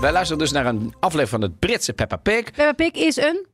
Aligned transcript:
Wij 0.00 0.12
luisteren 0.12 0.38
dus 0.38 0.52
naar 0.52 0.66
een 0.66 0.94
aflevering 1.00 1.28
van 1.28 1.42
het 1.42 1.58
Britse 1.58 1.92
Peppa 1.92 2.16
Pig. 2.16 2.44
Peppa 2.44 2.72
Pig 2.72 2.90
is 2.92 3.16
een... 3.16 3.46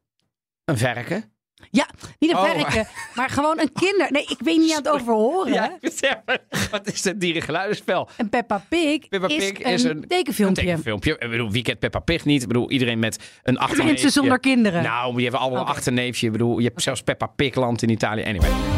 Een 0.65 0.79
verken. 0.79 1.33
Ja, 1.71 1.87
niet 2.19 2.30
een 2.30 2.37
Oh. 2.37 2.50
verken, 2.50 2.87
maar 3.15 3.30
gewoon 3.30 3.61
een 3.61 3.72
kinder... 3.72 4.06
Nee, 4.12 4.22
ik 4.29 4.37
weet 4.38 4.59
niet 4.59 4.71
aan 4.71 4.77
het 4.77 4.88
overhoren. 4.88 5.53
Ja, 5.53 5.79
zeg 5.80 6.17
maar, 6.24 6.38
wat 6.71 6.87
is 6.93 7.04
het 7.04 7.21
dierengeluidenspel? 7.21 8.09
Een 8.17 8.29
Peppa 8.29 8.64
Pig, 8.69 9.09
Peppa 9.09 9.29
is, 9.29 9.37
Pig 9.37 9.59
is 9.59 9.82
een, 9.82 9.90
een- 9.90 10.09
tekenfilmpje. 10.09 10.62
Een 10.62 10.69
tekenfilmpje. 10.69 11.13
Ik 11.19 11.31
bedoel, 11.31 11.51
wie 11.51 11.63
kent 11.63 11.78
Peppa 11.78 11.99
Pig 11.99 12.24
niet? 12.24 12.42
Ik 12.42 12.49
bedoel, 12.49 12.71
iedereen 12.71 12.99
met 12.99 13.19
een 13.42 13.58
achterneefje. 13.58 13.90
Mensen 13.92 14.10
zonder 14.10 14.40
kinderen. 14.40 14.83
Nou, 14.83 15.15
die 15.15 15.22
hebben 15.22 15.40
allemaal 15.40 15.63
Oké. 15.63 15.71
achterneefje. 15.71 16.27
Ik 16.27 16.33
bedoel, 16.33 16.59
je 16.59 16.66
hebt 16.66 16.83
zelfs 16.83 17.02
Peppa 17.02 17.27
Pigland 17.27 17.83
in 17.83 17.88
Italië. 17.88 18.23
Anyway. 18.24 18.76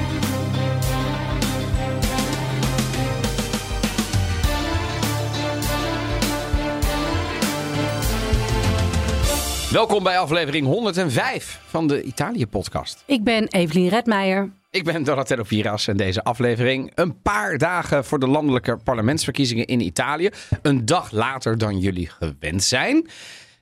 Welkom 9.72 10.02
bij 10.02 10.18
aflevering 10.18 10.66
105 10.66 11.60
van 11.66 11.86
de 11.86 12.02
Italië-podcast. 12.02 13.02
Ik 13.06 13.24
ben 13.24 13.48
Evelien 13.48 13.88
Redmeijer. 13.88 14.50
Ik 14.70 14.84
ben 14.84 15.04
Donatello 15.04 15.42
Piras 15.42 15.88
en 15.88 15.96
deze 15.96 16.24
aflevering 16.24 16.92
een 16.94 17.20
paar 17.22 17.58
dagen 17.58 18.04
voor 18.04 18.18
de 18.18 18.26
landelijke 18.26 18.76
parlementsverkiezingen 18.84 19.66
in 19.66 19.80
Italië. 19.80 20.30
Een 20.62 20.84
dag 20.84 21.10
later 21.10 21.58
dan 21.58 21.78
jullie 21.78 22.10
gewend 22.18 22.62
zijn. 22.62 23.08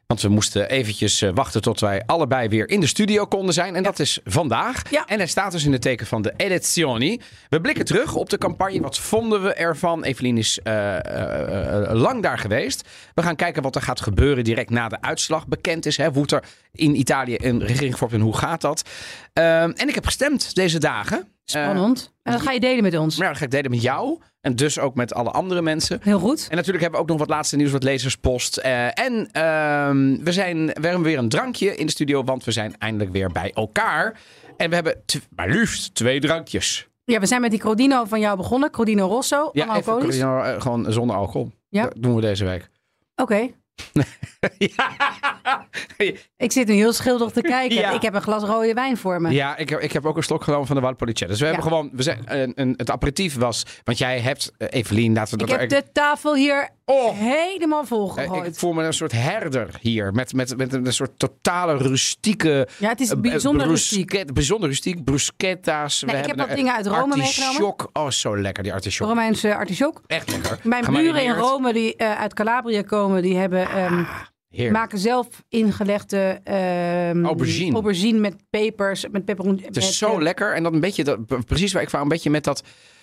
Want 0.07 0.21
we 0.21 0.29
moesten 0.29 0.69
eventjes 0.69 1.23
eh, 1.23 1.31
wachten 1.35 1.63
tot 1.63 1.81
wij 1.81 2.03
allebei 2.07 2.49
weer 2.49 2.69
in 2.69 2.81
de 2.81 2.87
studio 2.87 3.27
konden 3.27 3.55
zijn. 3.55 3.77
En 3.77 3.83
dat 3.83 3.99
is 3.99 4.21
vandaag. 4.25 4.91
Ja. 4.91 5.05
En 5.07 5.19
hij 5.19 5.27
staat 5.27 5.53
dus 5.53 5.65
in 5.65 5.73
het 5.73 5.83
teken 5.83 6.07
van 6.07 6.23
de 6.23 6.33
elezioni. 6.37 7.21
We 7.49 7.61
blikken 7.61 7.85
terug 7.85 8.15
op 8.15 8.31
de 8.31 8.39
campagne. 8.39 8.81
Wat 8.81 8.99
vonden 8.99 9.43
we 9.43 9.55
ervan? 9.55 10.05
Evelien 10.05 10.39
is 10.39 10.59
eh, 10.63 11.85
eh, 11.85 11.93
lang 11.93 12.23
daar 12.23 12.39
geweest. 12.39 12.89
We 13.15 13.23
gaan 13.23 13.37
kijken 13.37 13.63
wat 13.63 13.75
er 13.75 13.83
gaat 13.83 14.01
gebeuren 14.01 14.45
direct 14.45 14.71
na 14.71 14.89
de 14.89 15.01
uitslag 15.01 15.47
bekend 15.47 15.87
is. 15.87 15.97
Hè, 15.97 16.15
er 16.15 16.45
in 16.73 16.99
Italië 16.99 17.37
een 17.39 17.65
regering 17.65 17.93
gevormd 17.93 18.15
en 18.15 18.21
hoe 18.21 18.37
gaat 18.37 18.61
dat? 18.61 18.83
Ehm, 19.33 19.71
en 19.71 19.89
ik 19.89 19.95
heb 19.95 20.05
gestemd 20.05 20.55
deze 20.55 20.79
dagen. 20.79 21.29
Spannend. 21.45 22.15
En 22.27 22.33
dat 22.33 22.43
ga 22.43 22.53
je 22.53 22.61
delen 22.61 22.83
met 22.83 22.97
ons. 22.97 23.17
Ja, 23.17 23.29
dat 23.29 23.37
ga 23.37 23.45
ik 23.45 23.51
delen 23.51 23.71
met 23.71 23.83
jou. 23.83 24.19
En 24.41 24.57
dus 24.57 24.79
ook 24.79 24.95
met 24.95 25.15
alle 25.15 25.31
andere 25.31 25.63
mensen. 25.63 25.99
Heel 26.03 26.19
goed. 26.19 26.47
En 26.51 26.57
natuurlijk 26.57 26.83
hebben 26.83 27.01
we 27.01 27.07
ook 27.07 27.11
nog 27.11 27.27
wat 27.27 27.37
laatste 27.37 27.57
nieuws, 27.57 27.71
wat 27.71 27.83
lezerspost. 27.83 28.57
Eh, 28.57 28.99
en 28.99 29.29
ehm, 29.33 30.25
we, 30.25 30.33
zijn, 30.33 30.67
we 30.67 30.87
hebben 30.87 31.03
weer 31.03 31.19
een 31.19 31.29
drankje 31.29 31.77
in 31.77 31.87
de 31.87 31.93
studio, 31.93 32.25
want 32.25 32.45
we 32.45 32.51
zijn 32.51 32.79
eindelijk 32.79 33.13
weer 33.13 33.33
bij 33.33 33.53
elkaar. 33.53 34.21
En 34.57 34.69
we 34.69 34.75
hebben 34.75 35.03
maar 35.37 35.49
liefst 35.49 35.95
twee 35.95 36.21
drankjes. 36.21 36.89
Ja, 37.05 37.21
we 37.21 37.27
zijn 37.27 37.41
met 37.41 37.51
die 37.51 37.61
Crodino 37.61 38.05
van 38.05 38.21
jou 38.21 38.37
begonnen. 38.37 38.71
Crodino 38.71 39.07
Rosso, 39.07 39.51
Ja, 39.53 39.77
even. 39.77 39.99
Corino, 39.99 40.41
eh, 40.41 40.61
gewoon 40.61 40.93
zonder 40.93 41.17
alcohol. 41.17 41.51
Ja. 41.69 41.83
Dat 41.83 41.95
doen 41.97 42.15
we 42.15 42.21
deze 42.21 42.45
week. 42.45 42.69
Oké. 43.17 43.51
Ja. 44.59 44.95
Ik 46.37 46.53
zit 46.53 46.67
nu 46.69 46.75
heel 46.75 46.93
schuldig 46.93 47.31
te 47.31 47.41
kijken. 47.41 47.77
Ja. 47.77 47.91
Ik 47.91 48.03
heb 48.03 48.15
een 48.15 48.23
glas 48.23 48.43
rode 48.43 48.75
wijn 48.75 48.97
voor 48.97 49.21
me. 49.21 49.31
ja, 49.31 49.57
ik 49.57 49.69
heb, 49.69 49.81
ik 49.81 49.93
heb 49.93 50.07
ook 50.07 50.17
een 50.17 50.23
slok 50.23 50.45
genomen 50.45 50.67
van 50.67 50.77
de 50.77 50.83
Valpolicella. 50.83 51.31
Dus 51.31 51.41
we 51.41 51.47
hebben 51.47 51.63
gewoon, 51.65 51.91
we 51.93 52.03
zijn, 52.03 52.23
een, 52.25 52.53
een, 52.55 52.75
het 52.77 52.91
aperitief 52.91 53.37
was, 53.37 53.63
want 53.85 53.99
jij 53.99 54.21
hebt, 54.21 54.53
eh, 54.59 54.69
Evelien, 54.71 55.13
laten 55.15 55.37
we 55.39 55.45
Ik 55.45 55.51
dat 55.51 55.61
heb 55.61 55.73
er- 55.73 55.81
de 55.83 55.93
tafel 55.93 56.35
hier 56.35 56.69
Oh. 56.89 57.19
helemaal 57.19 57.81
Eh, 57.83 57.87
volgegooid. 57.87 58.47
Ik 58.47 58.55
voel 58.55 58.73
me 58.73 58.85
een 58.85 58.93
soort 58.93 59.13
herder 59.13 59.69
hier. 59.81 60.13
Met, 60.13 60.33
met, 60.35 60.57
met 60.57 60.73
een 60.73 60.93
soort 60.93 61.19
totale 61.19 61.77
rustieke. 61.77 62.69
Ja, 62.79 62.89
het 62.89 63.01
is 63.01 63.11
eh, 63.11 63.21
bijzonder 63.21 63.63
eh, 63.63 63.69
rustiek. 63.71 64.33
Bijzonder 64.35 64.69
rustiek. 64.69 65.05
Bruschetta's. 65.05 66.03
Nee, 66.03 66.15
We 66.15 66.21
ik 66.21 66.27
heb 66.27 66.37
wat 66.39 66.57
dingen 66.57 66.75
uit 66.75 66.87
Rome 66.87 67.15
artichok. 67.15 67.91
Oh, 67.93 68.11
zo 68.11 68.41
lekker 68.41 68.63
die 68.63 68.73
artichok. 68.73 69.09
Romeinse 69.09 69.55
artichok. 69.57 70.01
Echt 70.07 70.31
lekker. 70.31 70.59
Mijn 70.63 70.85
buren 70.85 71.23
in. 71.25 71.33
Rome 71.35 71.73
die 71.73 71.97
eh, 71.97 72.21
uit 72.21 72.35
Calabria 72.35 72.83
komen, 72.83 73.23
die 73.23 73.37
hebben, 73.37 73.66
Heerlijk. 74.49 74.77
maken 74.79 74.99
zelf 74.99 75.27
ingelegde 75.49 76.41
ehm, 76.45 77.25
Aubergine. 77.25 77.73
aubergine 77.75 78.19
met 78.19 78.37
pepers, 78.51 79.05
met 79.11 79.25
peperon. 79.25 79.61
Het 79.65 79.77
is 79.77 79.99
zo 79.99 80.23
lekker. 80.23 80.55
En 80.55 80.63
dat 80.63 80.73
een 80.73 80.81
beetje, 80.81 81.05
dat, 81.05 81.45
precies 81.47 81.73
waar 81.73 81.83
ik 81.83 81.91
van 81.91 82.01
een 82.01 82.09
beetje 82.09 82.31
met 82.31 82.45
dat, 82.45 82.63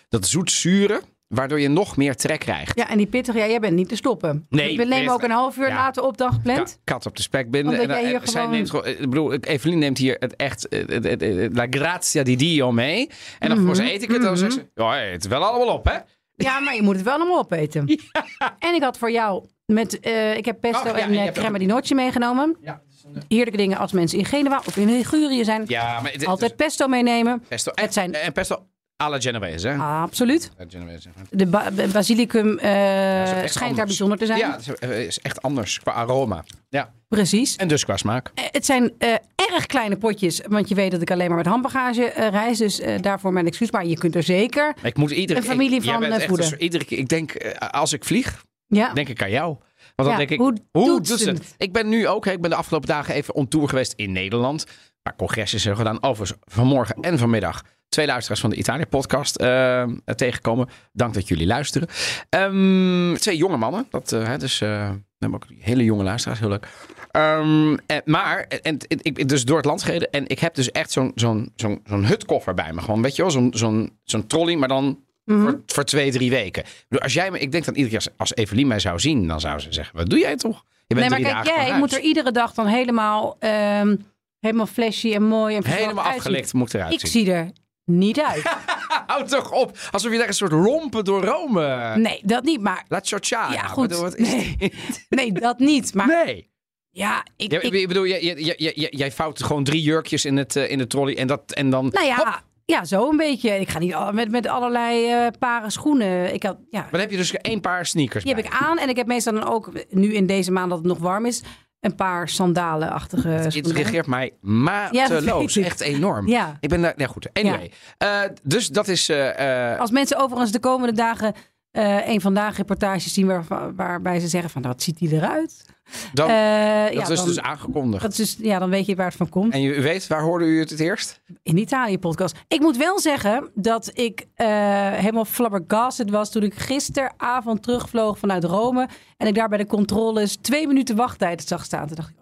dat 0.09 0.27
zoet-zure. 0.27 1.01
Waardoor 1.27 1.59
je 1.59 1.67
nog 1.67 1.97
meer 1.97 2.15
trek 2.15 2.39
krijgt. 2.39 2.77
Ja, 2.77 2.89
en 2.89 2.97
die 2.97 3.07
pittige, 3.07 3.37
ja, 3.37 3.47
jij 3.47 3.59
bent 3.59 3.73
niet 3.75 3.89
te 3.89 3.95
stoppen. 3.95 4.45
Nee, 4.49 4.77
We 4.77 4.83
nemen 4.83 5.13
ook 5.13 5.21
een 5.23 5.31
half 5.31 5.57
uur 5.57 5.67
ja. 5.67 5.73
later 5.75 6.03
op 6.03 6.17
dan 6.17 6.33
gepland. 6.33 6.79
Ka- 6.83 6.93
kat 6.93 7.05
op 7.05 7.15
de 7.15 7.21
spek. 7.21 7.45
Omdat 7.45 7.73
En, 7.73 7.89
eh, 7.89 7.97
zij 7.97 8.19
gewoon- 8.23 8.49
neemt 8.51 8.73
ik 8.73 9.09
bedoel, 9.09 9.33
Evelien 9.33 9.79
neemt 9.79 9.97
hier 9.97 10.15
het 10.19 10.35
echt, 10.35 10.67
eh, 10.67 10.87
het- 10.87 11.03
het- 11.03 11.21
het- 11.21 11.55
la 11.55 11.67
grazia 11.69 12.23
di 12.23 12.35
Dio 12.35 12.71
mee. 12.71 13.09
En 13.39 13.49
dan 13.49 13.75
ze 13.75 13.93
eet 13.93 14.03
ik 14.03 14.11
het, 14.11 14.21
dan 14.21 14.37
zegt 14.37 14.53
ze, 14.53 14.67
ja, 14.75 15.03
eet 15.03 15.13
het 15.13 15.27
wel 15.27 15.43
allemaal 15.45 15.75
op, 15.75 15.85
hè? 15.85 15.97
Ja, 16.35 16.59
maar 16.59 16.75
je 16.75 16.81
moet 16.81 16.95
het 16.95 17.03
wel 17.03 17.13
allemaal 17.13 17.39
opeten. 17.39 17.85
En 18.59 18.73
ik 18.75 18.81
had 18.81 18.97
voor 18.97 19.11
jou 19.11 19.45
met, 19.65 19.99
eh, 19.99 20.37
ik 20.37 20.45
heb 20.45 20.59
pesto 20.61 20.87
ja, 20.87 20.97
en 20.97 21.13
eh, 21.13 21.31
crema 21.31 21.49
ook- 21.49 21.59
di 21.59 21.65
noce 21.65 21.95
meegenomen. 21.95 22.57
Ja, 22.61 22.81
Heerlijke 23.27 23.57
dingen 23.57 23.77
als 23.77 23.91
mensen 23.91 24.17
in 24.19 24.25
Genua 24.25 24.61
of 24.65 24.77
in 24.77 24.85
Ligurië 24.91 25.43
zijn. 25.43 25.63
ja 25.67 25.99
maar 26.01 26.11
het, 26.11 26.25
Altijd 26.25 26.55
pesto 26.55 26.87
meenemen. 26.87 27.43
pesto. 27.47 27.71
Het 27.75 27.93
zijn- 27.93 28.13
En 28.13 28.31
pesto 28.31 28.65
alla 28.97 29.19
Genovese, 29.19 29.67
hè? 29.67 29.75
Absoluut. 29.77 30.51
Alla 30.57 30.69
Genovese. 30.69 31.09
De 31.29 31.45
ba- 31.47 31.71
ba- 31.71 31.87
basilicum 31.87 32.57
eh, 32.59 33.45
schijnt 33.45 33.75
daar 33.75 33.85
bijzonder 33.85 34.17
te 34.17 34.25
zijn. 34.25 34.37
Ja, 34.39 34.51
het 34.51 34.81
is, 34.81 35.19
eh, 35.19 35.25
echt 35.25 35.41
anders 35.41 35.79
qua 35.79 35.91
aroma. 35.91 36.43
Ja. 36.69 36.93
Precies. 37.07 37.55
En 37.55 37.67
dus 37.67 37.83
qua 37.83 37.97
smaak. 37.97 38.31
Eh, 38.35 38.43
Het 38.51 38.65
zijn 38.65 38.91
eh, 38.97 39.09
erg 39.53 39.65
kleine 39.65 39.97
potjes, 39.97 40.41
want 40.47 40.69
je 40.69 40.75
weet 40.75 40.91
dat 40.91 41.01
ik 41.01 41.11
alleen 41.11 41.27
maar 41.27 41.37
met 41.37 41.45
handbagage 41.45 42.03
eh, 42.05 42.29
reis. 42.29 42.57
Dus 42.57 42.79
eh, 42.79 43.01
daarvoor 43.01 43.33
mijn 43.33 43.47
excuus. 43.47 43.71
Maar 43.71 43.85
je 43.85 43.97
kunt 43.97 44.15
er 44.15 44.23
zeker. 44.23 44.73
Ik 44.83 44.97
moet 44.97 45.11
iedere 45.11 45.39
Een 45.39 45.45
familie 45.45 45.75
ik- 45.77 45.83
van, 45.83 45.99
bent 45.99 46.11
eh, 46.11 46.17
echt 46.17 46.27
voeden. 46.27 46.61
iedere 46.61 46.85
keer, 46.85 46.97
ik 46.97 47.07
denk, 47.09 47.31
eh, 47.31 47.69
als 47.69 47.93
ik 47.93 48.03
vlieg, 48.03 48.43
Ja, 48.75 48.93
denk 48.93 49.09
ik 49.09 49.21
aan 49.21 49.29
jou. 49.29 49.57
Want 49.95 50.09
dan 50.09 50.09
Ja, 50.09 50.17
denk 50.17 50.29
ik, 50.29 50.39
hoe 50.71 51.01
doet 51.01 51.07
ze 51.07 51.29
het? 51.29 51.55
Ik 51.57 51.73
ben 51.73 51.89
nu 51.89 52.07
ook, 52.07 52.25
hè, 52.25 52.31
ik 52.31 52.41
ben 52.41 52.49
de 52.49 52.55
afgelopen 52.55 52.87
dagen 52.87 53.13
even 53.13 53.35
on 53.35 53.47
tour 53.47 53.69
geweest 53.69 53.93
in 53.95 54.11
Nederland. 54.11 54.61
Een 54.61 55.01
paar 55.03 55.15
congressen 55.15 55.59
zijn 55.59 55.75
gedaan. 55.75 56.03
Overigens 56.03 56.39
vanmorgen 56.45 56.95
en 56.95 57.17
vanmiddag 57.17 57.63
twee 57.89 58.05
luisteraars 58.05 58.41
van 58.41 58.49
de 58.49 58.55
Italië-podcast 58.55 59.35
eh, 59.35 59.83
tegenkomen. 60.15 60.69
Dank 60.91 61.13
dat 61.13 61.27
jullie 61.27 61.47
luisteren. 61.47 61.87
Ehm, 62.29 63.15
twee 63.15 63.37
jonge 63.37 63.57
mannen. 63.57 63.87
Dat, 63.89 64.09
hè, 64.09 64.37
dus, 64.37 64.61
eh, 64.61 64.91
ook 65.31 65.45
hele 65.59 65.83
jonge 65.83 66.03
luisteraars, 66.03 66.39
heel 66.39 66.49
leuk. 66.49 66.67
Ehm, 67.11 67.77
en, 67.85 68.01
maar, 68.05 68.39
en, 68.39 68.61
en, 68.61 68.77
ik 68.87 69.13
ben 69.13 69.27
dus 69.27 69.45
door 69.45 69.57
het 69.57 69.65
land 69.65 69.83
gereden. 69.83 70.09
En 70.11 70.27
ik 70.27 70.39
heb 70.39 70.55
dus 70.55 70.71
echt 70.71 70.91
zo'n 70.91 71.11
zo'n 71.15 71.51
zo'n 71.55 71.81
zo'n 71.85 72.05
hutkoffer 72.05 72.53
bij 72.53 72.73
me. 72.73 72.81
Gewoon, 72.81 73.01
weet 73.01 73.15
je 73.15 73.21
wel, 73.21 73.31
zo'n 73.31 73.51
zo'n 73.55 73.99
zo'n 74.03 74.27
trolley, 74.27 74.55
maar 74.55 74.67
dan 74.67 75.03
Mhm. 75.25 75.41
voor, 75.41 75.61
voor 75.65 75.83
twee, 75.83 76.11
drie 76.11 76.29
weken. 76.29 76.63
Ik, 76.89 76.99
als 76.99 77.13
jij 77.13 77.31
me, 77.31 77.39
ik 77.39 77.51
denk 77.51 77.65
dat 77.65 77.75
iedere 77.75 77.97
keer 77.97 78.11
als- 78.17 78.35
Evelien 78.35 78.67
mij 78.67 78.79
zou 78.79 78.99
zien, 78.99 79.27
dan 79.27 79.39
zou 79.39 79.59
ze 79.59 79.73
zeggen: 79.73 79.97
Wat 79.97 80.09
doe 80.09 80.19
jij 80.19 80.35
toch? 80.35 80.63
Je 80.87 80.95
bent 80.95 81.09
nee, 81.09 81.21
maar 81.21 81.43
kijk, 81.43 81.45
jij 81.67 81.77
moet 81.77 81.93
er 81.93 81.99
iedere 81.99 82.31
dag 82.31 82.53
dan 82.53 82.65
helemaal, 82.67 83.35
ehm, 83.39 83.95
helemaal 84.39 84.65
flashy 84.67 85.13
en 85.13 85.23
mooi 85.23 85.55
en 85.55 85.65
helemaal 85.65 86.03
afgelekt 86.03 86.53
moet 86.53 86.73
eruit 86.73 86.93
Ik 86.93 86.99
zien. 86.99 87.09
zie 87.09 87.31
er 87.31 87.51
niet 87.85 88.21
uit. 88.21 88.43
Houd 89.07 89.29
toch 89.29 89.51
op, 89.51 89.77
alsof 89.91 90.11
je 90.11 90.17
daar 90.17 90.27
een 90.27 90.33
soort 90.33 90.51
rompen 90.51 91.05
door 91.05 91.23
Rome. 91.25 91.95
Nee, 91.97 92.21
dat 92.23 92.43
niet. 92.43 92.61
Maar 92.61 92.85
La 92.87 92.99
Ciociana. 93.03 93.53
Ja, 93.53 93.61
goed. 93.67 93.87
Bedoel, 93.87 94.09
Nee. 94.15 94.55
nee, 95.09 95.31
dat 95.31 95.59
niet. 95.59 95.93
Maar 95.93 96.07
Nee. 96.07 96.49
ja, 96.89 97.25
ik, 97.37 97.51
Ja, 97.51 97.61
ik, 97.61 97.73
ik 97.73 97.87
bedoel, 97.87 98.07
jij, 98.07 98.21
jij, 98.23 98.55
jij, 98.57 98.87
jij, 98.91 99.11
vouwt 99.11 99.43
gewoon 99.43 99.63
drie 99.63 99.81
jurkjes 99.81 100.25
in, 100.25 100.37
het, 100.37 100.55
eh, 100.55 100.71
in 100.71 100.77
de 100.77 100.87
trolley 100.87 101.17
en, 101.17 101.27
dat, 101.27 101.51
en 101.51 101.69
dan... 101.69 101.89
nou 101.93 102.05
ja, 102.05 102.15
hop. 102.15 102.43
Ja, 102.73 102.85
zo 102.85 103.09
een 103.09 103.17
beetje. 103.17 103.59
Ik 103.59 103.69
ga 103.69 103.79
niet 103.79 103.93
al- 103.93 104.11
met, 104.13 104.31
met 104.31 104.47
allerlei 104.47 105.11
eh, 105.11 105.27
paren 105.39 105.71
schoenen. 105.71 106.33
Ik 106.33 106.43
had, 106.43 106.57
ja, 106.69 106.79
Maar 106.81 106.91
dan 106.91 106.99
heb 106.99 107.11
je 107.11 107.17
dus 107.17 107.31
één 107.31 107.61
paar 107.61 107.85
sneakers 107.85 108.23
die 108.23 108.33
heb 108.33 108.43
bij. 108.43 108.51
ik 108.53 108.57
aan. 108.63 108.77
En 108.77 108.89
ik 108.89 108.95
heb 108.95 109.07
meestal 109.07 109.33
dan 109.33 109.43
ook, 109.47 109.71
nu 109.89 110.13
in 110.13 110.25
deze 110.25 110.51
maand 110.51 110.69
dat 110.69 110.77
het 110.77 110.87
nog 110.87 110.97
warm 110.97 111.25
is, 111.25 111.43
een 111.79 111.95
paar 111.95 112.29
sandalenachtige 112.29 113.27
Het 113.27 113.51
schoenen. 113.53 113.75
regeert 113.83 114.07
mij 114.07 114.31
mateloos. 114.41 115.55
weet 115.55 115.65
ik. 115.65 115.71
Echt 115.71 115.81
enorm. 115.81 116.27
Ja. 116.27 116.57
Ik 116.59 116.69
ben 116.69 116.81
daar... 116.81 116.93
Ja, 116.97 117.07
goed. 117.07 117.27
Anyway. 117.33 117.71
Eh, 117.97 118.19
dus 118.43 118.67
dat 118.67 118.87
is... 118.87 119.09
eh, 119.09 119.71
eh, 119.73 119.79
Als 119.79 119.91
mensen 119.91 120.17
overigens 120.17 120.51
de 120.51 120.59
komende 120.59 120.93
dagen 120.93 121.33
eh 121.73 122.07
een 122.07 122.21
vandaag 122.21 122.57
reportages 122.57 123.13
zien 123.13 123.27
waar, 123.27 123.45
waarbij 123.75 124.19
ze 124.19 124.27
zeggen 124.27 124.49
van 124.49 124.61
wat 124.61 124.81
ziet 124.83 124.97
die 124.97 125.11
eruit? 125.13 125.65
dan, 126.13 126.29
Eh, 126.29 126.83
dat 126.83 126.93
ja, 126.93 127.07
is 127.09 127.17
dan, 127.17 127.25
dus 127.25 127.39
aangekondigd. 127.39 128.01
dat 128.01 128.11
is 128.11 128.17
dus, 128.17 128.37
ja, 128.45 128.59
dan 128.59 128.69
weet 128.69 128.85
je 128.85 128.95
waar 128.95 129.05
het 129.07 129.15
van 129.15 129.29
komt. 129.29 129.53
En 129.53 129.61
je 129.61 129.81
weet, 129.81 130.07
waar 130.07 130.21
hoorde 130.21 130.45
u 130.45 130.59
het 130.59 130.69
het 130.69 130.79
eerst? 130.79 131.21
In 131.43 131.55
de 131.55 131.61
Italië-podcast. 131.61 132.35
Ik 132.47 132.59
moet 132.59 132.77
wel 132.77 132.99
zeggen 132.99 133.51
dat 133.55 133.91
ik 133.93 134.25
eh, 134.35 134.47
helemaal 134.91 135.25
flabbergasted 135.25 136.09
was 136.09 136.31
toen 136.31 136.43
ik 136.43 136.53
gisteravond 136.53 137.63
terugvloog 137.63 138.19
vanuit 138.19 138.43
Rome. 138.43 138.87
En 139.17 139.27
ik 139.27 139.35
daar 139.35 139.49
bij 139.49 139.57
de 139.57 139.65
controles 139.65 140.35
twee 140.35 140.67
minuten 140.67 140.95
wachttijd 140.95 141.43
zag 141.47 141.63
staan. 141.65 141.87
Toen 141.87 141.95
dacht 141.95 142.09
ik, 142.09 142.15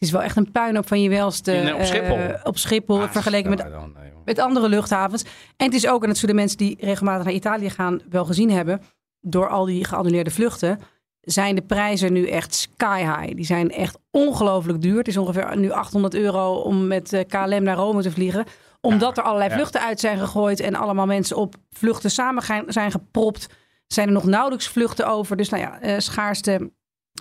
het 0.00 0.08
is 0.08 0.14
wel 0.14 0.22
echt 0.22 0.36
een 0.36 0.52
puinhoop 0.52 0.88
van 0.88 1.02
je 1.02 1.08
welste. 1.08 1.52
In, 1.52 1.66
eh, 1.68 1.74
op 1.74 1.82
Schiphol? 1.84 2.16
eh, 2.16 2.40
op 2.42 2.58
Schiphol, 2.58 3.02
Ah, 3.02 3.10
vergeleken 3.10 3.50
met, 3.50 3.58
dan, 3.58 3.68
nee, 3.70 4.10
joh. 4.10 4.24
met 4.24 4.38
andere 4.38 4.68
luchthavens. 4.68 5.22
En 5.56 5.66
het 5.66 5.74
is 5.74 5.86
ook, 5.88 6.02
en 6.02 6.08
dat 6.08 6.18
zullen 6.18 6.34
mensen 6.34 6.58
die 6.58 6.76
regelmatig 6.80 7.24
naar 7.24 7.34
Italië 7.34 7.70
gaan 7.70 8.00
wel 8.10 8.24
gezien 8.24 8.50
hebben, 8.50 8.82
door 9.20 9.48
al 9.48 9.64
die 9.64 9.84
geannuleerde 9.84 10.30
vluchten, 10.30 10.78
zijn 11.20 11.54
de 11.54 11.62
prijzen 11.62 12.12
nu 12.12 12.26
echt 12.28 12.54
sky 12.54 12.98
high. 12.98 13.34
Die 13.36 13.44
zijn 13.44 13.70
echt 13.70 13.98
ongelooflijk 14.10 14.82
duur. 14.82 14.98
Het 14.98 15.08
is 15.08 15.16
ongeveer 15.16 15.56
nu 15.56 15.70
800 15.70 16.14
euro 16.14 16.54
om 16.54 16.86
met 16.86 17.12
eh, 17.12 17.24
KLM 17.26 17.62
naar 17.62 17.76
Rome 17.76 18.02
te 18.02 18.10
vliegen. 18.10 18.44
Omdat 18.80 19.18
er 19.18 19.24
allerlei 19.24 19.50
ja. 19.50 19.56
vluchten 19.56 19.80
uit 19.80 20.00
zijn 20.00 20.18
gegooid 20.18 20.60
en 20.60 20.74
allemaal 20.74 21.06
mensen 21.06 21.36
op 21.36 21.54
vluchten 21.70 22.10
samen 22.10 22.42
zijn 22.68 22.90
gepropt, 22.90 23.46
zijn 23.86 24.06
er 24.06 24.12
nog 24.12 24.24
nauwelijks 24.24 24.68
vluchten 24.68 25.06
over. 25.08 25.36
Dus 25.36 25.48
nou 25.48 25.62
ja, 25.62 25.80
eh, 25.80 25.98
schaarste 25.98 26.70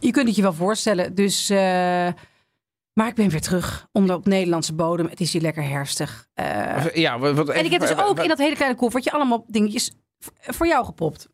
je 0.02 0.12
kunt 0.12 0.28
het 0.28 0.36
je 0.36 0.42
wel 0.42 0.54
voorstellen. 0.54 1.16
Dus, 1.16 1.50
eh, 1.50 2.08
maar 3.00 3.08
ik 3.08 3.16
ben 3.16 3.30
weer 3.30 3.42
terug 3.42 3.88
om 3.92 4.10
op 4.10 4.26
Nederlandse 4.26 4.74
bodem. 4.74 5.08
Het 5.08 5.20
is 5.20 5.34
hier 5.34 5.42
lekker 5.42 5.64
herfstig. 5.64 6.28
Uh, 6.40 6.86
ja, 6.94 7.20
wat, 7.20 7.50
en 7.50 7.66
ik 7.66 7.72
heb 7.72 7.82
dus 7.82 7.98
ook 7.98 8.20
in 8.20 8.28
dat 8.28 8.38
hele 8.38 8.56
kleine 8.56 8.78
koffertje 8.78 9.12
allemaal 9.12 9.46
dingetjes 9.48 9.92
voor 10.42 10.68
jou 10.68 10.86
gepopt. 10.86 11.30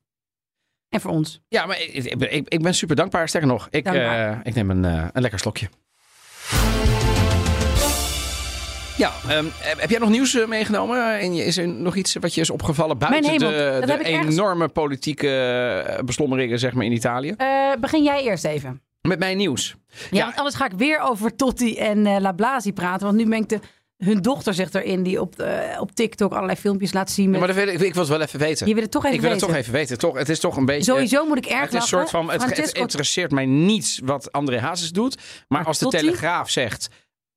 En 0.89 1.01
voor 1.01 1.11
ons. 1.11 1.41
Ja, 1.47 1.65
maar 1.65 1.81
ik, 1.81 2.05
ik, 2.05 2.49
ik 2.49 2.61
ben 2.61 2.73
super 2.73 2.95
dankbaar. 2.95 3.27
Sterker 3.29 3.49
nog, 3.49 3.67
ik, 3.69 3.93
uh, 3.93 4.37
ik 4.43 4.55
neem 4.55 4.69
een, 4.69 4.83
een 4.83 5.21
lekker 5.21 5.39
slokje. 5.39 5.69
Ja, 8.97 9.11
um, 9.29 9.51
heb 9.59 9.89
jij 9.89 9.99
nog 9.99 10.09
nieuws 10.09 10.33
uh, 10.33 10.47
meegenomen? 10.47 11.19
En 11.19 11.33
is 11.33 11.57
er 11.57 11.67
nog 11.67 11.95
iets 11.95 12.13
wat 12.13 12.33
je 12.33 12.41
is 12.41 12.49
opgevallen 12.49 12.97
buiten 12.97 13.31
hemel, 13.31 13.49
de, 13.49 13.81
de 13.85 14.03
enorme 14.03 14.53
ergens... 14.53 14.73
politieke 14.73 16.01
beslommeringen 16.05 16.59
zeg 16.59 16.73
maar, 16.73 16.85
in 16.85 16.91
Italië? 16.91 17.35
Begin 17.79 18.03
jij 18.03 18.23
eerst 18.23 18.45
even. 18.45 18.81
Met 19.07 19.19
mijn 19.19 19.37
nieuws. 19.37 19.75
Ja, 19.87 19.95
ja. 20.11 20.23
Want 20.23 20.37
anders 20.37 20.55
ga 20.55 20.65
ik 20.65 20.71
weer 20.77 20.99
over 20.99 21.35
Totti 21.35 21.77
en 21.77 22.05
uh, 22.05 22.17
La 22.19 22.31
Blasi 22.31 22.73
praten. 22.73 23.05
Want 23.05 23.17
nu 23.17 23.29
ben 23.29 23.41
ik 23.41 23.49
de, 23.49 23.59
hun 23.97 24.21
dochter 24.21 24.53
zegt 24.53 24.75
erin 24.75 25.03
die 25.03 25.21
op, 25.21 25.39
uh, 25.39 25.77
op 25.79 25.91
TikTok 25.91 26.31
allerlei 26.31 26.57
filmpjes 26.57 26.93
laat 26.93 27.11
zien. 27.11 27.25
Met... 27.29 27.33
Ja, 27.39 27.45
maar 27.45 27.55
dat 27.55 27.65
wil 27.65 27.73
ik, 27.73 27.81
ik 27.81 27.93
wil 27.93 28.01
het 28.01 28.11
wel 28.11 28.21
even 28.21 28.39
weten. 28.39 28.67
Je 28.67 28.73
wil 28.73 28.83
het 28.83 28.91
toch 28.91 29.03
even 29.03 29.15
ik 29.15 29.21
wil 29.21 29.31
weten. 29.31 29.47
het 29.47 29.55
toch 29.55 29.63
even 29.65 29.79
weten. 29.79 29.97
Toch, 29.97 30.17
het 30.17 30.29
is 30.29 30.39
toch 30.39 30.57
een 30.57 30.65
beetje. 30.65 30.91
Sowieso 30.91 31.25
moet 31.25 31.37
ik 31.37 31.45
erg 31.45 31.59
het 31.59 31.67
is 31.67 31.73
lachen. 31.73 31.87
Soort 31.87 32.09
van, 32.09 32.29
het, 32.29 32.41
Francesco... 32.41 32.67
het 32.67 32.77
interesseert 32.77 33.31
mij 33.31 33.45
niets 33.45 33.99
wat 34.03 34.31
André 34.31 34.59
Hazes 34.59 34.91
doet. 34.91 35.15
Maar, 35.15 35.23
Maar 35.47 35.65
als 35.65 35.79
de? 35.79 35.87
Telegraaf 35.87 36.49
zegt. 36.49 36.87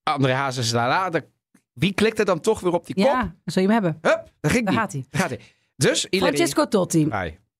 André 0.03 0.33
Hazes 0.33 0.73
la 0.73 0.89
la. 0.89 1.11
dan- 1.11 1.25
Wie 1.73 1.93
klikt 1.93 2.19
er 2.19 2.25
dan 2.25 2.41
toch 2.41 2.61
weer 2.61 2.73
op 2.73 2.87
die 2.87 2.95
kop? 2.95 3.05
Ja, 3.05 3.21
dan 3.21 3.33
zul 3.45 3.63
je 3.63 3.69
hem 3.69 3.83
hebben. 3.83 3.99
Hup, 4.11 4.33
daar 4.41 4.51
ging 4.51 4.65
Daar 4.65 4.75
gaat 4.75 4.93
hij. 4.93 5.05
Gaat 5.11 5.29
hij. 5.29 5.41
Dus. 5.77 6.07
Francesco 6.11 6.69
Totti, 6.69 7.09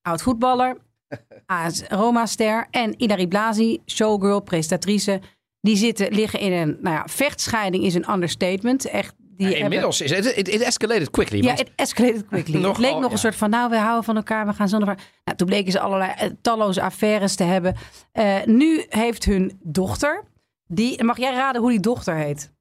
oud 0.01 0.21
voetballer, 0.21 0.77
Roma-ster 1.89 2.67
en 2.71 2.93
Ilari 2.97 3.27
Blasi, 3.27 3.79
showgirl, 3.85 4.39
presentatrice. 4.39 5.21
Die 5.61 5.75
zitten, 5.75 6.13
liggen 6.13 6.39
in 6.39 6.51
een, 6.51 6.77
nou 6.81 6.95
ja, 6.95 7.03
vechtscheiding 7.07 7.83
is 7.83 7.93
een 7.93 8.11
understatement. 8.11 8.85
Echt, 8.85 9.13
die 9.17 9.27
Ja, 9.37 9.43
hebben- 9.45 9.63
inmiddels 9.63 10.01
is 10.01 10.11
het, 10.11 10.25
it, 10.25 10.47
it 10.47 10.61
escalated 10.61 11.09
quickly. 11.09 11.41
Ja, 11.43 11.53
het 11.53 11.71
escalated 11.75 12.25
quickly. 12.27 12.61
Het 12.67 12.77
leek 12.77 12.93
nog 12.93 13.05
ja. 13.05 13.11
een 13.11 13.17
soort 13.17 13.35
van, 13.35 13.49
nou, 13.49 13.69
we 13.69 13.77
houden 13.77 14.03
van 14.03 14.15
elkaar, 14.15 14.45
we 14.45 14.53
gaan 14.53 14.69
zonder. 14.69 14.97
Nou, 15.23 15.37
toen 15.37 15.47
bleken 15.47 15.71
ze 15.71 15.79
allerlei 15.79 16.11
eh, 16.17 16.29
talloze 16.41 16.81
affaires 16.81 17.35
te 17.35 17.43
hebben. 17.43 17.75
Eh, 18.11 18.35
nu 18.45 18.85
heeft 18.89 19.25
hun 19.25 19.59
dochter, 19.63 20.23
die, 20.67 21.03
mag 21.03 21.17
jij 21.17 21.33
raden 21.33 21.61
hoe 21.61 21.69
die 21.71 21.79
dochter 21.79 22.15
heet? 22.15 22.51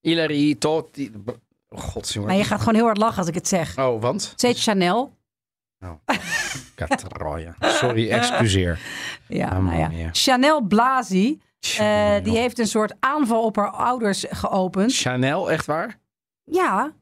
Hilary 0.00 0.54
Totti. 0.54 1.10
Oh, 1.68 1.80
godsjongen. 1.80 2.28
Nou, 2.28 2.40
je 2.40 2.46
gaat 2.46 2.58
gewoon 2.58 2.74
heel 2.74 2.84
hard 2.84 2.98
lachen 2.98 3.18
als 3.18 3.28
ik 3.28 3.34
het 3.34 3.48
zeg. 3.48 3.78
Oh, 3.78 4.00
want? 4.02 4.32
Ze 4.36 4.46
heet 4.46 4.60
Chanel. 4.62 5.18
Katrooien. 6.74 7.54
Sorry, 7.60 8.10
excuseer. 8.10 8.78
Ja, 9.28 9.60
nou 9.60 9.96
ja. 9.96 10.08
Chanel 10.12 10.60
Blasi, 10.60 11.40
eh, 11.78 12.14
die 12.22 12.36
heeft 12.36 12.58
een 12.58 12.66
soort 12.66 12.94
aanval 13.00 13.42
op 13.44 13.56
haar 13.56 13.70
ouders 13.70 14.24
geopend. 14.30 14.94
Chanel, 14.96 15.50
echt 15.50 15.66
waar? 15.66 15.98
Ja, 16.44 16.92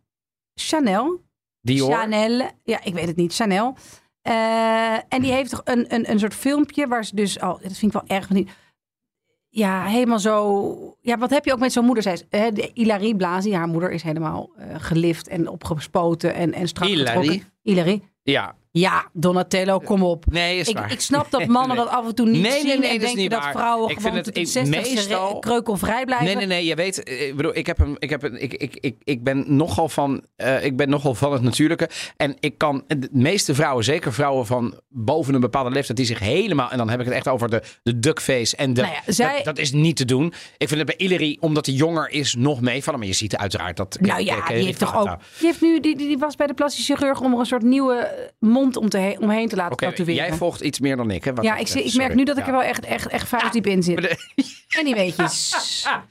Chanel. 0.54 1.20
Dior? 1.60 1.92
Chanel. 1.96 2.50
Ja, 2.64 2.80
ik 2.84 2.94
weet 2.94 3.06
het 3.06 3.16
niet. 3.16 3.34
Chanel. 3.34 3.76
Eh, 4.22 4.92
en 5.08 5.22
die 5.22 5.32
heeft 5.32 5.50
toch 5.50 5.60
een, 5.64 5.94
een, 5.94 6.10
een 6.10 6.18
soort 6.18 6.34
filmpje 6.34 6.86
waar 6.86 7.04
ze 7.04 7.14
dus... 7.14 7.38
Oh, 7.38 7.62
dat 7.62 7.76
vind 7.76 7.94
ik 7.94 8.00
wel 8.06 8.16
erg. 8.18 8.26
die- 8.26 8.48
Ja, 9.48 9.84
helemaal 9.84 10.18
zo... 10.18 10.96
Ja, 11.00 11.18
wat 11.18 11.30
heb 11.30 11.44
je 11.44 11.52
ook 11.52 11.58
met 11.58 11.72
zo'n 11.72 11.84
moeder? 11.84 12.02
Zij 12.02 12.12
is, 12.12 12.24
hè, 12.28 12.52
de 12.52 12.70
Hilary 12.74 13.14
Blasi, 13.14 13.54
haar 13.54 13.68
moeder, 13.68 13.90
is 13.90 14.02
helemaal 14.02 14.50
eh, 14.56 14.74
gelift 14.78 15.28
en 15.28 15.48
opgespoten 15.48 16.34
en, 16.34 16.52
en 16.52 16.68
strak 16.68 16.88
Hilary? 16.88 17.16
getrokken. 17.16 17.52
Hilary? 17.62 18.02
Ja. 18.22 18.54
Ja, 18.70 19.08
Donatello, 19.12 19.78
kom 19.78 20.02
op. 20.02 20.24
Nee, 20.26 20.58
is 20.58 20.68
Ik, 20.68 20.76
waar. 20.78 20.92
ik 20.92 21.00
snap 21.00 21.30
dat 21.30 21.46
mannen 21.56 21.76
Nee. 21.76 21.84
dat 21.86 21.94
af 21.94 22.06
en 22.06 22.14
toe 22.14 22.26
niet 22.26 22.42
Nee, 22.42 22.50
nee, 22.50 22.60
zien 22.60 22.66
nee, 22.66 22.74
en 22.74 22.80
dat 22.80 22.90
is 22.92 22.98
denken 23.00 23.18
niet 23.20 23.30
dat 23.30 23.40
waar. 23.42 23.52
vrouwen 23.52 23.90
Ik 23.90 23.96
gewoon 23.96 24.12
vind 24.12 24.26
het 24.26 24.34
tot 24.34 24.36
ik- 24.36 24.44
de 24.44 24.70
60 24.70 24.94
meestal- 24.94 25.38
kreukelvrij 25.38 26.04
blijven. 26.04 26.26
Nee, 26.26 26.36
nee, 26.36 26.46
nee. 26.46 26.64
Je 26.64 26.74
weet, 26.74 27.02
eh, 27.02 27.26
ik 27.28 27.36
bedoel, 27.36 27.56
ik 27.56 27.66
heb 27.66 27.78
een, 27.78 27.96
ik 27.98 28.10
heb 28.10 28.22
een, 28.22 28.42
ik, 28.42 28.54
ik, 28.54 28.76
ik, 28.80 28.96
ik 29.04 29.24
ben 29.24 29.44
nogal 29.56 29.88
van, 29.88 30.22
eh, 30.36 30.64
ik 30.64 30.76
ben 30.76 30.88
nogal 30.88 31.14
van 31.14 31.32
het 31.32 31.42
natuurlijke. 31.42 31.88
En 32.16 32.36
ik 32.40 32.58
kan, 32.58 32.84
de 32.86 33.08
meeste 33.12 33.54
vrouwen, 33.54 33.84
zeker 33.84 34.12
vrouwen 34.12 34.46
van 34.46 34.80
boven 34.88 35.34
een 35.34 35.40
bepaalde 35.40 35.70
leeftijd, 35.70 35.96
die 35.96 36.06
zich 36.06 36.18
helemaal, 36.18 36.70
en 36.70 36.78
dan 36.78 36.88
heb 36.90 37.00
ik 37.00 37.06
het 37.06 37.14
echt 37.14 37.28
over 37.28 37.50
de, 37.50 37.62
de 37.82 37.98
duckface 37.98 38.56
en 38.56 38.74
de, 38.74 38.80
Nou 38.80 38.92
ja, 39.06 39.12
zij- 39.12 39.34
dat, 39.36 39.44
dat 39.44 39.58
is 39.58 39.72
niet 39.72 39.96
te 39.96 40.04
doen. 40.04 40.26
Ik 40.56 40.68
vind 40.68 40.80
het 40.80 40.84
bij 40.96 41.06
Hillary, 41.06 41.36
omdat 41.40 41.66
hij 41.66 41.74
jonger 41.74 42.10
is, 42.10 42.34
nog 42.34 42.60
meevallen. 42.60 42.98
Maar 43.00 43.08
je 43.08 43.14
ziet 43.14 43.36
uiteraard 43.36 43.76
dat. 43.76 43.98
Nou 44.00 44.22
ja, 44.24 44.46
die 44.48 44.64
heeft 44.64 44.78
toch 44.78 44.96
ook. 44.96 45.16
Die, 45.38 45.46
heeft 45.46 45.60
nu, 45.60 45.80
die, 45.80 45.96
die 45.96 46.06
die 46.06 46.18
was 46.18 46.36
bij 46.36 46.46
de 46.46 46.54
plastische 46.54 46.96
chirurg 46.96 47.20
om 47.20 47.32
er 47.32 47.38
een 47.38 47.46
soort 47.46 47.62
nieuwe 47.62 47.94
eh, 47.94 48.28
om 48.76 48.88
te 48.88 48.98
he- 48.98 49.16
omheen 49.20 49.48
te 49.48 49.56
laten 49.56 49.72
Oké, 49.72 49.84
tatoeëren. 49.88 50.14
jij 50.14 50.32
volgt 50.32 50.60
iets 50.60 50.80
meer 50.80 50.96
dan 50.96 51.10
ik. 51.10 51.24
Hè, 51.24 51.34
wat 51.34 51.44
ja, 51.44 51.56
ik, 51.56 51.68
ik 51.68 51.94
merk 51.94 52.14
nu 52.14 52.24
dat 52.24 52.38
ik 52.38 52.46
er 52.46 52.52
wel 52.52 52.62
echt, 52.62 52.84
echt, 52.84 53.06
echt 53.06 53.28
vuistdiep 53.28 53.66
in 53.66 53.82
zit. 53.82 54.16
En 54.78 54.84
die 54.84 54.94
weetjes. 54.94 55.56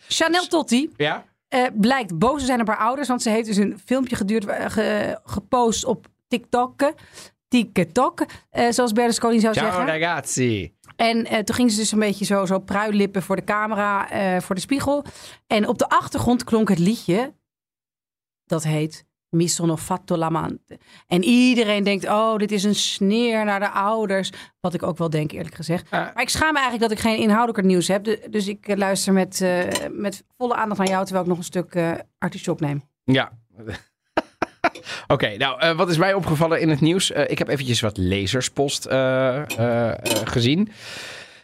Chanel 0.08 0.48
Totti 0.48 0.90
Ja? 0.98 1.26
eh, 1.48 1.64
blijkt 1.74 2.18
boos 2.18 2.40
te 2.40 2.46
zijn 2.46 2.62
op 2.62 2.68
haar 2.68 2.78
ouders. 2.78 3.08
Want 3.08 3.22
ze 3.22 3.30
heeft 3.30 3.46
dus 3.48 3.58
een 3.58 3.80
filmpje 3.86 4.16
geduurd, 4.16 4.46
eh, 4.46 4.66
ge- 4.70 5.20
gepost 5.24 5.86
op 5.86 6.08
TikTok. 6.28 6.92
TikTok, 7.48 8.26
eh, 8.50 8.72
zoals 8.72 8.92
Berlusconi 8.92 9.40
zou 9.40 9.54
Ciao 9.54 9.66
zeggen. 9.72 9.86
ragazzi. 9.86 10.74
En 10.96 11.24
toen 11.46 11.56
ging 11.56 11.72
ze 11.72 11.78
dus 11.78 11.92
een 11.92 12.00
beetje 12.00 12.26
zo, 12.26 12.46
zo 12.46 12.60
pruilippen 12.60 13.24
voor 13.24 13.36
de 13.36 13.44
camera, 13.44 14.08
voor 14.42 14.56
de 14.56 14.62
spiegel. 14.62 15.04
En 15.48 15.68
op 15.68 15.78
de 15.78 15.90
achtergrond 15.90 16.44
klonk 16.44 16.70
het 16.70 16.80
liedje. 16.80 17.34
Dat 18.46 18.64
heet 18.64 19.06
Mi 19.38 19.48
sono 19.48 19.76
fatto 19.76 20.16
l'amante. 20.18 20.78
En 21.08 21.24
iedereen 21.24 21.84
denkt, 21.84 22.06
oh, 22.08 22.36
dit 22.38 22.52
is 22.52 22.64
een 22.64 22.76
sneer 22.76 23.46
naar 23.46 23.60
de 23.60 23.70
ouders. 23.70 24.30
Wat 24.60 24.74
ik 24.74 24.84
ook 24.84 24.98
wel 24.98 25.10
denk, 25.10 25.32
eerlijk 25.32 25.56
gezegd. 25.56 25.92
Maar 25.92 26.22
ik 26.22 26.30
schaam 26.30 26.54
me 26.54 26.60
eigenlijk 26.60 26.90
dat 26.90 27.00
ik 27.00 27.06
geen 27.06 27.18
inhoudelijker 27.20 27.66
nieuws 27.66 27.88
heb. 27.88 28.04
Du- 28.04 28.20
Dus 28.30 28.48
ik 28.48 28.68
eh, 28.68 28.76
luister 28.78 29.14
met, 29.14 29.42
eh, 29.42 29.60
met 29.92 30.24
volle 30.38 30.56
aandacht 30.56 30.80
naar 30.80 30.90
jou, 30.90 31.04
terwijl 31.04 31.24
ik 31.24 31.30
nog 31.30 31.40
een 31.40 31.44
stuk 31.44 31.76
eh 31.76 31.92
artichok 32.18 32.60
neem. 32.60 32.82
Ja. 33.04 33.32
Oké, 35.08 35.38
nou, 35.38 35.76
wat 35.76 35.90
is 35.90 35.98
mij 35.98 36.14
opgevallen 36.14 36.62
in 36.62 36.70
het 36.70 36.82
nieuws? 36.82 37.12
Ik 37.12 37.38
heb 37.38 37.48
eventjes 37.48 37.82
wat 37.82 37.98
lezerspost 37.98 38.88
gezien. 40.24 40.70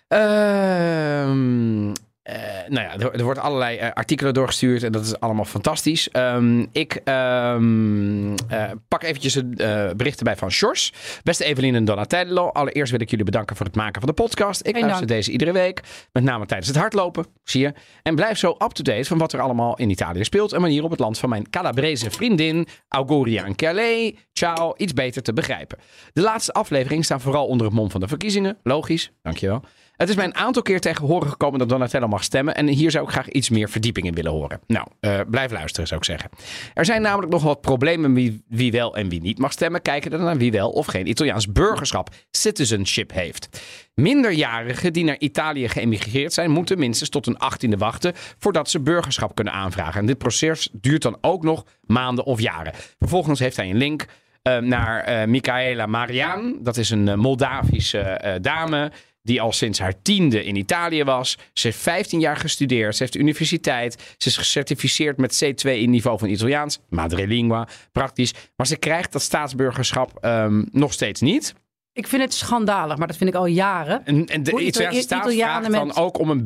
Ehm, 0.08 1.92
eh, 2.24 2.36
nou 2.68 2.86
ja, 2.88 2.94
er, 2.94 3.14
er 3.14 3.24
wordt 3.24 3.40
allerlei 3.40 3.78
eh, 3.78 3.92
artikelen 3.92 4.34
doorgestuurd 4.34 4.84
en 4.84 4.92
dat 4.92 5.06
is 5.06 5.20
allemaal 5.20 5.46
fantastisch. 5.46 6.10
Ehm, 6.10 6.66
ik 6.72 7.02
ehm, 7.04 8.36
eh, 8.48 8.72
pak 8.88 9.04
eventjes 9.04 9.34
de 9.34 9.94
berichten 9.98 10.24
bij 10.24 10.36
van 10.36 10.52
Sjors. 10.52 10.94
Beste 11.24 11.44
Evelien 11.44 11.76
en 11.76 11.86
Donatello, 11.86 12.48
allereerst 12.48 12.92
wil 12.92 13.02
ik 13.02 13.10
jullie 13.10 13.26
bedanken 13.26 13.56
voor 13.56 13.66
het 13.66 13.76
maken 13.76 14.02
van 14.02 14.10
de 14.10 14.22
podcast. 14.22 14.68
Ik 14.68 14.80
luister 14.80 15.08
deze 15.08 15.32
iedere 15.32 15.52
week, 15.52 15.82
met 16.12 16.24
name 16.24 16.46
tijdens 16.46 16.70
het 16.70 16.78
hardlopen, 16.78 17.26
zie 17.44 17.62
je. 17.62 17.74
En 18.04 18.16
blijf 18.16 18.38
zo 18.38 18.50
up-to-date 18.50 19.06
van 19.06 19.18
wat 19.18 19.34
er 19.34 19.42
allemaal 19.42 19.78
in 19.78 19.90
Italië 19.90 20.24
speelt 20.24 20.54
en 20.54 20.62
manier 20.62 20.84
op 20.84 20.92
het 20.92 21.00
land 21.00 21.20
van 21.20 21.30
mijn 21.30 21.50
Calabrese 21.50 22.12
vriendin 22.12 22.68
Auguria 22.88 23.46
en 23.46 23.56
Calais. 23.56 24.14
Ciao, 24.34 24.74
iets 24.78 24.94
beter 24.94 25.22
te 25.22 25.34
begrijpen. 25.34 25.78
De 26.14 26.22
laatste 26.22 26.54
aflevering 26.54 27.06
staan 27.06 27.22
vooral 27.22 27.48
onder 27.48 27.66
het 27.66 27.76
mom 27.76 27.92
van 27.92 28.00
de 28.00 28.08
verkiezingen. 28.08 28.58
Logisch, 28.64 29.12
dankjewel. 29.22 29.64
Het 30.04 30.12
is 30.12 30.18
mij 30.18 30.26
een 30.26 30.36
aantal 30.36 30.62
keer 30.62 30.80
tegen 30.80 31.08
horen 31.08 31.30
gekomen 31.30 31.60
dat 31.60 31.70
Donatello 31.70 32.08
mag 32.08 32.24
stemmen. 32.24 32.56
En 32.56 32.68
hier 32.68 32.92
zou 32.92 33.06
ik 33.06 33.12
graag 33.12 33.30
iets 33.30 33.50
meer 33.50 33.70
verdieping 33.70 34.06
in 34.06 34.14
willen 34.14 34.32
horen. 34.32 34.60
Nou, 34.68 34.88
eh, 35.00 35.20
blijf 35.28 35.52
luisteren 35.52 35.88
zou 35.88 36.00
ik 36.00 36.06
zeggen. 36.06 36.30
Er 36.74 36.86
zijn 36.86 37.02
namelijk 37.02 37.32
nog 37.32 37.44
wat 37.44 37.62
problemen 37.62 38.14
wie, 38.14 38.44
wie 38.48 38.72
wel 38.72 38.96
en 38.96 39.10
wie 39.10 39.22
niet 39.22 39.38
mag 39.38 39.52
stemmen. 39.52 39.82
Kijken 39.82 40.12
er 40.12 40.20
naar 40.20 40.38
wie 40.38 40.52
wel 40.52 40.70
of 40.70 40.86
geen 40.86 41.10
Italiaans 41.10 41.52
burgerschap, 41.52 42.10
citizenship 42.32 43.12
heeft. 43.14 43.62
Minderjarigen 43.94 44.94
die 44.94 45.04
naar 45.04 45.20
Italië 45.20 45.70
geëmigreerd 45.70 46.34
zijn, 46.34 46.52
moeten 46.52 46.80
minstens 46.80 47.10
tot 47.10 47.26
hun 47.26 47.38
achttiende 47.38 47.78
wachten 47.78 48.14
voordat 48.40 48.70
ze 48.70 48.80
burgerschap 48.80 49.36
kunnen 49.36 49.54
aanvragen. 49.54 50.00
En 50.00 50.06
dit 50.06 50.18
proces 50.18 50.70
duurt 50.72 51.02
dan 51.02 51.18
ook 51.22 51.44
nog 51.44 51.66
maanden 51.82 52.26
of 52.26 52.40
jaren. 52.40 52.74
Vervolgens 53.00 53.40
heeft 53.40 53.58
hij 53.58 53.70
een 53.70 53.78
link 53.78 54.06
eh, 54.42 54.58
naar 54.58 55.04
eh 55.04 55.28
Michaela 55.28 55.86
Mariaan. 55.86 56.58
Dat 56.62 56.78
is 56.78 56.90
een 56.90 57.20
Moldavische 57.20 58.38
dame 58.42 58.92
die 59.24 59.42
al 59.42 59.52
sinds 59.52 59.80
haar 59.80 60.02
tiende 60.02 60.44
in 60.44 60.56
Italië 60.56 61.04
was. 61.04 61.38
Ze 61.54 61.68
heeft 61.68 61.80
15 61.80 62.20
jaar 62.20 62.38
gestudeerd. 62.38 62.96
Ze 62.96 63.02
heeft 63.02 63.14
de 63.14 63.20
universiteit. 63.20 64.16
Ze 64.18 64.28
is 64.30 64.38
gecertificeerd 64.38 65.18
met 65.18 65.44
C2 65.46 65.70
in 65.70 65.90
niveau 65.90 66.20
van 66.20 66.30
Italiaans. 66.30 66.80
Madrelingua, 66.90 67.68
praktisch. 67.92 68.34
Maar 68.56 68.68
ze 68.68 68.78
krijgt 68.78 69.12
dat 69.12 69.22
staatsburgerschap 69.22 70.18
ehm, 70.22 70.64
nog 70.72 70.94
steeds 70.94 71.22
niet. 71.22 71.54
Ik 71.94 72.08
vind 72.08 72.22
het 72.22 72.34
schandalig, 72.34 72.98
maar 72.98 73.08
dat 73.08 73.18
vind 73.18 73.30
ik 73.30 73.36
al 73.36 73.46
jaren. 73.46 74.06
En, 74.06 74.26
en 74.26 74.44
de 74.44 74.52
Italiaanse 74.52 74.80
Itali- 74.80 75.02
staat 75.02 75.20
Italianen 75.20 75.72
vraagt 75.72 75.86
met- 75.86 75.96
dan 75.96 76.04
ook 76.06 76.20
om 76.20 76.30
een 76.30 76.42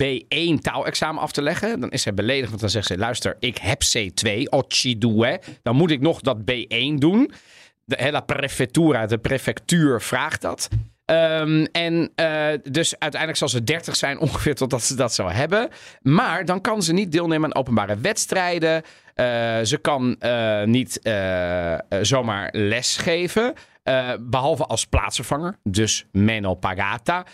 B1 0.57 0.61
taalexamen 0.61 1.21
af 1.21 1.31
te 1.31 1.41
leggen. 1.41 1.79
Dan 1.79 1.89
is 1.89 2.01
zij 2.01 2.13
beledigd, 2.13 2.49
want 2.49 2.61
dan 2.61 2.69
zegt 2.69 2.87
ze... 2.87 2.97
luister, 2.97 3.35
ik 3.39 3.57
heb 3.57 3.81
C2, 3.97 4.43
occhi 4.49 4.97
due. 4.97 5.39
Dan 5.63 5.75
moet 5.75 5.91
ik 5.91 6.01
nog 6.01 6.21
dat 6.21 6.37
B1 6.51 6.93
doen. 6.95 7.31
De 7.85 7.95
hele 7.99 8.21
prefettura, 8.21 9.05
de 9.05 9.17
prefectuur 9.17 10.01
vraagt 10.01 10.41
dat. 10.41 10.69
Ehm, 11.07 11.65
en 11.71 12.11
eh, 12.15 12.47
dus 12.63 12.99
uiteindelijk 12.99 13.39
zal 13.39 13.49
ze 13.49 13.63
30 13.63 13.95
zijn 13.95 14.19
ongeveer 14.27 14.55
totdat 14.55 14.83
ze 14.83 14.95
dat 14.95 15.13
zou 15.13 15.31
hebben. 15.31 15.69
Maar 16.01 16.45
dan 16.45 16.61
kan 16.61 16.81
ze 16.83 16.93
niet 16.93 17.11
deelnemen 17.11 17.49
aan 17.49 17.61
openbare 17.61 17.97
wedstrijden. 17.97 18.83
Eh, 19.15 19.25
ze 19.63 19.77
kan 19.81 20.15
eh, 20.19 20.63
niet 20.63 20.99
zomaar 22.01 22.49
lesgeven. 22.51 23.53
eh, 23.83 24.09
behalve 24.19 24.65
als 24.65 24.85
plaatsvervanger, 24.85 25.57
dus 25.63 26.05
meno 26.11 26.53
pagata. 26.53 27.25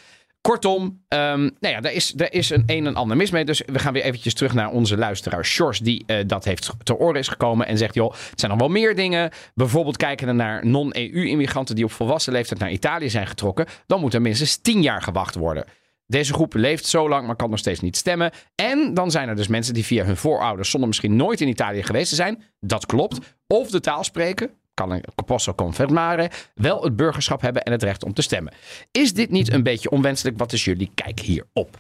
Kortom, 0.44 1.04
ehm, 1.08 1.42
nou 1.42 1.74
ja, 1.74 1.82
daar 1.82 1.94
is, 1.94 2.12
daar 2.12 2.32
is 2.32 2.50
een 2.50 2.64
een 2.66 2.86
en 2.86 2.96
ander 2.96 3.18
mis 3.18 3.32
mee. 3.32 3.46
Dus 3.46 3.62
we 3.66 3.80
gaan 3.80 3.94
weer 3.94 4.04
eventjes 4.04 4.34
terug 4.34 4.54
naar 4.54 4.72
onze 4.72 4.98
luisteraar 4.98 5.46
Sjors, 5.46 5.80
die 5.80 6.04
eh, 6.06 6.18
dat 6.28 6.46
heeft 6.46 6.70
te 6.84 6.98
oren 6.98 7.20
is 7.20 7.28
gekomen 7.28 7.68
en 7.68 7.78
zegt, 7.78 7.94
joh, 7.94 8.12
het 8.30 8.40
zijn 8.40 8.52
nog 8.52 8.60
wel 8.60 8.70
meer 8.70 8.96
dingen. 8.96 9.32
Bijvoorbeeld 9.56 9.98
kijken 9.98 10.28
we 10.28 10.34
naar 10.34 10.66
non-EU-immigranten 10.66 11.76
die 11.76 11.84
op 11.84 11.92
volwassen 11.92 12.34
leeftijd 12.34 12.60
naar 12.60 12.72
Italië 12.72 13.10
zijn 13.10 13.28
getrokken. 13.28 13.66
Dan 13.86 14.00
moet 14.00 14.14
er 14.14 14.22
minstens 14.22 14.56
tien 14.56 14.82
jaar 14.82 15.02
gewacht 15.02 15.36
worden. 15.36 15.66
Deze 16.08 16.34
groep 16.34 16.54
leeft 16.54 16.86
zo 16.86 17.10
lang, 17.10 17.28
maar 17.28 17.36
kan 17.36 17.50
nog 17.50 17.60
steeds 17.60 17.80
niet 17.80 17.98
stemmen. 17.98 18.32
En 18.56 18.94
dan 18.94 19.12
zijn 19.12 19.30
er 19.30 19.36
dus 19.36 19.48
mensen 19.48 19.74
die 19.74 19.86
via 19.86 20.06
hun 20.06 20.18
voorouders 20.18 20.70
zonder 20.70 20.88
misschien 20.88 21.16
nooit 21.16 21.42
in 21.42 21.48
Italië 21.48 21.84
geweest 21.84 22.10
te 22.10 22.16
zijn. 22.16 22.44
Dat 22.60 22.86
klopt. 22.86 23.36
Of 23.48 23.70
de 23.70 23.80
taal 23.80 24.04
spreken. 24.04 24.52
Kan 24.74 24.92
een 24.92 25.04
posso 25.26 25.54
confermare. 25.54 26.32
Wel 26.56 26.84
het 26.84 26.96
burgerschap 26.96 27.42
hebben 27.42 27.64
en 27.64 27.72
het 27.72 27.84
recht 27.84 28.04
om 28.04 28.14
te 28.14 28.22
stemmen. 28.22 28.54
Is 28.92 29.14
dit 29.14 29.30
niet 29.30 29.54
een 29.54 29.64
beetje 29.64 29.90
onwenselijk? 29.90 30.38
Wat 30.38 30.54
is 30.54 30.66
jullie 30.66 30.92
kijk 30.94 31.20
hierop? 31.20 31.78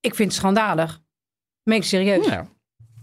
Ik 0.00 0.14
vind 0.14 0.28
het 0.28 0.38
schandalig. 0.38 1.00
Meen 1.62 1.76
ik 1.76 1.84
serieus. 1.84 2.26
Ja. 2.26 2.46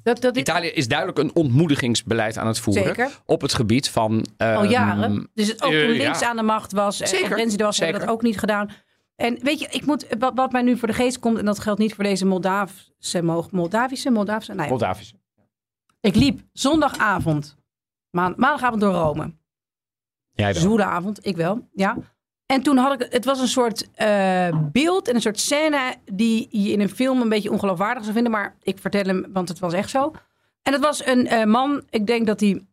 Dat, 0.03 0.21
dat 0.21 0.37
Italië 0.37 0.67
is 0.67 0.87
duidelijk 0.87 1.19
een 1.19 1.35
ontmoedigingsbeleid 1.35 2.37
aan 2.37 2.47
het 2.47 2.59
voeren. 2.59 2.83
Zeker. 2.83 3.09
Op 3.25 3.41
het 3.41 3.53
gebied 3.53 3.89
van. 3.89 4.25
al 4.37 4.47
ehm, 4.47 4.69
jaren. 4.69 5.29
Dus 5.33 5.47
het 5.47 5.63
ook 5.63 5.71
eh, 5.71 5.79
toen 5.79 5.89
links 5.89 6.19
ja. 6.19 6.29
aan 6.29 6.35
de 6.35 6.41
macht 6.43 6.71
was 6.71 6.99
en- 7.01 7.07
Zeker, 7.07 7.31
en 7.31 7.37
Renzi 7.37 7.57
er 7.57 7.63
was, 7.65 7.79
hebben 7.79 7.99
dat 7.99 8.09
ook 8.09 8.21
niet 8.21 8.39
gedaan. 8.39 8.69
En 9.15 9.37
weet 9.41 9.59
je, 9.59 9.67
ik 9.71 9.85
moet, 9.85 10.05
wat, 10.19 10.31
wat 10.35 10.51
mij 10.51 10.61
nu 10.61 10.77
voor 10.77 10.87
de 10.87 10.93
geest 10.93 11.19
komt, 11.19 11.37
en 11.37 11.45
dat 11.45 11.59
geldt 11.59 11.79
niet 11.79 11.93
voor 11.93 12.03
deze 12.03 12.25
Moldavische, 12.25 13.21
Mo- 13.21 13.47
Moldavische, 13.51 14.09
Moldavische, 14.09 14.51
nou 14.51 14.63
ja. 14.63 14.69
Moldavische. 14.69 15.15
Ik 16.01 16.15
liep 16.15 16.41
zondagavond, 16.53 17.55
maan- 18.11 18.33
maandagavond 18.37 18.81
door 18.81 18.93
Rome. 18.93 19.33
Jij 20.31 20.53
wel. 20.53 20.61
Zwoele 20.61 20.83
avond, 20.83 21.25
ik 21.25 21.35
wel, 21.35 21.67
ja. 21.73 21.97
En 22.45 22.61
toen 22.63 22.77
had 22.77 23.01
ik, 23.01 23.11
het 23.11 23.25
was 23.25 23.39
een 23.39 23.47
soort 23.47 23.91
eh, 23.91 24.57
beeld 24.71 25.07
en 25.07 25.15
een 25.15 25.21
soort 25.21 25.39
scène 25.39 25.95
die 26.11 26.47
je 26.63 26.71
in 26.71 26.79
een 26.79 26.89
film 26.89 27.21
een 27.21 27.29
beetje 27.29 27.51
ongeloofwaardig 27.51 28.01
zou 28.03 28.13
vinden. 28.13 28.31
Maar 28.31 28.55
ik 28.61 28.79
vertel 28.79 29.03
hem, 29.03 29.25
want 29.33 29.49
het 29.49 29.59
was 29.59 29.73
echt 29.73 29.89
zo. 29.89 30.11
En 30.61 30.73
het 30.73 30.81
was 30.81 31.05
een 31.05 31.27
eh, 31.27 31.43
man, 31.45 31.83
ik 31.89 32.07
denk 32.07 32.27
dat 32.27 32.39
hij 32.39 32.65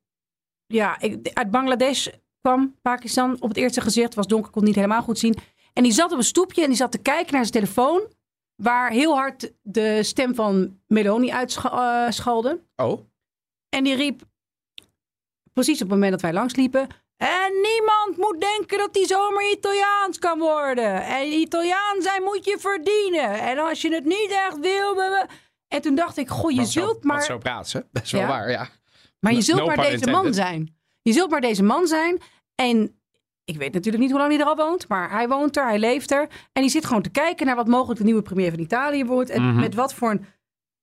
ja, 0.67 1.01
ik- 1.01 1.31
uit 1.33 1.51
Bangladesh 1.51 2.07
kwam, 2.41 2.77
Pakistan. 2.83 3.37
Op 3.41 3.49
het 3.49 3.57
eerste 3.57 3.81
gezicht 3.81 4.15
was 4.15 4.27
donker, 4.27 4.51
kon 4.51 4.61
het 4.61 4.71
niet 4.71 4.81
helemaal 4.81 5.03
goed 5.03 5.19
zien. 5.19 5.35
En 5.73 5.83
die 5.83 5.93
zat 5.93 6.13
op 6.13 6.19
een 6.19 6.25
stoepje 6.25 6.63
en 6.63 6.69
die 6.69 6.77
zat 6.77 6.93
te 6.93 6.99
kijken 6.99 7.33
naar 7.35 7.47
zijn 7.47 7.65
telefoon. 7.65 8.01
Waar 8.57 8.91
heel 8.91 9.15
hard 9.17 9.53
de 9.63 10.03
stem 10.03 10.35
van 10.35 10.79
Meloni 10.87 11.31
uitschalde. 11.33 12.65
Oh. 12.77 13.01
En 13.69 13.85
die 13.85 13.95
riep, 13.95 14.23
precies 15.65 15.83
op 15.83 15.89
het 15.89 15.91
moment 15.99 16.11
dat 16.13 16.21
wij 16.21 16.33
langsliepen... 16.33 16.87
En 17.17 17.53
niemand 17.63 18.17
moet 18.17 18.41
denken 18.41 18.79
dat 18.79 18.93
die 18.95 19.07
zomaar 19.07 19.51
Italiaans 19.51 20.19
kan 20.19 20.39
worden. 20.39 21.03
En 21.05 21.27
Italiaan 21.33 22.03
zijn 22.03 22.23
moet 22.23 22.45
je 22.45 22.57
verdienen. 22.59 23.31
En 23.41 23.59
als 23.59 23.83
je 23.83 23.95
het 23.95 24.05
niet 24.05 24.31
echt 24.31 24.59
wil... 24.59 25.03
En 25.69 25.81
toen 25.83 25.95
dacht 25.95 26.17
ik, 26.17 26.29
goh, 26.29 26.51
je 26.51 26.65
zo- 26.65 26.71
zult 26.71 26.87
want 26.93 27.05
maar... 27.05 27.23
Zo. 27.23 27.39
Dat 27.93 28.03
is 28.03 28.11
wel 28.13 28.21
Ja. 28.21 28.27
waar, 28.27 28.51
ja. 28.51 28.69
Maar 29.21 29.33
je 29.33 29.41
zult 29.41 29.59
no 29.59 29.67
maar 29.67 29.77
deze 29.77 30.11
man 30.11 30.35
zijn. 30.35 30.77
Je 31.03 31.13
zult 31.13 31.31
maar 31.31 31.41
deze 31.41 31.63
man 31.63 31.87
zijn. 31.87 32.21
En 32.55 33.01
ik 33.45 33.57
weet 33.57 33.73
natuurlijk 33.73 34.03
niet 34.03 34.11
hoe 34.13 34.21
lang 34.21 34.33
hij 34.33 34.41
er 34.41 34.47
al 34.47 34.57
woont. 34.57 34.89
Maar 34.89 35.11
hij 35.11 35.29
woont 35.29 35.57
er, 35.57 35.65
hij 35.67 35.79
leeft 35.79 36.11
er. 36.11 36.29
En 36.53 36.63
die 36.63 36.71
zit 36.71 36.87
gewoon 36.87 37.03
te 37.03 37.11
kijken 37.11 37.47
naar 37.47 37.57
wat 37.57 37.67
mogelijk 37.69 37.99
de 37.99 38.05
nieuwe 38.07 38.23
premier 38.23 38.51
van 38.51 38.61
Italië 38.61 39.05
wordt. 39.05 39.31
En 39.31 39.43
Mhm. 39.49 39.61
met 39.61 39.75
wat 39.75 39.95
voor 39.95 40.11
een 40.11 40.27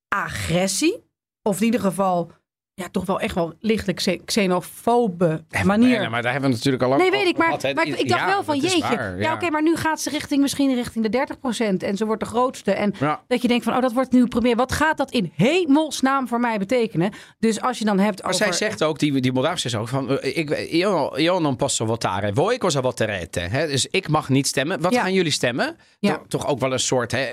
agressie. 0.08 1.04
Of 1.42 1.60
in 1.60 1.66
ieder 1.66 1.80
geval, 1.80 2.32
ja, 2.78 2.88
toch 2.92 3.06
wel 3.06 3.20
echt 3.20 3.36
wel 3.36 3.54
lichtelijk 3.60 3.98
xe- 3.98 4.20
xenofobe 4.26 5.44
manier. 5.64 6.00
Nee, 6.00 6.10
maar 6.10 6.22
daar 6.22 6.32
hebben 6.32 6.50
we 6.50 6.56
natuurlijk 6.56 6.84
al 6.84 6.90
lang 6.90 7.02
Nee, 7.02 7.12
weet 7.12 7.28
ik. 7.28 7.38
Maar, 7.38 7.46
gehad, 7.60 7.76
maar 7.76 7.88
ik, 7.88 8.10
dacht 8.10 8.22
Ja, 8.22 8.28
wel 8.28 8.44
van 8.44 8.58
jeetje. 8.60 8.80
waar, 8.80 9.20
ja, 9.20 9.34
oké, 9.34 9.50
maar 9.50 9.62
nu 9.64 9.76
gaat 9.76 10.02
ze 10.02 10.10
richting 10.10 10.42
misschien 10.42 10.76
richting 10.76 11.08
de 11.10 11.10
30% 11.10 11.84
En 11.84 11.98
ze 11.98 12.06
wordt 12.06 12.22
de 12.22 12.28
grootste. 12.28 12.72
En 12.72 12.94
Ja. 13.00 13.24
dat 13.28 13.42
je 13.42 13.48
denkt 13.48 13.64
van, 13.64 13.76
oh, 13.76 13.82
dat 13.82 13.94
wordt 13.94 14.12
nu 14.12 14.28
premier. 14.28 14.56
Wat 14.56 14.72
gaat 14.72 14.98
dat 14.98 15.12
in 15.12 15.32
hemelsnaam 15.36 16.28
voor 16.28 16.40
mij 16.40 16.58
betekenen? 16.58 17.12
Dus 17.40 17.62
als 17.62 17.80
je 17.80 17.86
dan 17.86 18.00
hebt 18.00 18.22
Maar 18.24 18.34
over... 18.34 18.46
zij 18.46 18.54
zegt 18.54 18.84
ook, 18.84 19.00
die, 19.00 19.22
die 19.22 19.32
Moldavische 19.34 19.68
is 19.68 19.76
ook 19.76 19.88
van, 19.88 20.20
eh, 20.20 20.38
ik, 20.38 20.70
io, 20.72 21.16
io 21.18 21.40
non 21.40 21.56
posso 21.56 21.86
votare, 21.86 22.32
voi 22.34 22.58
cosa 22.58 22.82
voterete? 22.82 23.40
Hè? 23.40 23.68
Dus 23.68 23.86
ik 23.88 24.08
mag 24.08 24.30
niet 24.30 24.48
stemmen. 24.48 24.82
Wat 24.82 24.96
gaan 24.96 25.14
jullie 25.14 25.32
stemmen? 25.32 25.78
Ja. 26.00 26.14
Toch, 26.18 26.24
toch 26.28 26.48
ook 26.48 26.60
wel 26.60 26.72
een 26.74 26.80
soort, 26.80 27.12
hè? 27.12 27.28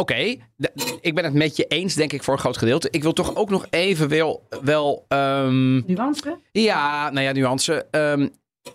Oké, 0.00 0.36
ik 1.00 1.14
ben 1.14 1.24
het 1.24 1.34
met 1.34 1.56
je 1.56 1.64
eens, 1.66 1.94
denk 1.94 2.12
ik, 2.12 2.22
voor 2.22 2.34
een 2.34 2.40
groot 2.40 2.56
gedeelte. 2.56 2.88
Ik 2.90 3.02
wil 3.02 3.12
toch 3.12 3.36
ook 3.36 3.50
nog 3.50 3.66
even 3.70 4.08
wel, 4.08 4.46
wel 4.62 5.04
ehm, 5.08 5.74
Nuance? 5.86 6.38
ja, 6.52 7.10
nou 7.10 7.26
ja, 7.26 7.32
nuance. 7.32 7.86
Ehm, 7.90 8.28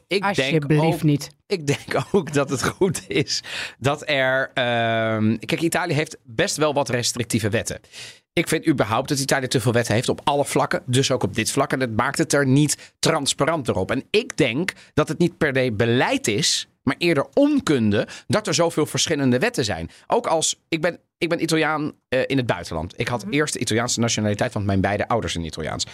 ik 0.07 0.21
denk 0.21 0.23
Alsjeblieft 0.23 0.81
ook, 0.83 1.03
niet. 1.03 1.29
ik 1.47 1.67
denk 1.67 2.05
ook 2.11 2.33
dat 2.33 2.49
het 2.49 2.63
goed 2.63 3.03
is 3.07 3.43
dat 3.79 4.09
er. 4.09 4.51
ehm, 4.53 5.37
kijk, 5.37 5.61
Italië 5.61 5.93
heeft 5.93 6.17
best 6.23 6.57
wel 6.57 6.73
wat 6.73 6.89
restrictieve 6.89 7.49
wetten. 7.49 7.79
Ik 8.33 8.47
vind 8.47 8.67
überhaupt 8.67 9.09
dat 9.09 9.19
Italië 9.19 9.47
te 9.47 9.61
veel 9.61 9.71
wetten 9.71 9.93
heeft 9.93 10.09
op 10.09 10.21
alle 10.23 10.45
vlakken. 10.45 10.83
Dus 10.85 11.11
ook 11.11 11.23
op 11.23 11.35
dit 11.35 11.51
vlak. 11.51 11.71
En 11.71 11.79
dat 11.79 11.89
maakt 11.89 12.17
het 12.17 12.33
er 12.33 12.47
niet 12.47 12.93
transparanter 12.99 13.75
op. 13.75 13.91
En 13.91 14.03
ik 14.09 14.37
denk 14.37 14.73
dat 14.93 15.07
het 15.07 15.17
niet 15.17 15.37
per 15.37 15.55
se 15.55 15.71
beleid 15.71 16.27
is. 16.27 16.67
Maar 16.85 16.95
eerder 16.97 17.25
onkunde 17.33 18.07
dat 18.27 18.47
er 18.47 18.53
zoveel 18.53 18.85
verschillende 18.85 19.39
wetten 19.39 19.65
zijn. 19.65 19.89
Ook 20.07 20.27
als. 20.27 20.59
Ik 20.69 20.81
ben, 20.81 20.99
ik 21.17 21.29
ben 21.29 21.41
Italiaan 21.41 21.91
eh, 22.07 22.19
in 22.25 22.37
het 22.37 22.45
buitenland. 22.45 22.99
Ik 22.99 23.07
had 23.07 23.25
eerst 23.29 23.53
de 23.53 23.59
Italiaanse 23.59 23.99
nationaliteit, 23.99 24.53
want 24.53 24.65
mijn 24.65 24.81
beide 24.81 25.07
ouders 25.07 25.33
zijn 25.33 25.45
Italiaans. 25.45 25.85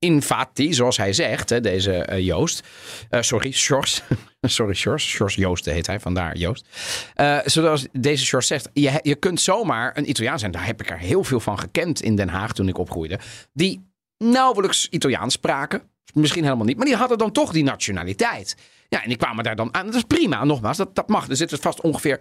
Infatti, 0.00 0.74
zoals 0.74 0.96
hij 0.96 1.12
zegt, 1.12 1.50
hè, 1.50 1.60
deze 1.60 1.92
eh, 1.92 2.24
Joost. 2.24 2.62
Eh, 3.08 3.20
sorry, 3.20 3.52
Sjors. 3.52 4.02
sorry, 4.40 4.74
Sjors. 4.74 5.08
Sjors 5.08 5.34
Joost 5.34 5.64
heet 5.64 5.86
hij, 5.86 6.00
vandaar 6.00 6.36
Joost. 6.36 6.66
Eh, 7.14 7.38
zoals 7.44 7.86
deze 7.92 8.24
Sjors 8.24 8.46
zegt, 8.46 8.70
je, 8.72 8.98
je 9.02 9.14
kunt 9.14 9.40
zomaar 9.40 9.96
een 9.96 10.08
Italiaan 10.08 10.38
zijn. 10.38 10.50
Daar 10.50 10.66
heb 10.66 10.80
ik 10.82 10.90
er 10.90 10.98
heel 10.98 11.24
veel 11.24 11.40
van 11.40 11.58
gekend 11.58 12.02
in 12.02 12.16
Den 12.16 12.28
Haag 12.28 12.52
toen 12.52 12.68
ik 12.68 12.78
opgroeide. 12.78 13.18
Die 13.52 13.88
nauwelijks 14.18 14.88
Italiaans 14.88 15.34
spraken. 15.34 15.82
Misschien 16.14 16.44
helemaal 16.44 16.66
niet. 16.66 16.76
Maar 16.76 16.86
die 16.86 16.96
hadden 16.96 17.18
dan 17.18 17.32
toch 17.32 17.52
die 17.52 17.64
nationaliteit. 17.64 18.56
Ja, 18.88 19.02
en 19.02 19.08
die 19.08 19.16
kwamen 19.16 19.44
daar 19.44 19.56
dan 19.56 19.74
aan. 19.74 19.86
Dat 19.86 19.94
is 19.94 20.02
prima, 20.02 20.44
nogmaals. 20.44 20.76
Dat, 20.76 20.94
dat 20.94 21.08
mag. 21.08 21.28
Er 21.28 21.36
zitten 21.36 21.58
vast 21.58 21.80
ongeveer 21.80 22.20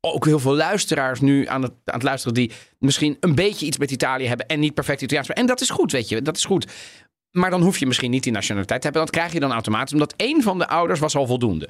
ook 0.00 0.24
heel 0.24 0.38
veel 0.38 0.54
luisteraars 0.54 1.20
nu 1.20 1.46
aan 1.46 1.62
het, 1.62 1.72
aan 1.84 1.94
het 1.94 2.02
luisteren... 2.02 2.34
die 2.34 2.52
misschien 2.78 3.16
een 3.20 3.34
beetje 3.34 3.66
iets 3.66 3.78
met 3.78 3.90
Italië 3.90 4.26
hebben... 4.26 4.46
en 4.46 4.60
niet 4.60 4.74
perfect 4.74 5.02
Italiaans. 5.02 5.28
En 5.28 5.46
dat 5.46 5.60
is 5.60 5.70
goed, 5.70 5.92
weet 5.92 6.08
je. 6.08 6.22
Dat 6.22 6.36
is 6.36 6.44
goed. 6.44 6.66
Maar 7.30 7.50
dan 7.50 7.62
hoef 7.62 7.78
je 7.78 7.86
misschien 7.86 8.10
niet 8.10 8.22
die 8.22 8.32
nationaliteit 8.32 8.80
te 8.80 8.86
hebben. 8.86 9.04
Dat 9.04 9.14
krijg 9.14 9.32
je 9.32 9.40
dan 9.40 9.52
automatisch, 9.52 9.92
omdat 9.92 10.14
één 10.16 10.42
van 10.42 10.58
de 10.58 10.68
ouders 10.68 11.00
was 11.00 11.16
al 11.16 11.26
voldoende. 11.26 11.68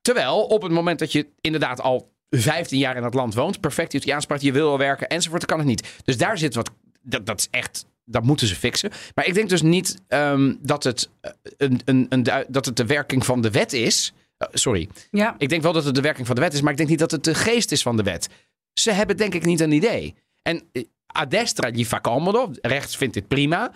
Terwijl 0.00 0.44
op 0.44 0.62
het 0.62 0.72
moment 0.72 0.98
dat 0.98 1.12
je 1.12 1.26
inderdaad 1.40 1.80
al 1.80 2.12
15 2.30 2.78
jaar 2.78 2.96
in 2.96 3.02
dat 3.02 3.14
land 3.14 3.34
woont, 3.34 3.60
perfect 3.60 3.94
Italiaans 3.94 4.24
spreekt, 4.24 4.42
je 4.42 4.52
wil 4.52 4.66
wel 4.66 4.78
werken 4.78 5.08
enzovoort, 5.08 5.40
dan 5.40 5.48
kan 5.48 5.58
het 5.58 5.68
niet. 5.68 6.02
Dus 6.04 6.16
daar 6.16 6.38
zit 6.38 6.54
wat, 6.54 6.70
dat, 7.02 7.26
dat 7.26 7.38
is 7.38 7.48
echt, 7.50 7.86
dat 8.06 8.22
moeten 8.22 8.46
ze 8.46 8.54
fixen. 8.54 8.90
Maar 9.14 9.26
ik 9.26 9.34
denk 9.34 9.48
dus 9.48 9.62
niet 9.62 9.98
ehm, 10.08 10.54
dat, 10.60 10.84
het, 10.84 11.10
eh, 11.20 11.30
een, 11.56 11.80
een, 11.84 12.06
een, 12.08 12.22
dat 12.48 12.66
het 12.66 12.76
de 12.76 12.86
werking 12.86 13.24
van 13.24 13.40
de 13.40 13.50
wet 13.50 13.72
is. 13.72 14.12
Eh, 14.38 14.48
sorry, 14.52 14.88
Ja, 15.10 15.34
ik 15.38 15.48
denk 15.48 15.62
wel 15.62 15.72
dat 15.72 15.84
het 15.84 15.94
de 15.94 16.00
werking 16.00 16.26
van 16.26 16.36
de 16.36 16.42
wet 16.42 16.52
is, 16.52 16.60
maar 16.60 16.70
ik 16.70 16.76
denk 16.76 16.88
niet 16.88 16.98
dat 16.98 17.10
het 17.10 17.24
de 17.24 17.34
geest 17.34 17.72
is 17.72 17.82
van 17.82 17.96
de 17.96 18.02
wet. 18.02 18.28
Ze 18.72 18.92
hebben 18.92 19.16
denk 19.16 19.34
ik 19.34 19.44
niet 19.44 19.60
een 19.60 19.72
idee. 19.72 20.14
En 20.42 20.62
eh, 20.72 20.82
a 21.18 21.26
destra 21.26 21.70
gli 21.70 21.86
fa 21.86 22.00
comodo, 22.00 22.50
rechts 22.60 22.96
vindt 22.96 23.14
dit 23.14 23.28
prima. 23.28 23.72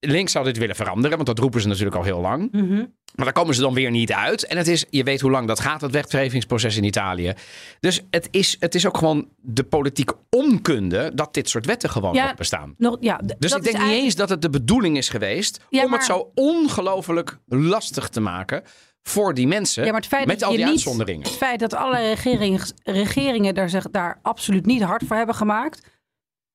Links 0.00 0.32
zou 0.32 0.44
dit 0.44 0.58
willen 0.58 0.76
veranderen, 0.76 1.16
want 1.16 1.26
dat 1.28 1.38
roepen 1.38 1.60
ze 1.60 1.68
natuurlijk 1.68 1.96
al 1.96 2.02
heel 2.02 2.20
lang. 2.20 2.52
Mhm. 2.52 2.84
Maar 3.14 3.24
daar 3.24 3.32
komen 3.34 3.54
ze 3.54 3.60
dan 3.60 3.74
weer 3.74 3.90
niet 3.90 4.12
uit. 4.12 4.46
En 4.46 4.56
het 4.56 4.68
is, 4.68 4.84
je 4.90 5.02
weet 5.02 5.20
hoe 5.20 5.30
lang 5.30 5.46
dat 5.46 5.60
gaat, 5.60 5.80
het 5.80 5.90
wetgevingsproces 5.90 6.76
in 6.76 6.84
Italië. 6.84 7.32
Dus 7.80 8.00
het 8.10 8.28
is, 8.30 8.56
het 8.60 8.74
is 8.74 8.86
ook 8.86 8.96
gewoon 8.96 9.28
de 9.36 9.62
politieke 9.64 10.14
onkunde 10.30 11.10
dat 11.14 11.34
dit 11.34 11.48
soort 11.48 11.66
wetten 11.66 11.90
gewoon 11.90 12.14
Ja, 12.14 12.24
nog 12.26 12.34
bestaan. 12.34 12.74
nog, 12.78 12.96
ja, 13.00 13.16
d- 13.16 13.20
Dus 13.20 13.26
dat 13.28 13.42
ik 13.42 13.50
denk 13.50 13.64
niet 13.64 13.66
eigenlijk- 13.74 14.02
eens 14.02 14.14
dat 14.14 14.28
het 14.28 14.42
de 14.42 14.50
bedoeling 14.50 14.96
is 14.96 15.08
geweest 15.08 15.60
Ja, 15.70 15.84
om 15.84 15.92
het 15.92 16.04
zo 16.04 16.30
ongelooflijk 16.34 17.38
lastig 17.46 18.08
te 18.08 18.20
maken 18.20 18.62
voor 19.02 19.34
die 19.34 19.46
mensen. 19.46 19.84
Ja, 19.84 19.90
maar 19.90 20.00
het 20.00 20.08
feit 20.08 20.26
met 20.26 20.38
dat 20.38 20.48
al 20.48 20.54
die 20.54 20.64
niet, 20.64 20.72
uitzonderingen. 20.74 21.22
Het 21.26 21.36
feit 21.36 21.60
dat 21.60 21.74
allerlei 21.74 22.14
regeringen, 22.14 22.60
regeringen 22.82 23.54
daar, 23.54 23.70
zich, 23.70 23.90
daar 23.90 24.18
absoluut 24.22 24.66
niet 24.66 24.82
hard 24.82 25.02
voor 25.06 25.16
hebben 25.16 25.34
gemaakt. 25.34 25.86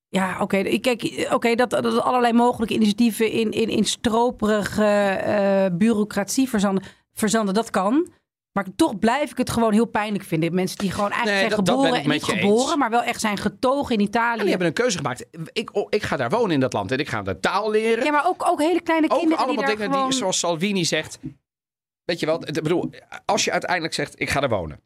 Ja, 0.10 0.42
oké. 0.42 0.64
Kijk, 0.80 1.28
oké, 1.32 1.56
dat, 1.56 1.70
dat 1.70 2.02
allerlei 2.02 2.34
mogelijke 2.34 2.74
initiatieven 2.74 3.32
in, 3.32 3.52
in, 3.52 3.70
in 3.70 3.86
stroperige 3.86 4.84
eh, 4.86 5.78
bureaucratie 5.78 6.50
verzanden, 6.50 6.84
verzanden, 7.14 7.54
dat 7.54 7.70
kan. 7.70 8.10
Maar 8.52 8.66
toch 8.76 9.00
blijf 9.00 9.32
ik 9.32 9.38
het 9.38 9.50
gewoon 9.50 9.74
heel 9.74 9.86
pijnlijk 9.86 10.24
vinden. 10.24 10.54
Mensen 10.54 10.78
die 10.78 10.92
gewoon 10.92 11.12
eigenlijk 11.12 11.40
Nee, 11.42 11.50
zijn 11.50 11.66
dat- 11.66 11.66
dat 11.66 11.76
ben 11.76 11.86
geboren, 11.86 12.14
ik 12.16 12.22
niet 12.30 12.42
geboren, 12.42 12.68
eens. 12.68 12.76
maar 12.76 12.90
wel 12.90 13.04
echt 13.04 13.20
zijn 13.20 13.38
getogen 13.38 13.96
in 13.96 14.02
Italië. 14.02 14.32
En 14.38 14.40
die 14.40 14.50
hebben 14.50 14.68
een 14.68 14.74
keuze 14.74 14.98
gemaakt. 14.98 15.26
Ik, 15.52 15.76
oh, 15.76 15.88
ik 15.90 16.04
ga 16.04 16.18
daar 16.18 16.30
wonen 16.30 16.52
in 16.52 16.60
dat 16.60 16.74
land 16.74 16.92
en 16.92 16.98
ik 16.98 17.10
ga 17.10 17.22
de 17.22 17.40
taal 17.40 17.72
leren. 17.72 18.04
Ja, 18.06 18.12
maar 18.12 18.28
ook, 18.28 18.48
ook 18.48 18.62
hele 18.62 18.82
kleine 18.82 19.10
ook 19.10 19.18
kinderen 19.20 19.44
allemaal 19.44 19.56
die 19.66 19.66
daar 19.66 19.76
dingen 19.76 19.92
gewoon... 19.94 20.10
die, 20.10 20.18
zoals 20.18 20.40
Salvini 20.40 20.86
zegt. 20.86 21.20
Weet 22.04 22.20
je 22.20 22.26
wel, 22.26 22.48
ik 22.48 22.54
bedoel, 22.54 22.90
als 23.26 23.44
je 23.46 23.52
uiteindelijk 23.52 23.94
zegt: 23.94 24.20
ik 24.20 24.30
ga 24.30 24.42
er 24.42 24.50
wonen, 24.50 24.82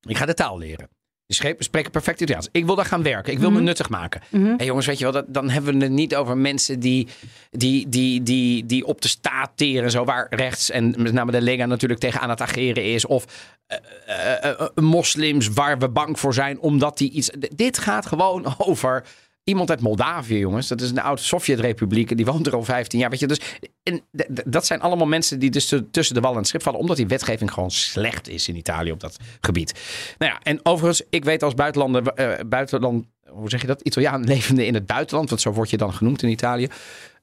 ik 0.00 0.16
ga 0.16 0.26
de 0.26 0.34
taal 0.34 0.58
leren. 0.58 0.88
Die 1.26 1.36
schepen 1.36 1.64
spreken 1.64 1.90
perfect 1.90 2.20
Italiaans. 2.20 2.48
Ik 2.52 2.64
wil 2.66 2.74
daar 2.74 2.84
gaan 2.84 3.02
werken. 3.02 3.32
Ik 3.32 3.38
wil 3.38 3.50
Mhm. 3.50 3.58
me 3.58 3.64
nuttig 3.64 3.88
maken. 3.88 4.20
Mhm. 4.30 4.54
En 4.56 4.64
jongens, 4.64 4.86
weet 4.86 4.98
je 4.98 5.04
wel, 5.04 5.12
dat, 5.12 5.24
dan 5.28 5.50
hebben 5.50 5.74
we 5.78 5.82
het 5.84 5.92
niet 5.92 6.16
over 6.16 6.36
mensen 6.36 6.80
die, 6.80 7.06
die, 7.50 7.88
die, 7.88 8.22
die, 8.22 8.66
die 8.66 8.84
op 8.86 9.00
de 9.00 9.08
staat 9.08 9.50
teren. 9.54 9.90
Zo 9.90 10.04
waar 10.04 10.26
rechts 10.30 10.70
en 10.70 10.94
met 10.98 11.12
name 11.12 11.32
de 11.32 11.40
Lega 11.40 11.66
natuurlijk 11.66 12.00
tegen 12.00 12.20
aan 12.20 12.30
het 12.30 12.40
ageren 12.40 12.84
is. 12.84 13.06
Of 13.06 13.24
eh, 13.66 13.78
eh, 14.44 14.60
eh, 14.60 14.66
moslims 14.74 15.48
waar 15.48 15.78
we 15.78 15.88
bang 15.88 16.18
voor 16.20 16.34
zijn 16.34 16.60
omdat 16.60 16.98
die 16.98 17.10
iets... 17.10 17.30
Dit 17.54 17.78
gaat 17.78 18.06
gewoon 18.06 18.54
over 18.58 19.04
iemand 19.48 19.70
uit 19.70 19.80
Moldavië, 19.80 20.38
jongens. 20.38 20.68
Dat 20.68 20.80
is 20.80 20.90
een 20.90 21.00
oude 21.00 21.22
Sovjet-republiek. 21.22 22.10
en 22.10 22.16
Die 22.16 22.26
woont 22.26 22.46
er 22.46 22.54
al 22.54 22.64
15 22.64 22.98
jaar. 22.98 23.10
Weet 23.10 23.20
je, 23.20 23.26
dus 23.26 23.40
en 23.82 24.02
dat 24.44 24.66
zijn 24.66 24.80
allemaal 24.80 25.06
mensen 25.06 25.38
die 25.38 25.50
dus 25.50 25.74
tussen 25.90 26.14
de 26.14 26.20
wal 26.20 26.32
en 26.32 26.38
het 26.38 26.46
schip 26.46 26.62
vallen. 26.62 26.80
Omdat 26.80 26.96
die 26.96 27.06
wetgeving 27.06 27.52
gewoon 27.52 27.70
slecht 27.70 28.28
is 28.28 28.48
in 28.48 28.56
Italië 28.56 28.92
op 28.92 29.00
dat 29.00 29.16
gebied. 29.40 29.80
Nou 30.18 30.32
ja, 30.32 30.40
en 30.42 30.60
overigens, 30.62 31.06
ik 31.10 31.24
weet 31.24 31.42
als 31.42 31.54
buitenlander, 31.54 32.06
eh, 32.06 32.44
buitenland, 32.46 33.06
hoe 33.28 33.48
zeg 33.48 33.60
je 33.60 33.66
dat? 33.66 33.80
Italiaan 33.80 34.24
levende 34.34 34.66
in 34.66 34.74
het 34.74 34.86
buitenland, 34.86 35.28
want 35.28 35.40
zo 35.40 35.52
word 35.52 35.70
je 35.70 35.76
dan 35.76 35.92
genoemd 35.92 36.22
in 36.22 36.28
Italië. 36.28 36.68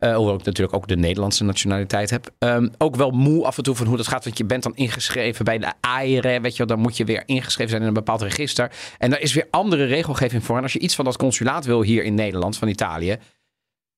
Eh, 0.03 0.15
hoewel 0.15 0.35
ik 0.35 0.43
natuurlijk 0.43 0.75
ook 0.75 0.87
de 0.87 0.95
Nederlandse 0.95 1.43
nationaliteit 1.43 2.09
heb. 2.09 2.31
Ehm, 2.39 2.67
ook 2.77 2.95
wel 2.95 3.11
moe 3.11 3.45
af 3.45 3.57
en 3.57 3.63
toe 3.63 3.75
van 3.75 3.87
hoe 3.87 3.97
dat 3.97 4.07
gaat. 4.07 4.23
Want 4.23 4.37
je 4.37 4.45
bent 4.45 4.63
dan 4.63 4.75
ingeschreven 4.75 5.45
bij 5.45 5.57
de 5.57 5.73
AIRE. 5.79 6.41
Weet 6.41 6.57
je 6.57 6.65
dan 6.65 6.79
moet 6.79 6.97
je 6.97 7.05
weer 7.05 7.23
ingeschreven 7.25 7.69
zijn 7.69 7.81
in 7.81 7.87
een 7.87 7.93
bepaald 7.93 8.21
register. 8.21 8.71
En 8.97 9.09
daar 9.09 9.19
is 9.19 9.33
weer 9.33 9.47
andere 9.49 9.85
regelgeving 9.85 10.43
voor. 10.43 10.57
En 10.57 10.63
als 10.63 10.73
je 10.73 10.79
iets 10.79 10.95
van 10.95 11.05
dat 11.05 11.17
consulaat 11.17 11.65
wil 11.65 11.81
hier 11.81 12.03
in 12.03 12.13
Nederland, 12.13 12.57
van 12.57 12.67
Italië. 12.67 13.17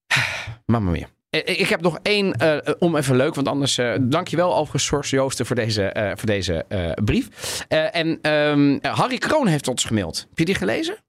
Mamma 0.66 0.92
mia. 0.92 1.08
Eh, 1.30 1.60
Ik 1.60 1.68
heb 1.70 1.82
nog 1.82 2.00
één, 2.02 2.34
eh, 2.34 2.74
om 2.80 2.96
even 2.96 3.16
leuk, 3.16 3.36
want 3.36 3.48
anders... 3.48 3.78
eh 3.78 3.94
dankjewel 4.02 4.68
Sors 4.74 5.10
Joosten, 5.10 5.46
voor 5.46 5.56
deze, 5.56 6.14
voor 6.18 6.28
deze 6.28 6.66
brief. 7.04 7.60
En 7.68 8.20
ehm, 8.22 8.78
Harry 8.82 9.18
Kroon 9.18 9.48
heeft 9.48 9.68
ons 9.68 9.84
gemaild. 9.84 10.26
Heb 10.30 10.38
je 10.38 10.46
die 10.46 10.56
gelezen? 10.56 11.05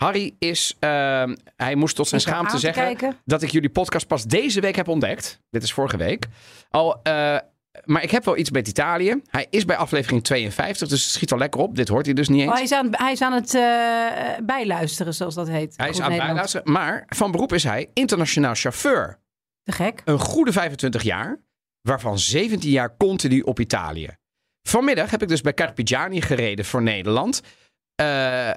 Harry 0.00 0.34
is, 0.38 0.76
ehm, 0.78 1.36
hij 1.56 1.74
moest 1.74 1.96
tot 1.96 2.08
zijn 2.08 2.20
schaamte 2.20 2.58
zeggen 2.58 2.82
kijken. 2.82 3.16
dat 3.24 3.42
ik 3.42 3.50
jullie 3.50 3.70
podcast 3.70 4.06
pas 4.06 4.24
deze 4.24 4.60
week 4.60 4.76
heb 4.76 4.88
ontdekt. 4.88 5.40
Dit 5.50 5.62
is 5.62 5.72
vorige 5.72 5.96
week. 5.96 6.26
Al, 6.70 7.02
eh, 7.02 7.36
maar 7.84 8.02
ik 8.02 8.10
heb 8.10 8.24
wel 8.24 8.36
iets 8.36 8.50
met 8.50 8.68
Italië. 8.68 9.20
Hij 9.30 9.46
is 9.50 9.64
bij 9.64 9.76
aflevering 9.76 10.24
52, 10.24 10.88
dus 10.88 11.02
het 11.02 11.12
schiet 11.12 11.32
al 11.32 11.38
lekker 11.38 11.60
op. 11.60 11.76
Dit 11.76 11.88
hoort 11.88 12.04
hij 12.04 12.14
dus 12.14 12.28
niet 12.28 12.40
eens. 12.40 12.48
Oh, 12.48 12.54
hij, 12.54 12.62
is 12.62 12.72
aan, 12.72 12.88
hij 12.90 13.12
is 13.12 13.22
aan 13.22 13.32
het 13.32 13.54
eh, 13.54 14.44
bijluisteren, 14.46 15.14
zoals 15.14 15.34
dat 15.34 15.48
heet. 15.48 15.74
hij 15.76 15.88
is 15.88 16.00
aan 16.00 16.12
het 16.12 16.20
bijluisteren. 16.20 16.72
Maar 16.72 17.04
van 17.08 17.30
beroep 17.30 17.52
is 17.52 17.64
hij 17.64 17.90
internationaal 17.94 18.54
chauffeur. 18.54 19.18
Te 19.62 19.72
gek. 19.72 20.02
Een 20.04 20.18
goede 20.18 20.52
25 20.52 21.02
jaar, 21.02 21.40
waarvan 21.80 22.18
17 22.18 22.70
jaar 22.70 22.96
continu 22.96 23.40
op 23.40 23.60
Italië. 23.60 24.08
Vanmiddag 24.62 25.10
heb 25.10 25.22
ik 25.22 25.28
dus 25.28 25.40
bij 25.40 25.54
Carpigiani 25.54 26.20
gereden 26.20 26.64
voor 26.64 26.82
Nederland. 26.82 27.42
Eh, 27.94 28.50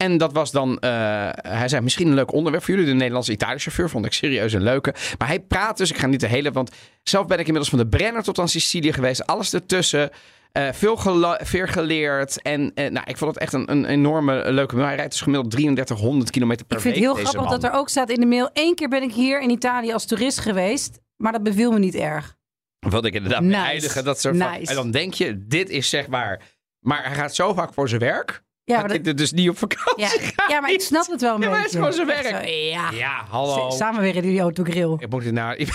en 0.00 0.18
dat 0.18 0.32
was 0.32 0.50
dan, 0.50 0.78
eh, 0.78 0.90
hij 1.32 1.68
zei 1.68 1.82
misschien 1.82 2.06
een 2.08 2.14
leuk 2.14 2.32
onderwerp 2.32 2.64
voor 2.64 2.74
jullie. 2.74 2.88
De 2.90 2.96
Nederlandse 2.96 3.32
Italië-chauffeur 3.32 3.90
vond 3.90 4.06
ik 4.06 4.12
serieus 4.12 4.52
een 4.52 4.62
leuke. 4.62 4.94
Maar 5.18 5.28
hij 5.28 5.40
praat 5.40 5.76
dus, 5.76 5.90
ik 5.90 5.96
ga 5.98 6.06
niet 6.06 6.20
de 6.20 6.26
hele, 6.26 6.50
want 6.50 6.70
zelf 7.02 7.26
ben 7.26 7.38
ik 7.38 7.46
inmiddels 7.46 7.68
van 7.68 7.78
de 7.78 7.96
Brenner 7.96 8.22
tot 8.22 8.38
aan 8.38 8.48
Sicilië 8.48 8.92
geweest. 8.92 9.26
Alles 9.26 9.54
ertussen. 9.54 10.10
Eh, 10.52 10.68
veel, 10.72 10.96
veel 11.42 11.66
geleerd. 11.66 12.42
En 12.42 12.72
eh, 12.74 12.90
nou, 12.90 13.04
ik 13.08 13.16
vond 13.16 13.34
het 13.34 13.42
echt 13.42 13.52
een, 13.52 13.70
een 13.70 13.84
enorme 13.84 14.52
leuke 14.52 14.74
mail. 14.74 14.86
Hij 14.86 14.96
rijdt 14.96 15.12
dus 15.12 15.20
gemiddeld 15.20 15.50
3300 15.50 16.30
kilometer 16.30 16.66
per 16.66 16.76
Ik 16.76 16.82
vind 16.82 16.94
week. 16.94 17.04
het 17.04 17.12
heel 17.14 17.24
grappig 17.24 17.50
man. 17.50 17.60
dat 17.60 17.70
er 17.70 17.78
ook 17.78 17.88
staat 17.88 18.10
in 18.10 18.20
de 18.20 18.26
mail... 18.26 18.50
één 18.52 18.74
keer 18.74 18.88
ben 18.88 19.02
ik 19.02 19.12
hier 19.12 19.40
in 19.40 19.50
Italië 19.50 19.92
als 19.92 20.06
toerist 20.06 20.40
geweest... 20.40 21.00
maar 21.16 21.32
dat 21.32 21.42
beviel 21.42 21.72
me 21.72 21.78
niet 21.78 21.94
erg. 21.94 22.36
Wilde 22.78 23.08
ik 23.08 23.14
inderdaad 23.14 23.42
Nice. 23.42 23.60
beëindigen. 23.62 24.04
Dat 24.04 24.20
soort 24.20 24.36
van, 24.36 24.50
Nice. 24.50 24.70
en 24.70 24.74
dan 24.76 24.90
denk 24.90 25.14
je, 25.14 25.46
dit 25.46 25.68
is 25.68 25.88
zeg 25.88 26.06
maar... 26.08 26.42
Maar 26.80 27.04
hij 27.04 27.14
gaat 27.14 27.34
zo 27.34 27.54
vaak 27.54 27.74
voor 27.74 27.88
zijn 27.88 28.00
werk. 28.00 28.42
Ja, 28.70 28.76
dat 28.80 28.86
maar, 28.88 28.96
dat- 28.96 29.06
ik 29.06 29.12
er 29.12 29.16
dus 29.16 29.32
niet 29.32 29.48
op 29.48 29.58
vakantie 29.58 30.02
ja, 30.04 30.08
ga. 30.08 30.48
ja, 30.48 30.60
maar 30.60 30.72
ik 30.72 30.80
snap 30.80 31.06
het 31.06 31.20
wel 31.20 31.34
een 31.34 31.40
Ja, 31.40 31.48
maar 31.48 31.62
het 31.62 31.72
beetje. 31.72 31.88
is 31.88 31.94
gewoon 31.96 32.06
zijn 32.22 32.22
werk. 32.32 32.44
zo, 32.46 32.50
ja. 32.50 32.90
Ja, 32.90 33.24
hallo. 33.28 33.70
S- 33.70 33.76
Samen 33.76 34.00
weer 34.02 34.16
in 34.16 34.22
die 34.22 34.40
autogrill. 34.40 34.94
Ik 34.98 35.10
moet 35.10 35.32
naar... 35.32 35.56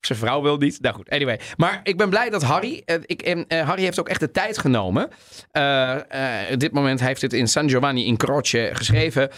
Zijn 0.00 0.18
vrouw 0.18 0.42
wil 0.42 0.56
niet. 0.56 0.80
Nou 0.80 0.94
goed, 0.94 1.10
anyway. 1.10 1.40
Maar 1.56 1.80
ik 1.82 1.96
ben 1.96 2.08
blij 2.10 2.30
dat 2.30 2.42
Harry... 2.42 2.82
eh, 2.84 2.96
ik, 3.02 3.22
eh, 3.22 3.66
Harry 3.66 3.82
heeft 3.82 4.00
ook 4.00 4.08
echt 4.08 4.20
de 4.20 4.30
tijd 4.30 4.58
genomen. 4.58 5.04
Op 6.52 6.58
dit 6.60 6.72
moment 6.72 7.00
heeft 7.00 7.22
het 7.22 7.32
in 7.32 7.48
San 7.48 7.68
Giovanni 7.70 8.06
in 8.06 8.16
Croce 8.16 8.70
geschreven. 8.72 9.30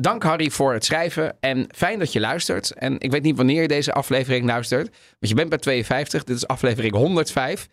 Dank 0.00 0.22
Harry 0.22 0.50
voor 0.50 0.72
het 0.72 0.84
schrijven. 0.84 1.36
En 1.40 1.66
fijn 1.74 1.98
dat 1.98 2.12
je 2.12 2.20
luistert. 2.20 2.70
En 2.70 3.00
ik 3.00 3.10
weet 3.10 3.22
niet 3.22 3.36
wanneer 3.36 3.62
je 3.62 3.68
deze 3.68 3.92
aflevering 3.92 4.46
luistert. 4.46 4.88
Want 4.90 5.28
je 5.28 5.34
bent 5.34 5.48
bij 5.48 5.58
52. 5.58 6.24
Dit 6.24 6.36
is 6.36 6.46
aflevering 6.46 6.94
105. 6.94 7.66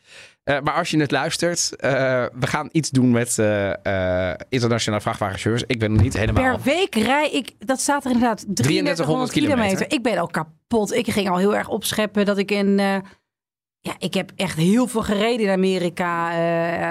Eh, 0.47 0.57
maar 0.63 0.73
als 0.73 0.89
je 0.89 0.99
het 0.99 1.11
luistert, 1.11 1.75
eh, 1.75 1.91
we 2.39 2.47
gaan 2.47 2.69
iets 2.71 2.89
doen 2.89 3.11
met 3.11 3.39
eh, 3.39 4.33
internationale 4.49 5.01
vrachtwagenchauffeurs. 5.01 5.63
Ik 5.67 5.79
ben 5.79 5.91
nog 5.91 6.01
niet 6.01 6.17
helemaal... 6.17 6.43
Per 6.43 6.63
week 6.63 6.95
rij 6.95 7.29
ik, 7.31 7.51
dat 7.59 7.79
staat 7.79 8.05
er 8.05 8.11
inderdaad, 8.11 8.45
3300 8.47 9.31
kilometer. 9.31 9.63
kilometer. 9.63 9.97
Ik 9.97 10.03
ben 10.03 10.17
al 10.17 10.27
kapot. 10.27 10.93
Ik 10.93 11.09
ging 11.09 11.29
al 11.29 11.37
heel 11.37 11.55
erg 11.55 11.69
opscheppen 11.69 12.25
dat 12.25 12.37
ik 12.37 12.51
in... 12.51 12.77
ja, 13.79 13.95
ik 13.97 14.13
heb 14.13 14.31
echt 14.35 14.57
heel 14.57 14.87
veel 14.87 15.01
gereden 15.01 15.45
in 15.45 15.51
Amerika 15.51 16.31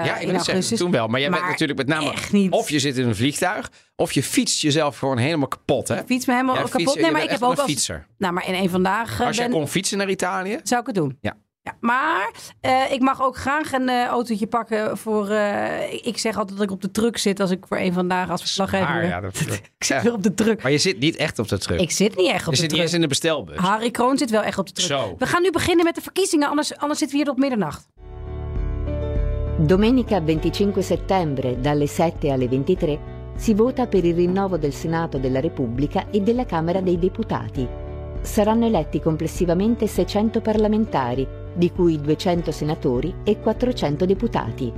Ja, 0.03 0.17
ik 0.17 0.29
in 0.29 0.39
zeggen, 0.39 0.77
toen 0.77 0.91
wel. 0.91 1.07
Maar 1.07 1.19
jij 1.19 1.29
bent 1.29 1.45
natuurlijk 1.45 1.79
met 1.79 1.87
name... 1.87 2.11
echt 2.11 2.31
niet. 2.31 2.51
Of 2.51 2.69
je 2.69 2.79
zit 2.79 2.97
in 2.97 3.07
een 3.07 3.15
vliegtuig, 3.15 3.71
of 3.95 4.11
je 4.11 4.23
fietst 4.23 4.61
jezelf 4.61 4.97
gewoon 4.97 5.17
helemaal 5.17 5.47
kapot, 5.47 5.87
hè? 5.87 6.03
Fiets 6.05 6.25
me 6.25 6.33
helemaal 6.33 6.55
kapot. 6.55 6.95
nee, 6.95 7.05
je 7.05 7.11
maar 7.11 7.23
ik 7.23 7.29
heb 7.29 7.43
ook 7.43 7.51
een 7.51 7.57
als... 7.57 7.69
fietser. 7.69 8.07
Nou, 8.17 8.33
maar 8.33 8.47
in 8.47 8.53
een 8.53 8.69
vandaag 8.69 9.21
Als 9.21 9.37
jij 9.37 9.49
ben, 9.49 9.57
kon 9.57 9.67
fietsen 9.67 9.97
naar 9.97 10.09
Italië... 10.09 10.59
zou 10.63 10.81
ik 10.81 10.87
het 10.87 10.95
doen. 10.95 11.17
Ja. 11.21 11.35
Ja, 11.67 11.73
maar 11.79 12.31
eh, 12.61 12.91
ik 12.91 13.01
mag 13.01 13.21
ook 13.21 13.37
graag 13.37 13.71
een 13.71 13.89
eh, 13.89 14.05
autootje 14.05 14.47
pakken 14.47 14.97
voor... 14.97 15.29
eh, 15.29 15.93
ik 15.93 16.17
zeg 16.17 16.37
altijd 16.37 16.57
dat 16.57 16.65
ik 16.67 16.73
op 16.73 16.81
de 16.81 16.91
truck 16.91 17.17
zit 17.17 17.39
als 17.39 17.51
ik 17.51 17.65
voor 17.67 17.77
een 17.77 17.93
vandaag 17.93 18.29
als 18.29 18.41
verslaggever 18.41 19.05
ja, 19.05 19.19
dat, 19.21 19.41
Ik 19.77 19.83
zit 19.83 20.01
weer 20.01 20.13
op 20.13 20.23
de 20.23 20.33
truck. 20.33 20.61
Maar 20.61 20.71
je 20.71 20.77
zit 20.77 20.99
niet 20.99 21.15
echt 21.15 21.39
op 21.39 21.47
de 21.47 21.57
truck. 21.57 21.79
Ik 21.79 21.91
zit 21.91 22.15
niet 22.15 22.31
echt 22.31 22.47
op 22.47 22.53
je 22.53 22.55
de 22.55 22.55
zit 22.55 22.61
niet 22.61 22.69
truck. 22.69 22.81
eens 22.83 22.93
in 22.93 23.01
de 23.01 23.07
bestelbus. 23.07 23.57
Harry 23.57 23.91
Kroon 23.91 24.17
zit 24.17 24.29
wel 24.29 24.41
echt 24.43 24.57
op 24.57 24.67
de 24.67 24.73
truck. 24.73 24.87
Zo. 24.87 25.15
We 25.17 25.25
gaan 25.25 25.41
nu 25.41 25.51
beginnen 25.51 25.85
met 25.85 25.95
de 25.95 26.01
verkiezingen, 26.01 26.49
anders, 26.49 26.77
anders 26.77 26.99
zitten 26.99 27.17
we 27.17 27.23
hier 27.23 27.33
tot 27.33 27.41
middernacht. 27.41 27.87
Domenica 29.59 30.21
25 30.25 30.83
settembre 30.83 31.59
dalle 31.61 31.87
7 31.87 32.31
alle 32.31 32.47
23 32.47 32.97
si 33.35 33.53
vota 33.53 33.87
per 33.87 34.05
il 34.05 34.15
rinnovo 34.15 34.57
del 34.57 34.73
Senato 34.73 35.17
della 35.17 35.39
Repubblica 35.39 36.09
e 36.11 36.21
della 36.21 36.45
Camera 36.45 36.81
dei 36.81 36.97
Deputati. 36.99 37.67
Saranno 38.21 38.65
eletti 38.65 38.99
complessivamente 38.99 39.87
600 39.87 40.41
parlamentari, 40.41 41.27
di 41.57 41.71
cui 41.71 41.99
200 41.99 42.51
senatori 42.51 43.13
e 43.23 43.39
400 43.39 44.05
deputati. 44.05 44.73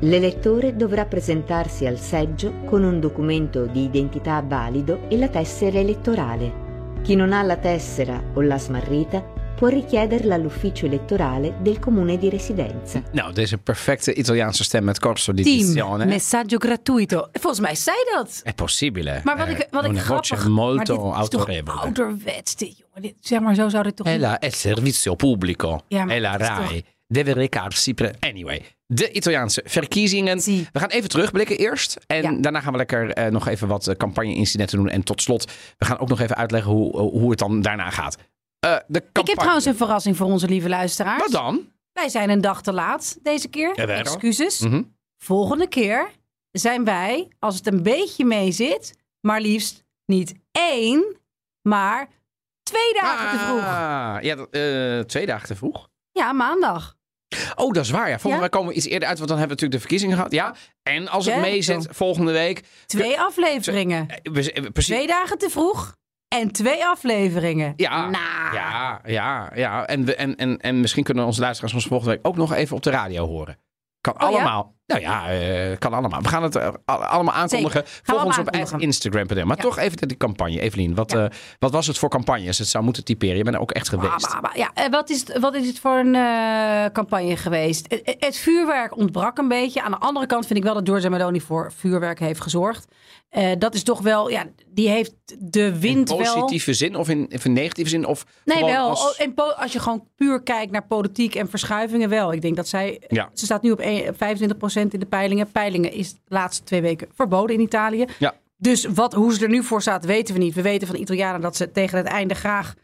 L'elettore 0.00 0.76
dovrà 0.76 1.06
presentarsi 1.06 1.84
al 1.84 1.98
seggio 1.98 2.52
con 2.64 2.84
un 2.84 3.00
documento 3.00 3.66
di 3.66 3.82
identità 3.82 4.40
valido 4.46 5.08
e 5.08 5.18
la 5.18 5.28
tessera 5.28 5.78
elettorale. 5.78 6.66
Chi 7.02 7.16
non 7.16 7.32
ha 7.32 7.42
la 7.42 7.56
tessera 7.56 8.22
o 8.34 8.40
l'ha 8.40 8.58
smarrita 8.58 9.37
può 9.58 9.68
richiederla 9.68 10.34
all'ufficio 10.34 10.86
elettorale 10.86 11.54
del 11.62 11.78
comune 11.78 12.16
di 12.18 12.28
residenza. 12.28 13.02
Nou, 13.12 13.32
deze 13.32 13.58
perfecte 13.58 14.10
Italiaanse 14.12 14.64
stem 14.64 14.84
met 14.84 14.98
corso 14.98 15.32
di 15.32 15.42
Team, 15.42 15.56
dizione. 15.56 16.04
messaggio 16.04 16.58
gratuito. 16.58 17.28
Volgens 17.32 17.60
mij 17.60 17.74
zei 17.74 17.96
dat. 18.14 18.40
È 18.44 18.54
possibile. 18.54 19.20
Maar 19.24 19.36
wat 19.36 19.48
ik, 19.48 19.66
wat 19.70 19.84
ik 19.84 19.98
grappig... 19.98 20.46
molto 20.48 20.78
dit 20.78 20.88
is 20.88 20.96
toch 20.96 21.14
autorevole. 21.14 21.80
ouderwets 21.80 22.56
dit, 22.56 22.78
jongen. 22.78 23.02
Dit, 23.02 23.14
zeg 23.20 23.40
maar, 23.40 23.54
zo 23.54 23.68
zou 23.68 23.82
dit 23.82 23.96
toch 23.96 24.06
È 24.06 24.18
la 24.18 24.38
è 24.38 24.48
servizio 24.50 25.14
pubblico. 25.16 25.80
Ja, 25.88 26.06
è 26.06 26.18
la 26.20 26.36
RAI. 26.36 26.84
Deve 27.06 27.32
recarsi 27.32 27.94
pre... 27.94 28.14
Anyway, 28.20 28.62
de 28.86 29.10
Italiaanse 29.12 29.62
verkiezingen. 29.64 30.40
Zie. 30.40 30.66
We 30.72 30.78
gaan 30.78 30.88
even 30.88 31.08
terugblikken 31.08 31.56
eerst. 31.58 31.98
En 32.06 32.22
Ja. 32.22 32.32
daarna 32.40 32.60
gaan 32.60 32.72
we 32.72 32.78
lekker 32.78 33.10
eh, 33.12 33.30
nog 33.30 33.48
even 33.48 33.68
wat 33.68 33.86
eh, 33.86 33.96
campagne-incidenten 33.96 34.76
doen. 34.78 34.88
En 34.88 35.02
tot 35.02 35.22
slot, 35.22 35.50
we 35.78 35.84
gaan 35.84 35.98
ook 35.98 36.08
nog 36.08 36.20
even 36.20 36.36
uitleggen 36.36 36.72
hoe, 36.72 36.98
hoe 36.98 37.30
het 37.30 37.38
dan 37.38 37.60
daarna 37.60 37.90
gaat. 37.90 38.16
Eh, 38.60 38.76
de 38.86 39.00
campagne. 39.00 39.20
Ik 39.20 39.26
heb 39.26 39.36
trouwens 39.36 39.64
een 39.64 39.76
verrassing 39.76 40.16
voor 40.16 40.26
onze 40.26 40.46
lieve 40.48 40.68
luisteraars. 40.68 41.22
Wat 41.22 41.30
dan? 41.30 41.72
Wij 41.92 42.08
zijn 42.08 42.30
een 42.30 42.40
dag 42.40 42.62
te 42.62 42.72
laat 42.72 43.18
deze 43.22 43.48
keer. 43.48 43.74
Excuses. 43.88 44.60
Mhm. 44.60 44.82
Volgende 45.24 45.68
keer 45.68 46.10
zijn 46.50 46.84
wij, 46.84 47.28
als 47.38 47.56
het 47.56 47.66
een 47.66 47.82
beetje 47.82 48.24
mee 48.24 48.52
zit, 48.52 48.94
maar 49.20 49.40
liefst 49.40 49.84
niet 50.06 50.34
één, 50.52 51.16
maar 51.68 52.08
twee 52.62 52.92
dagen 53.02 53.38
te 53.38 53.44
vroeg. 53.44 53.60
Ah, 53.60 54.16
ja, 54.20 54.36
eh, 54.50 55.04
twee 55.04 55.26
dagen 55.26 55.46
te 55.48 55.56
vroeg. 55.56 55.88
Ja, 56.12 56.32
maandag. 56.32 56.96
Oh, 57.56 57.72
dat 57.72 57.84
is 57.84 57.90
waar. 57.90 58.08
Ja. 58.08 58.18
Volgende 58.18 58.44
Ja? 58.44 58.50
komen 58.50 58.68
we 58.68 58.74
iets 58.74 58.86
eerder 58.86 59.08
uit, 59.08 59.18
want 59.18 59.30
dan 59.30 59.38
hebben 59.38 59.56
we 59.56 59.62
natuurlijk 59.64 59.72
de 59.72 59.78
verkiezingen 59.88 60.16
gehad. 60.16 60.32
Ja. 60.32 60.54
En 60.82 61.08
als 61.08 61.24
het 61.24 61.34
Ja, 61.34 61.40
mee 61.40 61.60
zo. 61.60 61.80
zit, 61.80 61.96
volgende 61.96 62.32
week. 62.32 62.64
Twee 62.86 63.20
afleveringen. 63.20 64.08
eh, 64.08 64.32
precies. 64.72 64.94
Twee 64.94 65.06
dagen 65.06 65.38
te 65.38 65.50
vroeg 65.50 65.96
en 66.28 66.52
twee 66.52 66.84
afleveringen. 66.84 67.72
Ja, 67.76 68.08
Nou. 68.08 68.54
ja, 68.54 69.00
ja, 69.04 69.50
ja. 69.54 69.86
En, 69.86 70.04
we, 70.04 70.14
en, 70.14 70.36
en, 70.36 70.58
en 70.58 70.80
misschien 70.80 71.04
kunnen 71.04 71.24
onze 71.24 71.40
luisteraars 71.40 71.74
ons 71.74 71.86
volgende 71.86 72.14
week 72.14 72.26
ook 72.26 72.36
nog 72.36 72.52
even 72.52 72.76
op 72.76 72.82
de 72.82 72.90
radio 72.90 73.26
horen. 73.26 73.58
Kan 74.00 74.22
Oh 74.22 74.30
ja? 74.30 74.72
Nou 74.88 75.00
ja, 75.00 75.30
eh, 75.30 75.78
kan 75.78 75.92
allemaal. 75.92 76.22
We 76.22 76.28
gaan 76.28 76.42
het 76.42 76.56
eh, 76.56 76.68
al- 76.84 77.04
allemaal 77.04 77.34
aankondigen. 77.34 77.82
Volg 78.02 78.24
ons 78.24 78.38
op. 78.38 78.50
Instagram.nl. 78.78 79.44
Maar 79.46 79.56
Ja. 79.56 79.62
toch 79.62 79.78
even 79.78 80.08
die 80.08 80.16
campagne. 80.16 80.60
Evelien, 80.60 80.94
wat, 80.94 81.10
Ja. 81.12 81.24
eh, 81.24 81.30
wat 81.58 81.70
was 81.72 81.86
het 81.86 81.98
voor 81.98 82.08
campagnes? 82.08 82.58
Het 82.58 82.68
zou 82.68 82.84
moeten 82.84 83.04
typeren. 83.04 83.36
Je 83.36 83.42
bent 83.42 83.54
er 83.56 83.60
ook 83.62 83.70
echt 83.70 83.88
geweest. 83.88 84.28
Maar- 84.32 84.40
maar- 84.42 84.58
ja, 84.58 84.88
wat, 84.90 85.10
is 85.10 85.20
het, 85.20 85.38
wat 85.38 85.54
is 85.54 85.66
het 85.66 85.78
voor 85.78 85.96
een 85.98 86.12
campagne 86.92 87.36
geweest? 87.36 87.86
Het, 88.18 88.36
vuurwerk 88.36 88.96
ontbrak 88.96 89.38
een 89.38 89.48
beetje. 89.48 89.82
Aan 89.82 89.90
de 89.90 89.98
andere 89.98 90.26
kant 90.26 90.46
vind 90.46 90.58
ik 90.58 90.64
wel 90.64 90.74
dat 90.74 90.88
Giorgia 90.88 91.08
Meloni 91.08 91.40
voor 91.40 91.72
vuurwerk 91.76 92.18
heeft 92.18 92.40
gezorgd. 92.40 92.86
Dat 93.58 93.74
is 93.74 93.82
toch 93.82 94.00
wel, 94.00 94.30
ja, 94.30 94.44
die 94.68 94.88
heeft 94.88 95.12
de 95.38 95.60
In 95.62 95.80
wind 95.80 96.08
wel... 96.08 96.18
positieve 96.18 96.72
zin 96.74 96.96
of 96.96 97.08
in, 97.08 97.30
of 97.34 97.44
in 97.44 97.52
negatieve 97.52 97.90
zin? 97.90 98.06
Of 98.06 98.24
Nee, 98.44 98.64
wel. 98.64 98.88
als- 98.88 99.18
Oh, 99.36 99.58
als 99.60 99.72
je 99.72 99.78
gewoon 99.78 100.04
puur 100.16 100.42
kijkt 100.42 100.72
naar 100.72 100.86
politiek 100.86 101.34
en 101.34 101.48
verschuivingen, 101.50 102.08
wel. 102.08 102.32
Ik 102.32 102.42
denk 102.42 102.56
dat 102.56 102.68
zij. 102.68 103.02
Ja. 103.08 103.30
Ze 103.34 103.44
staat 103.44 103.62
nu 103.62 103.70
op 103.70 103.80
een- 103.82 104.14
25% 104.16 104.77
in 104.80 105.00
de 105.00 105.06
peilingen. 105.06 105.52
Peilingen 105.52 105.92
is 105.92 106.12
de 106.12 106.18
laatste 106.28 106.64
twee 106.64 106.80
weken 106.80 107.08
verboden 107.14 107.56
in 107.56 107.62
Italië. 107.62 108.04
Ja. 108.18 108.34
Dus 108.56 108.84
wat, 108.84 109.12
hoe 109.14 109.34
ze 109.34 109.42
er 109.42 109.48
nu 109.50 109.62
voor 109.62 109.80
staat, 109.82 110.04
weten 110.04 110.34
we 110.34 110.40
niet. 110.40 110.54
We 110.54 110.62
weten 110.62 110.86
van 110.86 110.96
de 110.96 111.02
Italianen 111.02 111.40
dat 111.40 111.56
ze 111.56 111.70
tegen 111.70 111.98
het 111.98 112.06
einde 112.06 112.34
graag 112.34 112.74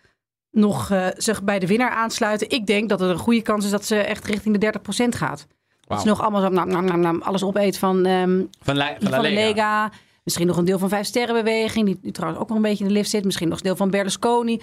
nog 0.50 0.90
eh, 0.90 1.06
zich 1.16 1.42
bij 1.42 1.58
de 1.58 1.66
winnaar 1.66 1.90
aansluiten. 1.90 2.50
Ik 2.50 2.66
denk 2.66 2.88
dat 2.88 3.00
er 3.00 3.10
een 3.10 3.18
goede 3.18 3.42
kans 3.42 3.64
is 3.64 3.70
dat 3.70 3.84
ze 3.84 3.96
echt 3.96 4.24
richting 4.24 4.58
de 4.58 4.72
30% 4.78 4.80
gaat. 5.08 5.38
Dat 5.38 5.46
Wauw. 5.88 6.00
ze 6.00 6.06
nog 6.06 6.20
allemaal 6.20 6.40
zo, 6.40 6.48
nam, 6.48 6.68
nam, 6.68 6.84
nam, 6.84 7.00
nam, 7.00 7.22
alles 7.22 7.42
opeet 7.42 7.78
van, 7.78 8.06
ehm, 8.06 8.42
van, 8.62 8.76
La- 8.76 8.86
van, 8.86 8.96
van, 9.00 9.10
La 9.10 9.16
de 9.16 9.22
Lega. 9.22 9.46
Lega. 9.46 9.90
Misschien 10.24 10.46
nog 10.46 10.56
een 10.56 10.64
deel 10.64 10.78
van 10.78 10.88
Vijf 10.88 11.06
Sterrenbeweging. 11.06 11.86
Die, 11.86 11.98
die 12.02 12.12
trouwens 12.12 12.42
ook 12.42 12.48
nog 12.48 12.56
een 12.56 12.62
beetje 12.62 12.82
in 12.84 12.88
de 12.88 12.96
lift 12.96 13.10
zit. 13.10 13.24
Misschien 13.24 13.48
nog 13.48 13.56
een 13.58 13.64
deel 13.64 13.76
van 13.76 13.90
Berlusconi. 13.90 14.60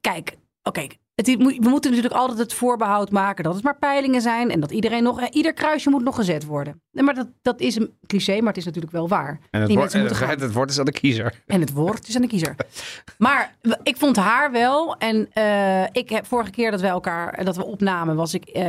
Kijk, 0.00 0.36
oké. 0.62 0.86
Het, 1.14 1.26
we 1.36 1.68
moeten 1.68 1.90
natuurlijk 1.90 2.20
altijd 2.20 2.38
het 2.38 2.52
voorbehoud 2.54 3.10
maken 3.10 3.44
dat 3.44 3.54
het 3.54 3.62
maar 3.64 3.78
peilingen 3.78 4.20
zijn. 4.20 4.50
En 4.50 4.60
dat 4.60 4.70
iedereen 4.70 5.02
nog, 5.02 5.20
eh, 5.20 5.26
ieder 5.30 5.52
kruisje 5.52 5.90
moet 5.90 6.04
nog 6.04 6.14
gezet 6.14 6.44
worden. 6.44 6.80
Maar 6.90 7.14
dat, 7.14 7.28
dat 7.42 7.60
is 7.60 7.76
een 7.76 7.96
cliché, 8.06 8.38
maar 8.38 8.48
het 8.48 8.56
is 8.56 8.64
natuurlijk 8.64 8.92
wel 8.92 9.08
waar. 9.08 9.40
En 9.50 9.58
het, 9.60 9.68
Die 9.68 9.78
woord, 9.78 9.92
het, 9.92 10.40
het 10.40 10.52
woord 10.52 10.70
is 10.70 10.78
aan 10.78 10.84
de 10.84 10.92
kiezer. 10.92 11.42
En 11.46 11.60
het 11.60 11.72
woord 11.72 12.08
is 12.08 12.16
aan 12.16 12.22
de 12.22 12.28
kiezer. 12.28 12.54
Maar 13.18 13.54
ik 13.82 13.96
vond 13.96 14.16
haar 14.16 14.50
wel. 14.52 14.96
En 14.96 15.28
eh, 15.32 15.82
ik 15.92 16.08
heb 16.08 16.26
vorige 16.26 16.50
keer 16.50 16.70
dat 16.70 16.80
we 16.80 16.86
elkaar 16.86 17.44
dat 17.44 17.56
we 17.56 17.64
opnamen, 17.64 18.16
was 18.16 18.34
ik, 18.34 18.44
eh, 18.44 18.62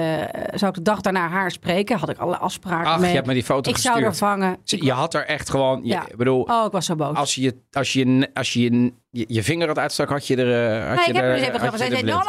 zou 0.53 0.69
ik 0.69 0.73
de 0.73 0.82
dag 0.82 1.01
daarna 1.01 1.27
haar 1.27 1.51
spreken. 1.51 1.97
Had 1.97 2.10
ik 2.10 2.17
alle 2.17 2.38
afspraken 2.38 2.91
Ach, 2.91 2.99
mee. 2.99 3.10
je 3.10 3.15
hebt 3.15 3.27
me 3.27 3.34
die 3.34 3.43
foto 3.43 3.69
ik 3.69 3.77
zou 3.77 3.93
gestuurd. 3.95 4.13
er 4.13 4.27
vangen. 4.27 4.58
Je 4.63 4.91
had 4.91 5.13
er 5.13 5.25
echt 5.25 5.49
gewoon... 5.49 5.79
Je, 5.84 5.88
Ja. 5.88 6.08
Ik 6.08 6.15
bedoel, 6.17 6.41
Oh, 6.41 6.65
ik 6.65 6.71
was 6.71 6.86
zo 6.86 6.95
boos. 6.95 7.15
als 7.17 7.36
je, 7.36 7.56
als 7.71 7.93
je, 7.93 8.29
als 8.34 8.53
je, 8.53 8.62
je, 8.71 8.93
je 9.13 9.43
vinger 9.43 9.67
had 9.67 9.78
uitstak, 9.78 10.10
had 10.10 10.28
je 10.28 10.36
er... 10.36 10.80
eh, 10.82 10.88
Had 10.88 10.95
Nee, 10.95 11.06
je 11.06 11.10
ik 11.12 11.15
heb 11.15 11.26
er, 11.26 11.32
dus 11.36 11.39
even 11.47 11.52
had 11.60 11.60
gedaan. 11.60 11.71
je 11.71 11.78
Zij 11.78 11.88
er 11.88 11.97
zei, 11.97 12.12
la, 12.12 12.23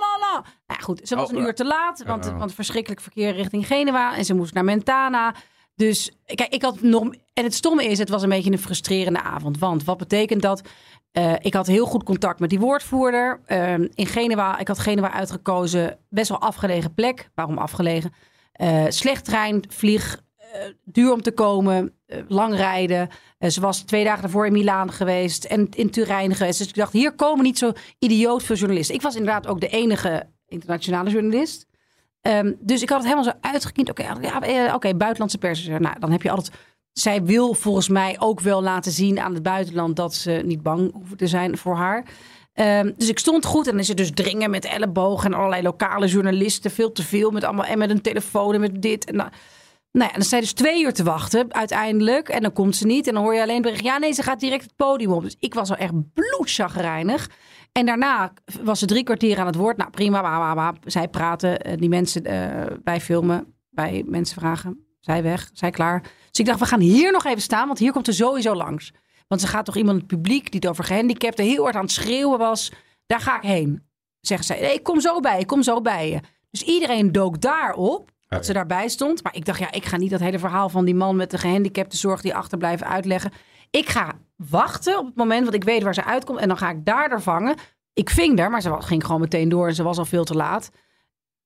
la, 0.00 0.18
la. 0.20 0.44
Nou 0.66 0.82
goed, 0.82 1.00
ze 1.04 1.16
was 1.16 1.30
Oh, 1.30 1.36
een 1.36 1.42
uur 1.44 1.54
te 1.54 1.64
laat, 1.64 2.02
want, 2.06 2.26
oh. 2.26 2.38
want 2.38 2.54
verschrikkelijk 2.54 3.00
verkeer 3.00 3.34
richting 3.34 3.66
Genua. 3.66 4.16
En 4.16 4.24
ze 4.24 4.34
moest 4.34 4.54
naar 4.54 4.64
Mentana. 4.64 5.34
Dus 5.74 6.10
kijk, 6.24 6.54
ik 6.54 6.62
had 6.62 6.80
nog... 6.82 7.02
En 7.32 7.44
het 7.44 7.54
stomme 7.54 7.84
is, 7.84 7.98
het 7.98 8.08
was 8.08 8.22
een 8.22 8.28
beetje 8.28 8.50
een 8.52 8.58
frustrerende 8.58 9.22
avond. 9.22 9.58
Want 9.58 9.84
wat 9.84 9.98
betekent 9.98 10.42
dat? 10.42 10.62
Eh, 11.12 11.32
ik 11.38 11.54
had 11.54 11.66
heel 11.66 11.86
goed 11.86 12.04
contact 12.04 12.40
met 12.40 12.50
die 12.50 12.58
woordvoerder. 12.60 13.40
Ehm, 13.46 13.86
in 13.94 14.06
Genua, 14.06 14.58
ik 14.58 14.68
had 14.68 14.78
Genua 14.78 15.12
uitgekozen. 15.12 15.98
Best 16.08 16.28
wel 16.28 16.40
afgelegen 16.40 16.94
plek. 16.94 17.30
Waarom 17.34 17.58
afgelegen? 17.58 18.12
Eh, 18.52 18.84
slecht 18.88 19.24
trein, 19.24 19.64
vlieg, 19.68 20.14
eh, 20.14 20.20
duur 20.84 21.12
om 21.12 21.22
te 21.22 21.32
komen, 21.32 21.92
eh, 22.06 22.18
lang 22.28 22.54
rijden. 22.54 23.08
Eh, 23.38 23.50
ze 23.50 23.60
was 23.60 23.80
twee 23.80 24.04
dagen 24.04 24.22
daarvoor 24.22 24.46
in 24.46 24.52
Milaan 24.52 24.92
geweest 24.92 25.44
en 25.44 25.68
in 25.70 25.90
Turijn 25.90 26.34
geweest. 26.34 26.58
Dus 26.58 26.68
ik 26.68 26.74
dacht, 26.74 26.92
hier 26.92 27.12
komen 27.12 27.44
niet 27.44 27.58
zo 27.58 27.72
idioot 27.98 28.42
veel 28.42 28.56
journalisten. 28.56 28.94
Ik 28.94 29.02
was 29.02 29.16
inderdaad 29.16 29.46
ook 29.46 29.60
de 29.60 29.68
enige 29.68 30.26
internationale 30.46 31.10
journalist. 31.10 31.66
Ehm, 32.20 32.52
dus 32.60 32.82
ik 32.82 32.88
had 32.88 32.98
het 32.98 33.12
helemaal 33.12 33.32
zo 33.32 33.38
uitgekiend. 33.40 33.90
Oké, 33.90 34.02
ja, 34.20 34.40
eh, 34.40 34.74
oké, 34.74 34.94
buitenlandse 34.94 35.38
pers. 35.38 35.66
Nou, 35.66 35.98
dan 35.98 36.10
heb 36.10 36.22
je 36.22 36.30
altijd... 36.30 36.50
Zij 36.92 37.22
wil 37.22 37.54
volgens 37.54 37.88
mij 37.88 38.16
ook 38.18 38.40
wel 38.40 38.62
laten 38.62 38.92
zien 38.92 39.20
aan 39.20 39.34
het 39.34 39.42
buitenland... 39.42 39.96
dat 39.96 40.14
ze 40.14 40.42
niet 40.44 40.62
bang 40.62 40.92
hoeven 40.92 41.16
te 41.16 41.26
zijn 41.26 41.58
voor 41.58 41.76
haar. 41.76 42.04
Ehm, 42.52 42.92
dus 42.96 43.08
ik 43.08 43.18
stond 43.18 43.44
goed 43.44 43.66
en 43.66 43.72
dan 43.72 43.80
is 43.80 43.88
er 43.88 43.96
dus 43.96 44.10
dringen 44.14 44.50
met 44.50 44.64
ellebogen... 44.64 45.32
en 45.32 45.38
allerlei 45.38 45.62
lokale 45.62 46.06
journalisten, 46.06 46.70
veel 46.70 46.92
te 46.92 47.02
veel. 47.02 47.30
Met 47.30 47.44
allemaal, 47.44 47.64
en 47.64 47.78
met 47.78 47.90
een 47.90 48.00
telefoon 48.00 48.54
en 48.54 48.60
met 48.60 48.82
dit 48.82 49.04
en 49.04 49.16
dat. 49.16 49.28
Nou 49.92 50.04
ja, 50.10 50.14
en 50.14 50.20
dan 50.20 50.28
je 50.38 50.44
dus 50.44 50.52
twee 50.52 50.82
uur 50.82 50.92
te 50.92 51.02
wachten 51.02 51.54
uiteindelijk. 51.54 52.28
En 52.28 52.42
dan 52.42 52.52
komt 52.52 52.76
ze 52.76 52.86
niet. 52.86 53.06
En 53.06 53.14
dan 53.14 53.22
hoor 53.22 53.34
je 53.34 53.42
alleen 53.42 53.62
bericht. 53.62 53.82
Ja, 53.84 53.98
nee, 53.98 54.12
ze 54.12 54.22
gaat 54.22 54.40
direct 54.40 54.62
het 54.62 54.76
podium 54.76 55.12
op. 55.12 55.22
Dus 55.22 55.36
ik 55.38 55.54
was 55.54 55.70
al 55.70 55.76
echt 55.76 55.92
bloedzagrijnig. 56.12 57.30
En 57.72 57.86
daarna 57.86 58.32
was 58.62 58.78
ze 58.78 58.86
drie 58.86 59.02
kwartier 59.02 59.38
aan 59.38 59.46
het 59.46 59.54
woord. 59.54 59.76
Nou, 59.76 59.90
prima. 59.90 60.22
Wa, 60.22 60.38
wa, 60.38 60.54
wa. 60.54 60.74
Zij 60.84 61.08
praten. 61.08 61.60
eh, 61.60 61.76
Die 61.78 61.88
mensen 61.88 62.24
eh 62.24 62.76
bij 62.84 63.00
filmen. 63.00 63.54
Bij 63.70 64.02
mensen 64.06 64.40
vragen. 64.40 64.86
Zij 65.00 65.22
weg. 65.22 65.50
Zij 65.52 65.70
klaar. 65.70 66.00
Dus 66.02 66.40
ik 66.40 66.46
dacht, 66.46 66.58
we 66.58 66.66
gaan 66.66 66.80
hier 66.80 67.12
nog 67.12 67.24
even 67.24 67.42
staan. 67.42 67.66
Want 67.66 67.78
hier 67.78 67.92
komt 67.92 68.06
er 68.06 68.14
sowieso 68.14 68.54
langs. 68.54 68.92
Want 69.28 69.40
ze 69.40 69.46
gaat 69.46 69.64
toch 69.64 69.76
iemand 69.76 69.96
het 69.98 70.06
publiek 70.06 70.50
die 70.50 70.60
het 70.60 70.68
over 70.68 70.84
gehandicapten 70.84 71.44
heel 71.44 71.62
hard 71.62 71.74
aan 71.74 71.82
het 71.82 71.90
schreeuwen 71.92 72.38
was. 72.38 72.72
Daar 73.06 73.20
ga 73.20 73.36
ik 73.36 73.42
heen. 73.42 73.82
Zeggen 74.20 74.46
zij. 74.46 74.60
Nee, 74.60 74.74
ik 74.74 74.82
kom 74.82 75.00
zo 75.00 75.20
bij. 75.20 75.40
Ik 75.40 75.46
kom 75.46 75.62
zo 75.62 75.80
bij 75.80 76.10
je. 76.10 76.20
Dus 76.50 76.62
iedereen 76.62 77.12
dook 77.12 77.40
daarop. 77.40 78.10
Dat 78.32 78.46
ze 78.46 78.52
daarbij 78.52 78.88
stond. 78.88 79.22
Maar 79.22 79.34
ik 79.34 79.44
dacht, 79.44 79.58
ja, 79.58 79.72
ik 79.72 79.84
ga 79.84 79.96
niet 79.96 80.10
dat 80.10 80.20
hele 80.20 80.38
verhaal 80.38 80.68
van 80.68 80.84
die 80.84 80.94
man 80.94 81.16
met 81.16 81.30
de 81.30 81.38
gehandicapte 81.38 81.96
zorg 81.96 82.20
die 82.20 82.34
achterblijven 82.34 82.86
uitleggen. 82.86 83.32
Ik 83.70 83.88
ga 83.88 84.12
wachten 84.36 84.98
op 84.98 85.06
het 85.06 85.16
moment, 85.16 85.42
want 85.42 85.54
ik 85.54 85.64
weet 85.64 85.82
waar 85.82 85.94
ze 85.94 86.04
uitkomt. 86.04 86.38
En 86.38 86.48
dan 86.48 86.56
ga 86.56 86.70
ik 86.70 86.84
daar 86.84 87.22
vangen. 87.22 87.56
Ik 87.92 88.10
ving 88.10 88.38
er, 88.38 88.50
maar 88.50 88.62
ze 88.62 88.76
ging 88.78 89.04
gewoon 89.04 89.20
meteen 89.20 89.48
door 89.48 89.66
en 89.66 89.74
ze 89.74 89.82
was 89.82 89.98
al 89.98 90.04
veel 90.04 90.24
te 90.24 90.34
laat. 90.34 90.70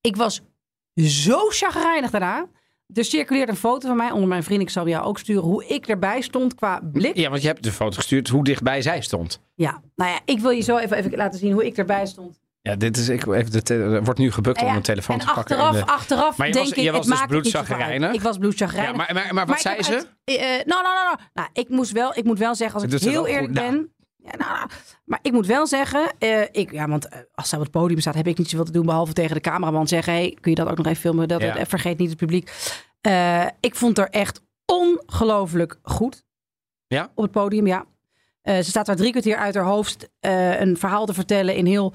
Ik 0.00 0.16
was 0.16 0.42
zo 0.94 1.38
chagrijnig 1.48 2.10
daarna. 2.10 2.48
Er 2.94 3.04
circuleert 3.04 3.48
een 3.48 3.56
foto 3.56 3.88
van 3.88 3.96
mij 3.96 4.10
onder 4.10 4.28
mijn 4.28 4.42
vriend. 4.42 4.62
Ik 4.62 4.70
zal 4.70 4.88
jou 4.88 5.04
ook 5.04 5.18
sturen 5.18 5.42
hoe 5.42 5.66
ik 5.66 5.88
erbij 5.88 6.20
stond 6.20 6.54
qua 6.54 6.80
blik. 6.92 7.16
Ja, 7.16 7.30
want 7.30 7.42
je 7.42 7.48
hebt 7.48 7.62
de 7.62 7.72
foto 7.72 7.96
gestuurd 7.96 8.28
hoe 8.28 8.44
dichtbij 8.44 8.82
zij 8.82 9.00
stond. 9.00 9.40
Ja, 9.54 9.82
nou 9.96 10.10
ja, 10.10 10.20
ik 10.24 10.38
wil 10.38 10.50
je 10.50 10.62
zo 10.62 10.76
even, 10.76 10.96
even 10.96 11.16
laten 11.16 11.38
zien 11.38 11.52
hoe 11.52 11.66
ik 11.66 11.76
erbij 11.76 12.06
stond. 12.06 12.40
Ja, 12.66 12.76
dit 12.76 12.96
is, 12.96 13.08
ik, 13.08 13.26
even 13.26 13.64
de 13.64 13.74
er 13.74 14.04
wordt 14.04 14.18
nu 14.18 14.32
gebukt 14.32 14.58
om 14.58 14.64
Nou 14.64 14.76
een 14.76 14.82
telefoon 14.82 15.20
en 15.20 15.26
te 15.26 15.32
pakken. 15.32 15.56
achteraf, 15.56 15.74
en 15.80 15.86
de- 15.86 15.92
achteraf 15.92 16.36
Maar 16.36 16.46
je 16.46 16.52
denk 16.52 16.64
was- 16.68 16.76
ik, 16.76 16.82
je 16.84 16.90
was 16.92 17.06
dus 17.06 17.26
bloedzagrijnig? 17.26 18.12
Ik 18.12 18.20
was 18.22 18.38
bloedzagrijnig. 18.38 18.90
ja, 18.90 18.96
maar, 18.96 19.14
maar, 19.14 19.34
maar 19.34 19.46
wat 19.46 19.60
zei 19.60 19.82
ze? 19.82 19.92
uit- 19.94 20.08
eh, 20.24 20.34
eh, 20.34 20.66
nou, 20.66 20.82
nou, 20.82 20.94
nou, 20.94 21.04
nou. 21.04 21.16
nou 21.34 21.48
ik, 21.52 21.68
moest 21.68 21.92
wel, 21.92 22.16
ik 22.16 22.24
moet 22.24 22.38
wel 22.38 22.54
zeggen, 22.54 22.80
als 22.82 22.92
ik 22.92 22.98
ze 22.98 23.08
heel 23.08 23.26
eerlijk 23.26 23.44
goed 23.46 23.54
ben... 23.54 23.90
Ja, 24.16 24.36
nou, 24.36 24.50
nou, 24.52 24.68
maar 25.04 25.18
ik 25.22 25.32
moet 25.32 25.46
wel 25.46 25.66
zeggen, 25.66 26.12
eh, 26.18 26.40
ik, 26.52 26.72
ja, 26.72 26.88
want 26.88 27.08
eh, 27.08 27.18
als 27.34 27.48
zij 27.48 27.58
op 27.58 27.64
het 27.64 27.72
podium 27.72 28.00
staat, 28.00 28.14
heb 28.14 28.26
ik 28.26 28.38
niet 28.38 28.48
zoveel 28.50 28.64
te 28.66 28.72
doen 28.72 28.86
behalve 28.86 29.12
tegen 29.12 29.34
de 29.34 29.40
cameraman 29.40 29.88
zeggen: 29.88 30.12
hey, 30.12 30.36
kun 30.40 30.50
je 30.50 30.56
dat 30.56 30.68
ook 30.68 30.76
nog 30.76 30.86
even 30.86 31.00
filmen? 31.00 31.28
Dat, 31.28 31.40
Ja. 31.40 31.56
eh, 31.56 31.64
vergeet 31.68 31.98
niet 31.98 32.08
het 32.08 32.18
publiek. 32.18 32.52
Eh, 33.00 33.44
ik 33.60 33.74
vond 33.74 33.98
er 33.98 34.08
echt 34.10 34.42
ongelooflijk 34.64 35.78
goed. 35.82 36.24
Ja? 36.86 37.10
Op 37.14 37.22
het 37.22 37.32
podium, 37.32 37.66
ja. 37.66 37.84
Eh, 38.42 38.56
ze 38.56 38.62
staat 38.70 38.86
daar 38.86 38.96
drie 38.96 39.10
kwartier 39.10 39.36
uit 39.36 39.54
haar 39.54 39.64
hoofd 39.64 40.08
eh, 40.20 40.60
een 40.60 40.76
verhaal 40.76 41.06
te 41.06 41.14
vertellen 41.14 41.54
in 41.54 41.66
heel 41.66 41.94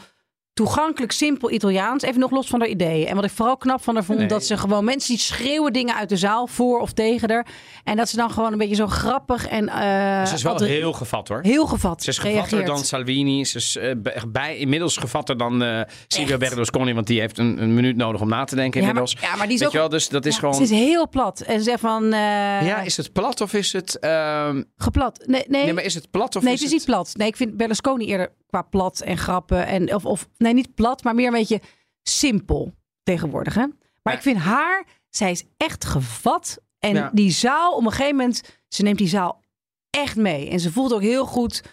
toegankelijk, 0.53 1.11
simpel 1.11 1.51
Italiaans. 1.51 2.03
Even 2.03 2.19
nog 2.19 2.31
los 2.31 2.47
van 2.47 2.59
haar 2.59 2.69
ideeën. 2.69 3.07
En 3.07 3.15
wat 3.15 3.23
ik 3.23 3.31
vooral 3.31 3.57
knap 3.57 3.83
van 3.83 3.93
haar 3.95 4.03
vond, 4.03 4.19
Nee. 4.19 4.27
dat 4.27 4.45
ze 4.45 4.57
gewoon 4.57 4.83
mensen 4.83 5.09
die 5.09 5.19
schreeuwen 5.23 5.73
dingen 5.73 5.95
uit 5.95 6.09
de 6.09 6.17
zaal 6.17 6.47
voor 6.47 6.79
of 6.79 6.91
tegen 6.93 7.29
haar. 7.31 7.47
En 7.83 7.95
dat 7.97 8.09
ze 8.09 8.15
dan 8.15 8.31
gewoon 8.31 8.51
een 8.51 8.57
beetje 8.57 8.75
zo 8.75 8.87
grappig 8.87 9.47
en 9.47 9.67
eh, 9.69 10.25
Ze 10.25 10.33
is 10.33 10.43
wel 10.43 10.59
heel 10.61 10.93
gevat 10.93 11.27
hoor. 11.27 11.39
heel 11.41 11.65
gevat 11.65 12.03
Ze 12.03 12.09
is 12.09 12.17
gevatter 12.17 12.41
reageert. 12.57 12.67
dan 12.67 12.85
Salvini. 12.85 13.45
Ze 13.45 13.57
is 13.57 13.75
eh, 13.77 13.91
bij- 14.27 14.57
inmiddels 14.57 14.97
gevatter 14.97 15.37
dan 15.37 15.63
eh 15.63 15.81
Silvio 16.07 16.37
Berlusconi. 16.37 16.93
Want 16.93 17.07
die 17.07 17.19
heeft 17.19 17.37
een, 17.37 17.61
een 17.61 17.73
minuut 17.73 17.95
nodig 17.95 18.21
om 18.21 18.29
na 18.29 18.43
te 18.43 18.55
denken 18.55 18.81
ja, 18.81 18.93
maar, 18.93 19.13
ja, 19.21 19.35
maar 19.35 19.47
die 19.47 19.55
is 19.55 19.65
ook 19.65 19.71
wel, 19.71 19.89
dus 19.89 20.09
dat 20.09 20.25
is 20.25 20.33
ja, 20.33 20.39
gewoon... 20.39 20.55
Ze 20.55 20.63
is 20.63 20.69
heel 20.69 21.09
plat. 21.09 21.39
En 21.41 21.57
ze 21.57 21.63
zegt 21.63 21.79
van... 21.79 22.05
ja, 22.11 22.81
is 22.81 22.97
het 22.97 23.11
plat 23.13 23.41
of 23.41 23.53
is 23.53 23.73
het... 23.73 23.99
ehm, 23.99 24.63
Geplat. 24.77 25.23
Nee, 25.25 25.43
nee. 25.47 25.63
nee, 25.63 25.73
maar 25.73 25.83
is 25.83 25.93
het 25.93 26.11
plat 26.11 26.35
of 26.35 26.43
nee, 26.43 26.53
is 26.53 26.59
het 26.59 26.67
is 26.69 26.75
niet 26.75 26.85
plat. 26.85 27.11
Nee, 27.13 27.27
ik 27.27 27.35
vind 27.35 27.57
Berlusconi 27.57 28.05
eerder 28.05 28.33
qua 28.51 28.61
plat 28.61 29.01
en 29.01 29.17
grappen. 29.17 29.65
En, 29.67 29.95
of, 29.95 30.05
of, 30.05 30.29
nee, 30.37 30.53
niet 30.53 30.75
plat, 30.75 31.03
maar 31.03 31.15
meer 31.15 31.27
een 31.27 31.33
beetje 31.33 31.61
simpel 32.03 32.73
tegenwoordig. 33.03 33.53
Hè? 33.53 33.65
Maar 34.01 34.13
Ja. 34.13 34.13
ik 34.13 34.21
vind 34.21 34.37
haar, 34.37 34.85
zij 35.09 35.31
is 35.31 35.43
echt 35.57 35.85
gevat. 35.85 36.57
En 36.79 36.93
Ja. 36.95 37.09
die 37.13 37.31
zaal, 37.31 37.75
op 37.75 37.85
een 37.85 37.91
gegeven 37.91 38.15
moment, 38.15 38.41
ze 38.67 38.81
neemt 38.83 38.97
die 38.97 39.07
zaal 39.07 39.41
echt 39.89 40.15
mee. 40.15 40.49
En 40.49 40.59
ze 40.59 40.71
voelt 40.71 40.93
ook 40.93 41.01
heel 41.01 41.25
goed 41.25 41.63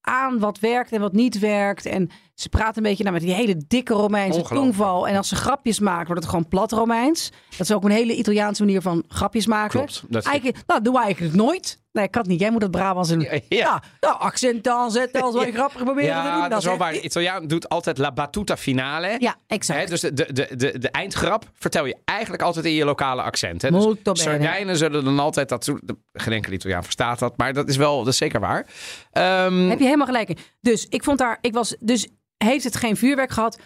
aan 0.00 0.38
wat 0.38 0.58
werkt 0.58 0.92
en 0.92 1.00
wat 1.00 1.12
niet 1.12 1.38
werkt. 1.38 1.86
En 1.86 2.10
ze 2.40 2.48
praat 2.48 2.76
een 2.76 2.82
beetje 2.82 3.02
nou, 3.02 3.14
met 3.14 3.24
die 3.24 3.34
hele 3.34 3.62
dikke 3.66 3.94
Romeinse 3.94 4.42
tongval. 4.42 5.08
En 5.08 5.16
als 5.16 5.28
ze 5.28 5.36
grapjes 5.36 5.78
maakt, 5.78 6.06
wordt 6.06 6.22
het 6.22 6.30
gewoon 6.30 6.48
plat 6.48 6.72
Romeins. 6.72 7.30
Dat 7.50 7.60
is 7.60 7.72
ook 7.72 7.84
een 7.84 7.90
hele 7.90 8.16
Italiaanse 8.16 8.64
manier 8.64 8.82
van 8.82 9.04
grapjes 9.08 9.46
maken. 9.46 9.70
Klopt. 9.70 10.02
Dat 10.08 10.24
Eigenlijk, 10.24 10.58
nou, 10.66 10.82
doen 10.82 10.94
we 10.94 11.00
eigenlijk 11.00 11.34
nooit. 11.34 11.78
Nee, 11.92 12.04
ik 12.04 12.10
kan 12.10 12.22
het 12.22 12.30
niet. 12.30 12.40
Jij 12.40 12.50
moet 12.50 12.62
het 12.62 12.70
Brabants 12.70 13.08
doen. 13.08 13.20
Ja, 13.20 13.32
ja. 13.32 13.40
Ja, 13.48 13.82
nou, 14.00 14.18
accent 14.18 14.68
aanzetten 14.68 15.22
als 15.22 15.34
wij 15.34 15.52
grappig 15.52 15.82
proberen 15.82 16.16
te 16.16 16.30
doen. 16.30 16.38
Ja, 16.38 16.48
dat 16.48 16.58
is 16.58 16.64
wel 16.64 16.76
waar. 16.76 16.92
De 16.92 17.00
Italiaan 17.00 17.46
doet 17.46 17.68
altijd 17.68 17.98
la 17.98 18.12
battuta 18.12 18.56
finale. 18.56 19.16
Ja, 19.18 19.36
exact. 19.46 19.88
Dus 19.88 20.00
de, 20.00 20.12
de, 20.12 20.32
de, 20.32 20.78
de, 20.78 20.90
eindgrap 20.90 21.50
vertel 21.54 21.84
je 21.84 21.96
eigenlijk 22.04 22.42
altijd 22.42 22.64
in 22.64 22.72
je 22.72 22.84
lokale 22.84 23.22
accent. 23.22 23.62
Hè? 23.62 23.70
Dus. 23.70 23.96
Sardijnen 24.12 24.76
zullen 24.76 25.04
dan 25.04 25.18
altijd 25.18 25.48
dat... 25.48 25.74
Geen 26.12 26.32
enkele 26.32 26.54
Italiaan 26.54 26.82
verstaat 26.82 27.18
dat, 27.18 27.36
maar 27.36 27.52
dat 27.52 27.68
is 27.68 27.76
wel 27.76 27.98
dat 27.98 28.12
is 28.12 28.16
zeker 28.16 28.40
waar. 28.40 28.66
Ehm, 29.12 29.68
Heb 29.68 29.78
je 29.78 29.84
helemaal 29.84 30.06
gelijk 30.06 30.28
in. 30.28 30.38
Dus 30.60 30.86
ik 30.88 31.04
vond 31.04 31.18
daar, 31.18 31.38
ik 31.40 31.52
was, 31.52 31.76
dus 31.80 32.08
heeft 32.44 32.64
het 32.64 32.76
geen 32.76 32.96
vuurwerk 32.96 33.30
gehad? 33.30 33.58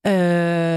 Eh, 0.00 0.12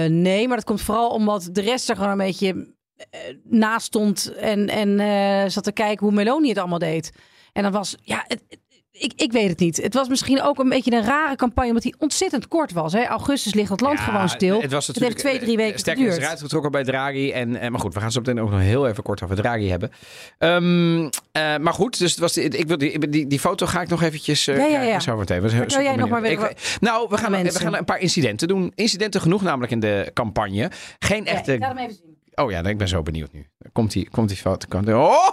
nee, 0.05 0.47
maar 0.47 0.57
dat 0.57 0.65
komt 0.65 0.81
vooral 0.81 1.09
omdat 1.09 1.49
de 1.51 1.61
rest 1.61 1.89
er 1.89 1.95
gewoon 1.95 2.11
een 2.11 2.17
beetje 2.17 2.73
eh, 3.09 3.19
naast 3.43 3.85
stond 3.85 4.33
en, 4.35 4.67
en 4.69 4.99
eh, 4.99 5.49
zat 5.49 5.63
te 5.63 5.71
kijken 5.71 6.05
hoe 6.05 6.15
Meloni 6.15 6.49
het 6.49 6.57
allemaal 6.57 6.79
deed. 6.79 7.11
En 7.53 7.63
dan 7.63 7.71
was, 7.71 7.95
ja, 8.01 8.23
het- 8.27 8.59
ik, 8.99 9.11
ik 9.15 9.31
weet 9.31 9.49
het 9.49 9.59
niet. 9.59 9.77
Het 9.77 9.93
was 9.93 10.07
misschien 10.07 10.41
ook 10.41 10.59
een 10.59 10.69
beetje 10.69 10.91
een 10.91 11.03
rare 11.03 11.35
campagne, 11.35 11.67
omdat 11.69 11.83
die 11.83 11.95
ontzettend 11.99 12.47
kort 12.47 12.71
was. 12.71 12.93
Hè? 12.93 13.05
Augustus 13.05 13.53
ligt 13.53 13.69
het 13.69 13.81
land 13.81 13.97
Ja, 13.99 14.03
gewoon 14.05 14.29
stil. 14.29 14.61
Het, 14.61 14.71
was 14.71 14.87
heeft 14.87 14.99
natuurlijk, 14.99 15.19
twee, 15.19 15.39
drie 15.39 15.57
weken 15.57 15.79
Sterker 15.79 16.07
is 16.07 16.17
eruit 16.17 16.41
getrokken 16.41 16.71
bij 16.71 16.83
Draghi. 16.83 17.31
En, 17.31 17.55
en, 17.55 17.71
maar 17.71 17.81
goed, 17.81 17.93
we 17.93 17.99
gaan 17.99 18.11
zo 18.11 18.19
meteen 18.19 18.39
ook 18.41 18.49
nog 18.51 18.59
heel 18.59 18.87
even 18.87 19.03
kort 19.03 19.23
over 19.23 19.35
Draghi 19.35 19.69
hebben. 19.69 19.91
Ehm, 20.37 21.09
eh, 21.31 21.57
maar 21.57 21.73
goed, 21.73 21.99
dus 21.99 22.11
het 22.11 22.19
was, 22.19 22.33
die- 22.33 22.43
ik 22.47 22.67
wil 22.67 22.77
die, 22.77 23.09
die, 23.09 23.27
die 23.27 23.39
foto 23.39 23.65
ga 23.65 23.81
ik 23.81 23.89
nog 23.89 24.01
eventjes 24.03 24.47
eh 24.47 24.57
Ja, 24.57 24.65
ja, 24.65 24.81
ja. 24.81 24.99
zo 24.99 25.17
meteen. 25.17 25.41
Was 25.41 25.51
jij 25.73 25.95
nog 25.95 26.09
maar 26.09 26.21
weer 26.21 26.31
Ik- 26.31 26.77
Nou, 26.79 27.07
we 27.09 27.17
gaan, 27.17 27.31
we 27.43 27.51
gaan 27.51 27.75
een 27.75 27.85
paar 27.85 27.99
incidenten 27.99 28.47
doen. 28.47 28.71
Incidenten 28.75 29.21
genoeg 29.21 29.41
namelijk 29.41 29.71
in 29.71 29.79
de 29.79 30.11
campagne. 30.13 30.71
Geen 30.99 31.23
Ja, 31.23 31.31
echte... 31.31 31.53
ik 31.53 31.59
laat 31.59 31.69
hem 31.69 31.77
even 31.77 31.93
zien. 31.95 32.16
Oh 32.41 32.51
ja, 32.51 32.63
ik 32.63 32.77
ben 32.77 32.87
zo 32.87 33.01
benieuwd 33.01 33.31
nu. 33.33 33.47
Komt 33.71 33.91
die, 33.91 34.09
komt 34.09 34.27
die 34.29 34.37
foto? 34.37 34.67
Komt 34.69 34.85
die... 34.85 34.97
Oh, 34.97 35.27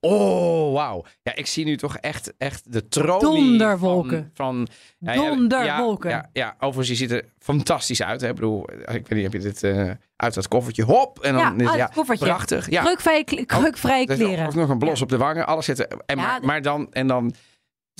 oh 0.00 0.72
wauw. 0.72 1.04
Ja, 1.22 1.34
ik 1.34 1.46
zie 1.46 1.64
nu 1.64 1.76
toch 1.76 1.96
echt, 1.96 2.32
echt 2.38 2.72
de 2.72 2.88
tronie 2.88 3.20
Donderwolken. 3.48 4.30
Van, 4.34 4.68
van 5.00 5.14
ja, 5.14 5.22
ja, 5.22 5.28
Donderwolken. 5.28 6.10
Ja, 6.10 6.16
ja, 6.16 6.28
ja, 6.32 6.54
overigens, 6.58 6.88
je 6.88 6.94
ziet 7.06 7.10
er 7.10 7.24
fantastisch 7.38 8.02
uit. 8.02 8.20
Hè? 8.20 8.28
Ik 8.28 8.34
bedoel, 8.34 8.70
ik 8.72 8.86
weet 8.86 9.10
niet, 9.10 9.22
heb 9.22 9.32
je 9.32 9.38
dit 9.38 9.62
eh, 9.62 9.90
uit 10.16 10.34
dat 10.34 10.48
koffertje? 10.48 10.82
Hop! 10.82 11.18
En 11.18 11.32
dan 11.34 11.58
Ja, 11.58 11.76
ja, 11.76 11.84
het 11.84 11.94
koffertje. 11.94 12.24
prachtig. 12.26 12.70
Ja. 12.70 12.82
Kreukvrije, 12.82 13.24
kle- 13.24 13.44
kreukvrije 13.44 14.06
Er 14.06 14.12
is 14.12 14.18
nog- 14.18 14.28
kleren. 14.28 14.46
Of 14.46 14.54
nog 14.54 14.68
een 14.68 14.78
blos 14.78 15.02
op 15.02 15.08
de 15.08 15.16
wangen. 15.16 15.46
Alles 15.46 15.64
zit 15.64 15.78
er. 15.78 15.88
En 16.06 16.16
maar, 16.16 16.44
maar 16.44 16.62
dan, 16.62 16.92
en 16.92 17.06
dan, 17.06 17.34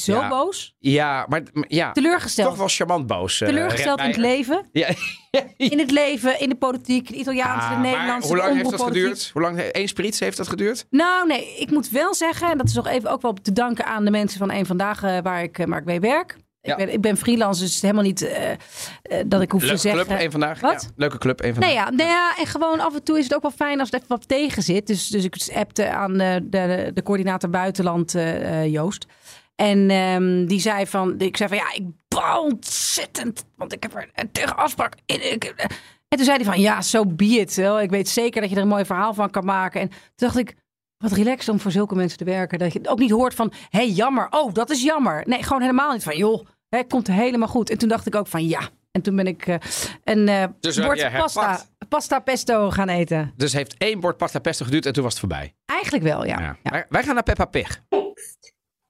Zo 0.05 0.13
Ja. 0.13 0.29
boos. 0.29 0.75
ja, 0.79 1.27
maar 1.29 1.43
ja, 1.69 1.93
Teleurgesteld. 1.93 2.49
toch 2.49 2.59
wel 2.59 2.69
charmant 2.69 3.07
boos. 3.07 3.41
eh, 3.41 3.49
Teleurgesteld 3.49 4.01
in 4.01 4.07
het 4.07 4.17
leven. 4.17 4.69
Ja. 4.73 4.89
In 5.57 5.79
het 5.79 5.91
leven, 5.91 6.41
in 6.41 6.49
de 6.49 6.55
politiek, 6.55 7.09
de 7.09 7.15
Italiaanse, 7.15 7.67
Ah, 7.69 7.75
de 7.83 7.89
Nederlandse, 7.89 8.29
hoe 8.29 8.37
lang 8.37 8.55
heeft 8.57 8.71
dat 8.71 8.83
geduurd? 8.83 9.31
Hoe 9.33 9.43
lang? 9.43 9.63
Eén 9.73 9.89
sprits 9.89 10.21
heeft 10.21 10.37
dat 10.37 10.49
geduurd? 10.49 10.87
Nou, 10.91 11.27
nee, 11.27 11.57
ik 11.59 11.71
moet 11.71 11.91
wel 11.91 12.15
zeggen, 12.15 12.51
en 12.51 12.59
dat 12.59 12.67
is 12.69 12.75
nog 12.75 12.87
even 12.87 13.11
ook 13.11 13.23
wel 13.23 13.33
te 13.43 13.53
danken 13.53 13.85
aan 13.87 14.05
de 14.05 14.11
mensen 14.11 14.39
van 14.39 14.51
een 14.51 14.67
vandaag 14.67 15.03
eh, 15.03 15.19
waar, 15.23 15.43
ik, 15.43 15.59
eh, 15.59 15.67
waar 15.67 15.79
ik 15.79 15.85
mee 15.85 16.01
werk. 16.01 16.37
Ja. 16.61 16.71
Ik, 16.73 16.77
ben, 16.85 16.93
ik 16.95 17.01
ben 17.01 17.17
freelance, 17.17 17.61
dus 17.61 17.69
het 17.69 17.77
is 17.77 17.83
helemaal 17.83 18.05
niet 18.05 18.31
dat 19.27 19.43
ik 19.43 19.51
hoef 19.53 19.61
Leuke 19.63 19.75
te 19.77 19.81
zeggen. 19.81 20.05
club, 20.07 20.19
één 20.19 20.31
vandaag. 20.31 20.61
Wat? 20.61 20.83
Ja, 20.83 20.89
leuke 20.97 21.19
club, 21.19 21.41
één 21.41 21.53
Nee, 21.59 21.69
vandaag. 21.69 21.85
ja, 21.89 21.91
nou 21.97 22.09
ja, 22.11 22.37
en 22.39 22.47
gewoon 22.47 22.81
af 22.81 22.95
en 22.95 23.03
toe 23.03 23.19
is 23.19 23.25
het 23.25 23.35
ook 23.35 23.43
wel 23.43 23.51
fijn 23.51 23.79
als 23.81 23.91
het 23.91 24.01
even 24.03 24.17
wat 24.17 24.29
tegen 24.29 24.63
zit. 24.63 24.87
Dus, 24.87 25.09
dus 25.09 25.25
ik 25.25 25.37
appte 25.55 25.91
aan 25.91 26.19
de, 26.19 26.41
de, 26.51 26.91
de 26.95 27.03
coördinator 27.03 27.51
buitenland, 27.51 28.15
Joost. 28.67 29.07
En 29.61 29.91
ehm, 29.91 30.47
die 30.47 30.61
zei 30.61 30.87
van, 30.87 31.15
ik 31.19 31.37
zei 31.37 31.49
van 31.49 31.59
ja, 31.59 31.73
ik 31.75 31.83
baal 32.09 32.43
ontzettend, 32.45 33.45
want 33.57 33.73
ik 33.73 33.83
heb 33.83 33.95
er 33.95 34.11
een 34.15 34.33
tegen 34.33 34.57
afspraak. 34.57 34.95
in. 35.07 35.33
Ik- 35.33 35.45
eh, 35.45 35.65
En 36.09 36.17
toen 36.17 36.25
zei 36.25 36.37
hij 36.37 36.47
van 36.47 36.61
ja, 36.61 36.83
zo 36.83 37.07
be 37.07 37.25
it. 37.25 37.55
wel. 37.55 37.81
Ik 37.81 37.91
weet 37.91 38.09
zeker 38.09 38.41
dat 38.41 38.51
je 38.51 38.57
er 38.57 38.63
een 38.63 38.69
mooi 38.69 38.85
verhaal 38.85 39.15
van 39.15 39.31
kan 39.31 39.45
maken. 39.45 39.81
En 39.81 39.89
toen 39.89 39.99
dacht 40.15 40.37
ik, 40.39 40.55
wat 40.99 41.13
relaxed 41.13 41.49
om 41.49 41.61
voor 41.61 41.71
zulke 41.71 41.95
mensen 41.95 42.19
te 42.19 42.25
werken. 42.25 42.59
Dat 42.59 42.73
je 42.73 42.81
ook 42.89 42.99
niet 42.99 43.11
hoort 43.11 43.35
van, 43.35 43.53
hé 43.69 43.79
hey, 43.79 43.89
jammer, 43.89 44.27
oh 44.31 44.53
dat 44.53 44.71
is 44.71 44.83
jammer. 44.83 45.23
Nee, 45.27 45.43
gewoon 45.43 45.61
helemaal 45.61 45.93
niet 45.93 46.03
van, 46.03 46.17
joh, 46.17 46.47
het 46.69 46.89
komt 46.89 47.07
helemaal 47.07 47.49
goed. 47.49 47.71
En 47.71 47.79
toen 47.79 47.89
dacht 47.89 48.07
ik 48.07 48.15
ook 48.15 48.27
van 48.27 48.47
ja. 48.49 48.61
En 48.91 49.03
toen 49.03 49.17
ben 49.17 49.27
ik 49.27 49.47
eh, 49.47 49.55
een 50.05 50.27
Dus 50.61 50.77
heb 50.77 50.85
bord 50.85 51.13
pasta, 51.17 51.61
pasta 51.89 52.19
pesto 52.19 52.71
gaan 52.71 52.89
eten. 52.89 53.33
Dus 53.37 53.53
heeft 53.53 53.75
één 53.79 54.01
bord 54.01 54.17
pasta 54.17 54.39
pesto 54.39 54.65
geduurd 54.65 54.87
en 54.87 54.93
toen 54.93 55.03
was 55.03 55.13
het 55.13 55.21
voorbij. 55.21 55.55
Eigenlijk 55.67 56.05
wel, 56.05 56.25
ja. 56.25 56.41
Ja. 56.41 56.57
ja. 56.63 56.71
Wij, 56.71 56.87
wij 56.89 57.03
gaan 57.03 57.15
naar 57.15 57.23
Peppa 57.23 57.45
Pig. 57.45 57.83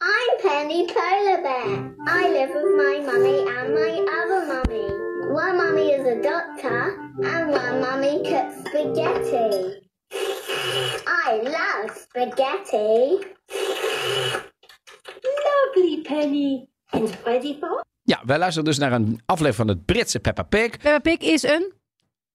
I'm 0.02 0.38
Penny 0.40 0.86
Polar 0.86 1.42
Bear. 1.42 1.94
I 2.06 2.28
live 2.30 2.50
with 2.54 2.74
my 2.76 3.00
mummy 3.04 3.38
and 3.56 3.74
my 3.74 3.92
other 4.18 4.46
mummy. 4.46 4.86
One 5.32 5.56
mummy 5.56 5.90
is 5.90 6.06
a 6.06 6.22
doctor 6.22 6.96
and 7.22 7.50
one 7.50 7.80
mummy 7.80 8.22
cooks 8.24 8.56
spaghetti. 8.64 9.82
I 11.06 11.42
love 11.42 11.96
spaghetti. 11.96 13.18
Lovely, 15.46 16.02
Penny. 16.02 16.68
And 16.92 17.18
ready 17.26 17.58
for? 17.60 17.84
Ja, 18.02 18.20
wij 18.24 18.38
luisteren 18.38 18.64
dus 18.64 18.78
naar 18.78 18.92
een 18.92 19.20
aflevering 19.26 19.56
van 19.56 19.68
het 19.68 19.84
Britse 19.84 20.20
Peppa 20.20 20.42
Pig. 20.42 20.70
Peppa 20.70 20.98
Pig 20.98 21.18
is 21.18 21.42
een... 21.42 21.72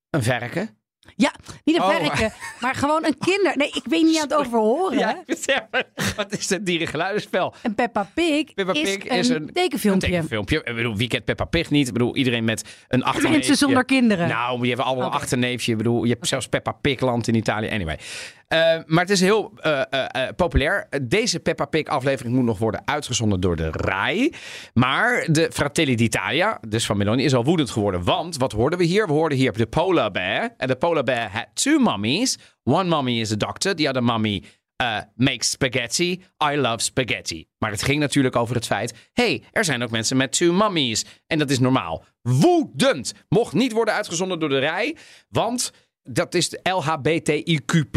Een 0.10 0.23
verken. 0.23 0.84
Ja, 1.15 1.33
niet 1.63 1.75
een 1.75 1.81
Oh. 1.81 1.89
verreken, 1.89 2.33
maar 2.59 2.75
gewoon 2.75 3.05
een 3.05 3.17
kinder... 3.17 3.57
Nee, 3.57 3.67
ik 3.67 3.83
weet 3.85 4.03
niet 4.03 4.15
aan 4.15 4.27
het 4.27 4.33
over 4.33 4.59
horen. 4.59 4.97
Ja, 4.97 5.67
wat 6.15 6.37
is 6.37 6.49
het 6.49 6.65
dierengeluidenspel? 6.65 7.53
En 7.61 7.75
Peppa 7.75 8.09
Pig, 8.13 8.53
Peppa 8.53 8.73
is, 8.73 8.81
Pig 8.81 9.09
een 9.09 9.17
is 9.17 9.29
een 9.29 9.49
tekenfilmpje. 9.53 10.07
Een 10.07 10.13
tekenfilmpje. 10.13 10.61
Ik 10.63 10.75
bedoel, 10.75 10.97
wie 10.97 11.07
kent 11.07 11.25
Peppa 11.25 11.45
Pig 11.45 11.69
niet? 11.69 11.87
Ik 11.87 11.93
bedoel, 11.93 12.15
iedereen 12.15 12.43
met 12.43 12.85
een 12.87 13.03
achterneefje. 13.03 13.37
Mensen 13.37 13.57
zonder 13.57 13.85
kinderen. 13.85 14.27
Nou, 14.27 14.61
je 14.61 14.69
hebt 14.69 14.81
allemaal 14.81 15.05
een 15.05 15.13
achterneefje. 15.13 15.71
Ik 15.71 15.77
bedoel, 15.77 16.03
je 16.03 16.13
hebt 16.13 16.27
zelfs 16.27 16.47
Peppa 16.47 16.71
Pigland 16.71 17.27
in 17.27 17.35
Italië. 17.35 17.69
Anyway. 17.69 17.99
Eh, 18.47 18.77
maar 18.86 19.03
het 19.03 19.10
is 19.10 19.21
heel 19.21 19.51
eh, 19.55 19.81
eh, 19.89 20.29
populair. 20.36 20.88
Deze 21.01 21.39
Peppa 21.39 21.65
Pig 21.65 21.86
aflevering 21.86 22.36
moet 22.36 22.45
nog 22.45 22.58
worden 22.58 22.81
uitgezonden 22.86 23.39
door 23.39 23.55
de 23.55 23.71
RAI. 23.71 24.34
Maar 24.73 25.27
de 25.31 25.49
Fratelli 25.53 25.95
d'Italia, 25.95 26.60
dus 26.67 26.86
van 26.86 26.97
Meloni, 26.97 27.23
is 27.23 27.34
al 27.34 27.43
woedend 27.43 27.69
geworden. 27.69 28.03
Want, 28.03 28.38
wat 28.38 28.51
hoorden 28.51 28.79
we 28.79 28.86
hier? 28.86 29.08
We 29.08 29.13
hoorden 29.13 29.38
hier 29.38 29.53
de 29.53 29.65
polar 29.65 30.12
bear. 30.12 30.53
En 30.58 30.67
de 30.67 30.75
polar 30.75 31.03
bear 31.03 31.29
had 31.31 31.47
two 31.53 31.79
mummies. 31.79 32.38
One 32.63 32.95
mummy 32.95 33.19
is 33.19 33.31
a 33.31 33.36
doctor. 33.36 33.75
The 33.75 33.88
other 33.88 34.03
mummy 34.03 34.43
uh, 34.81 34.97
makes 35.15 35.49
spaghetti. 35.49 36.23
I 36.51 36.55
love 36.55 36.79
spaghetti. 36.79 37.47
Maar 37.58 37.71
het 37.71 37.84
ging 37.84 37.99
natuurlijk 37.99 38.36
over 38.36 38.55
het 38.55 38.65
feit... 38.65 39.10
hey, 39.13 39.43
er 39.51 39.65
zijn 39.65 39.84
ook 39.84 39.91
mensen 39.91 40.17
met 40.17 40.31
two 40.31 40.53
mummies. 40.53 41.05
En 41.27 41.39
dat 41.39 41.49
is 41.49 41.60
normaal. 41.60 42.03
Woedend. 42.21 43.13
Mocht 43.29 43.53
niet 43.53 43.71
worden 43.71 43.93
uitgezonden 43.93 44.39
door 44.39 44.49
de 44.49 44.60
RAI. 44.60 44.95
Want 45.29 45.71
dat 46.03 46.34
is 46.34 46.49
de 46.49 46.60
LHBTIQ 46.63 47.89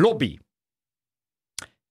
lobby. 0.00 0.38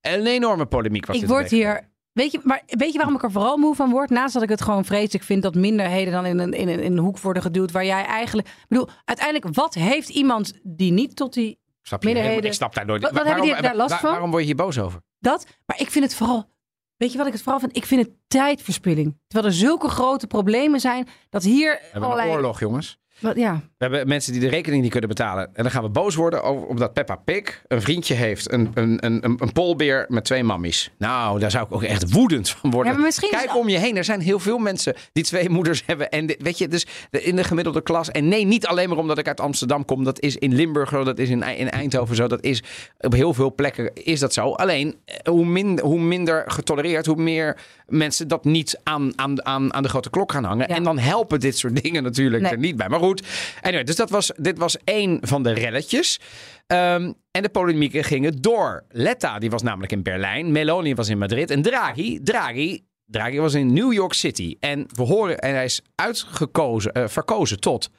Een 0.01 0.25
enorme 0.25 0.65
polemiek 0.65 1.05
was 1.05 1.15
Ik 1.15 1.21
dit 1.21 1.29
word 1.29 1.49
hier... 1.49 1.89
Weet 2.11 2.31
je, 2.31 2.39
maar 2.43 2.61
weet 2.65 2.91
je 2.91 2.97
waarom 2.97 3.15
ik 3.15 3.23
er 3.23 3.31
vooral 3.31 3.57
moe 3.57 3.75
van 3.75 3.89
word? 3.89 4.09
Naast 4.09 4.33
dat 4.33 4.43
ik 4.43 4.49
het 4.49 4.61
gewoon 4.61 4.85
vreselijk 4.85 5.23
vind 5.23 5.43
dat 5.43 5.55
minderheden 5.55 6.13
dan 6.13 6.25
in 6.25 6.39
een, 6.39 6.53
in 6.53 6.67
een, 6.67 6.79
in 6.79 6.91
een 6.91 6.97
hoek 7.03 7.19
worden 7.19 7.43
geduwd 7.43 7.71
waar 7.71 7.85
jij 7.85 8.05
eigenlijk... 8.05 8.47
Ik 8.47 8.65
bedoel, 8.67 8.89
uiteindelijk, 9.05 9.55
wat 9.55 9.73
heeft 9.73 10.09
iemand 10.09 10.53
die 10.63 10.91
niet 10.91 11.15
tot 11.15 11.33
die... 11.33 11.59
Snap 11.81 12.03
minderheden- 12.03 12.43
Ik 12.43 12.53
snap 12.53 12.73
daar 12.75 12.85
nooit. 12.85 13.01
Wat- 13.01 13.11
wat 13.11 13.23
Waarom- 13.23 13.41
hebben 13.43 13.61
die 13.61 13.67
daar 13.69 13.77
last 13.77 13.89
waar- 13.91 13.99
van? 13.99 14.09
Waarom 14.11 14.29
word 14.29 14.41
je 14.41 14.47
hier 14.47 14.57
boos 14.57 14.79
over? 14.79 15.01
Dat, 15.19 15.45
maar 15.65 15.79
ik 15.79 15.89
vind 15.91 16.05
het 16.05 16.15
vooral... 16.15 16.49
Weet 16.97 17.11
je 17.11 17.17
wat 17.17 17.27
ik 17.27 17.33
het 17.33 17.41
vooral 17.41 17.59
vind? 17.59 17.75
Ik 17.75 17.85
vind 17.85 18.05
het 18.05 18.15
tijdverspilling. 18.27 19.19
Terwijl 19.27 19.51
er 19.51 19.57
zulke 19.59 19.87
grote 19.89 20.27
problemen 20.27 20.79
zijn 20.79 21.07
dat 21.29 21.43
hier 21.43 21.71
We 21.73 21.79
hebben 21.91 22.03
allerlei... 22.03 22.29
een 22.29 22.35
oorlog, 22.35 22.59
jongens. 22.59 22.99
Wat, 23.19 23.35
ja, 23.35 23.61
We 23.81 23.87
hebben 23.87 24.07
mensen 24.07 24.31
die 24.31 24.41
de 24.41 24.47
rekening 24.49 24.81
niet 24.81 24.91
kunnen 24.91 25.09
betalen. 25.09 25.49
En 25.53 25.63
dan 25.63 25.71
gaan 25.71 25.83
we 25.83 25.89
boos 25.89 26.15
worden 26.15 26.43
over, 26.43 26.67
omdat 26.67 26.93
Peppa 26.93 27.15
Pig 27.15 27.61
een 27.67 27.81
vriendje 27.81 28.13
heeft. 28.13 28.51
Een, 28.51 28.71
een, 28.73 29.05
een, 29.05 29.25
een, 29.25 29.35
een 29.39 29.51
polbeer 29.51 30.05
met 30.07 30.25
twee 30.25 30.43
mammies. 30.43 30.91
Nou, 30.97 31.39
daar 31.39 31.51
zou 31.51 31.65
ik 31.65 31.73
ook 31.73 31.83
echt 31.83 32.11
woedend 32.11 32.49
van 32.49 32.71
worden. 32.71 32.99
Ja, 33.01 33.07
is 33.07 33.19
Kijk 33.19 33.57
om 33.57 33.69
je 33.69 33.77
heen. 33.77 33.97
Er 33.97 34.03
zijn 34.03 34.19
heel 34.19 34.39
veel 34.39 34.57
mensen 34.57 34.95
die 35.13 35.23
twee 35.23 35.49
moeders 35.49 35.83
hebben. 35.87 36.09
En 36.09 36.25
dit- 36.25 36.41
weet 36.41 36.57
je, 36.57 36.67
dus 36.67 36.85
in 37.09 37.35
de 37.35 37.43
gemiddelde 37.43 37.81
klas. 37.81 38.11
En 38.11 38.27
nee, 38.27 38.45
niet 38.45 38.65
alleen 38.67 38.89
maar 38.89 38.97
omdat 38.97 39.17
ik 39.17 39.27
uit 39.27 39.39
Amsterdam 39.39 39.85
kom. 39.85 40.03
Dat 40.03 40.19
is 40.21 40.35
in 40.35 40.53
Limburg 40.55 40.89
zo. 40.89 41.03
Dat 41.03 41.19
is 41.19 41.29
in, 41.29 41.43
in 41.43 41.69
Eindhoven 41.69 42.15
zo. 42.15 42.27
Dat 42.27 42.43
is 42.43 42.63
op 42.99 43.13
heel 43.13 43.33
veel 43.33 43.53
plekken 43.55 43.91
is 43.93 44.19
dat 44.19 44.33
zo. 44.33 44.51
Alleen, 44.51 44.95
eh, 45.05 45.15
hoe, 45.33 45.45
min, 45.45 45.79
hoe 45.79 45.99
minder 45.99 46.43
getolereerd, 46.47 47.05
hoe 47.05 47.15
meer 47.21 47.57
mensen 47.87 48.27
dat 48.27 48.45
niet 48.45 48.79
aan, 48.83 49.11
aan, 49.15 49.45
aan, 49.45 49.73
aan 49.73 49.83
de 49.83 49.89
grote 49.89 50.09
klok 50.09 50.31
gaan 50.31 50.43
hangen. 50.43 50.67
Ja. 50.69 50.75
En 50.75 50.83
dan 50.83 50.97
helpen 50.97 51.39
dit 51.39 51.57
soort 51.57 51.81
dingen 51.83 52.03
natuurlijk 52.03 52.43
Nee. 52.43 52.51
er 52.51 52.57
niet 52.57 52.75
bij. 52.75 52.89
Maar 52.89 52.99
goed, 52.99 53.23
anyway, 53.71 53.83
dus 53.83 53.95
dat 53.95 54.09
was, 54.09 54.31
dit 54.35 54.57
was 54.57 54.77
één 54.83 55.17
van 55.21 55.43
de 55.43 55.51
relletjes. 55.51 56.19
Ehm, 56.67 57.11
en 57.31 57.41
de 57.41 57.49
polemieken 57.49 58.03
gingen 58.03 58.41
door. 58.41 58.83
Letta, 58.89 59.39
die 59.39 59.49
was 59.49 59.61
namelijk 59.61 59.91
in 59.91 60.03
Berlijn. 60.03 60.51
Meloni 60.51 60.95
was 60.95 61.09
in 61.09 61.17
Madrid. 61.17 61.49
En 61.49 61.61
Draghi, 61.61 62.19
Draghi, 62.23 62.83
Draghi 63.05 63.39
was 63.39 63.53
in 63.53 63.73
New 63.73 63.93
York 63.93 64.13
City. 64.13 64.55
En 64.59 64.85
we 64.87 65.01
horen, 65.03 65.39
en 65.39 65.53
hij 65.53 65.65
is 65.65 65.81
uitgekozen, 65.95 66.91
eh, 66.91 67.07
verkozen 67.07 67.59
tot 67.59 67.89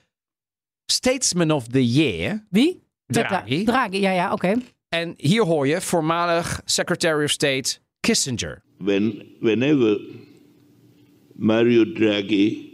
Statesman 0.86 1.50
of 1.50 1.66
the 1.66 1.86
Year. 1.86 2.46
wie? 2.50 2.80
Draghi. 3.06 3.64
Draghi, 3.64 4.00
ja, 4.00 4.10
ja, 4.10 4.32
oké. 4.32 4.54
En 4.88 5.14
hier 5.16 5.42
hoor 5.44 5.66
je 5.66 5.80
voormalig 5.80 6.60
Secretary 6.64 7.24
of 7.24 7.30
State 7.30 7.78
Kissinger. 8.00 8.62
when 8.78 9.22
whenever 9.40 10.00
Mario 11.34 11.92
Draghi 11.92 12.71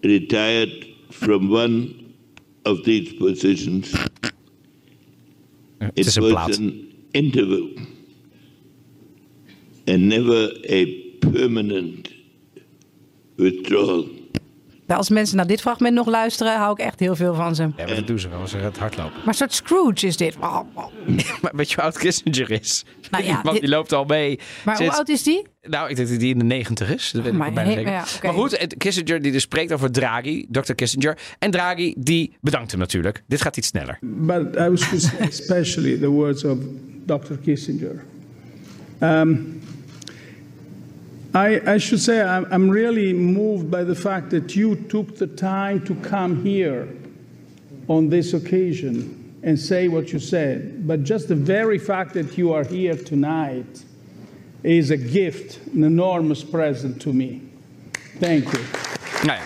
retired 0.00 0.86
from 1.10 1.48
one 1.50 1.94
of 2.64 2.84
these 2.84 3.12
positions, 3.14 3.92
Het 5.78 5.90
it 5.98 6.06
is 6.06 6.16
een 6.16 6.22
was 6.22 6.30
plaat. 6.32 6.58
an 6.58 6.86
interval 7.10 7.68
and 9.86 10.06
never 10.08 10.52
a 10.70 10.84
permanent 11.18 12.08
withdrawal. 13.36 14.08
Nou, 14.88 15.00
Als 15.00 15.08
mensen 15.10 15.36
naar 15.36 15.46
dit 15.46 15.60
fragment 15.60 15.94
nog 15.94 16.06
luisteren, 16.06 16.56
hou 16.56 16.72
ik 16.72 16.78
echt 16.78 17.00
heel 17.00 17.16
veel 17.16 17.34
van 17.34 17.54
ze. 17.54 17.62
Ja, 17.62 17.70
maar 17.76 17.94
dat 17.94 18.06
doen 18.06 18.18
ze 18.18 18.28
wel 18.28 18.40
als 18.40 18.50
ze 18.50 18.56
het 18.56 18.78
hardlopen. 18.78 19.12
Maar 19.16 19.26
een 19.26 19.34
soort 19.34 19.52
Scrooge 19.52 20.06
is 20.06 20.16
dit. 20.16 20.36
Maar 21.42 21.52
weet 21.52 21.68
je 21.68 21.74
hoe 21.74 21.84
oud 21.84 21.98
Kissinger 21.98 22.50
is? 22.50 22.84
Nou 23.10 23.24
ja, 23.24 23.42
dit- 23.42 23.60
die 23.60 23.68
loopt 23.68 23.92
al 23.92 24.04
mee. 24.04 24.38
Maar 24.64 24.78
hoe 24.78 24.92
oud 24.92 25.08
is 25.08 25.22
die? 25.22 25.46
Nou, 25.62 25.90
ik 25.90 25.96
denk 25.96 26.08
dat 26.08 26.18
die 26.20 26.32
in 26.32 26.38
de 26.38 26.44
negentig 26.44 26.94
is. 26.94 27.10
Dat 27.10 27.22
weet 27.22 27.32
ik 27.32 27.38
Maar 27.38 27.54
wel 27.54 27.64
bijna 27.64 27.72
zeker. 27.72 27.92
ja. 27.92 28.04
Maar 28.22 28.32
goed, 28.32 28.74
Kissinger 28.76 29.22
die 29.22 29.32
dus 29.32 29.42
spreekt 29.42 29.72
over 29.72 29.90
Draghi, 29.92 30.46
Dr. 30.50 30.72
Kissinger. 30.72 31.18
En 31.38 31.50
Draghi 31.50 31.94
die 31.98 32.36
bedankt 32.40 32.70
hem 32.70 32.80
natuurlijk. 32.80 33.22
Dit 33.26 33.42
gaat 33.42 33.56
iets 33.56 33.68
sneller. 33.68 33.98
But 34.02 34.56
I 34.56 34.68
was 34.68 35.10
especially 35.20 35.98
the 35.98 36.08
words 36.08 36.44
of 36.44 36.58
Dr. 37.06 37.34
Kissinger. 37.44 38.04
Um, 39.00 39.60
I, 41.38 41.74
I 41.74 41.78
should 41.78 42.00
say 42.00 42.20
I'm, 42.20 42.46
I'm 42.50 42.68
really 42.68 43.12
moved 43.12 43.70
by 43.70 43.84
the 43.84 43.94
fact 43.94 44.30
that 44.30 44.56
you 44.56 44.74
took 44.74 45.16
the 45.16 45.26
time 45.26 45.84
to 45.86 45.94
come 45.94 46.42
here 46.42 46.88
on 47.86 48.08
this 48.08 48.34
occasion 48.34 49.40
and 49.44 49.58
say 49.58 49.86
what 49.88 50.12
you 50.12 50.18
said. 50.18 50.86
But 50.86 51.04
just 51.04 51.28
the 51.28 51.36
very 51.36 51.78
fact 51.78 52.14
that 52.14 52.36
you 52.36 52.52
are 52.52 52.64
here 52.64 52.96
tonight 52.96 53.84
is 54.64 54.90
a 54.90 54.96
gift, 54.96 55.64
an 55.74 55.84
enormous 55.84 56.42
present 56.42 57.00
to 57.02 57.12
me. 57.12 57.40
Thank 58.18 58.44
you. 58.52 58.64
Nou. 59.24 59.38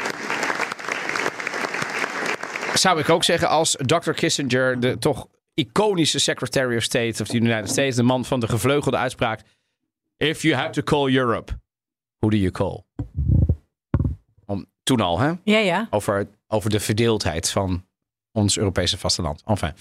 Zou 2.74 2.98
ik 2.98 3.08
ook 3.08 3.24
zeggen 3.24 3.48
als 3.48 3.76
Dr. 3.86 4.12
Kissinger, 4.12 4.80
de 4.80 4.98
toch 4.98 5.28
iconische 5.54 6.18
Secretary 6.18 6.76
of 6.76 6.82
State 6.82 7.22
of 7.22 7.28
the 7.28 7.36
United 7.36 7.68
States, 7.68 7.96
de 7.96 8.02
man 8.02 8.24
van 8.24 8.40
de 8.40 8.48
gevleugelde 8.48 8.96
uitspraak. 8.96 9.40
If 10.16 10.42
you 10.42 10.54
have 10.54 10.70
to 10.70 10.82
call 10.82 11.16
Europe, 11.16 11.52
who 12.22 12.30
do 12.30 12.36
you 12.36 12.50
call? 12.50 12.84
Om, 14.46 14.66
toen 14.82 15.00
al, 15.00 15.18
hè? 15.18 15.32
Ja, 15.44 15.58
ja. 15.58 15.86
Over, 15.90 16.28
over 16.48 16.70
de 16.70 16.80
verdeeldheid 16.80 17.50
van 17.50 17.84
ons 18.32 18.58
Europese 18.58 18.98
vasteland. 18.98 19.42
Enfin. 19.46 19.72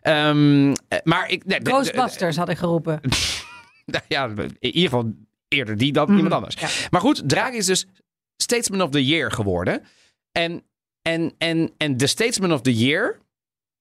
Eh, 0.00 0.98
maar 1.04 1.30
ik. 1.30 1.44
Nee, 1.44 1.60
Ghostbusters 1.62 2.36
had 2.36 2.48
ik 2.48 2.58
geroepen. 2.58 3.00
Nou 3.84 4.04
ja, 4.08 4.28
in 4.28 4.56
ieder 4.58 4.82
geval 4.82 5.12
eerder 5.48 5.76
die 5.76 5.92
dan 5.92 6.16
iemand 6.16 6.32
anders. 6.34 6.54
Mhm. 6.56 6.64
ja. 6.64 6.70
Maar 6.90 7.00
goed, 7.00 7.28
Draghi 7.28 7.56
is 7.56 7.66
dus 7.66 7.86
Statesman 8.36 8.82
of 8.82 8.90
the 8.90 9.04
Year 9.04 9.30
geworden. 9.32 9.82
En, 10.32 10.62
en, 11.02 11.34
en, 11.38 11.72
en 11.76 11.96
de 11.96 12.06
Statesman 12.06 12.52
of 12.52 12.60
the 12.60 12.74
Year, 12.74 13.18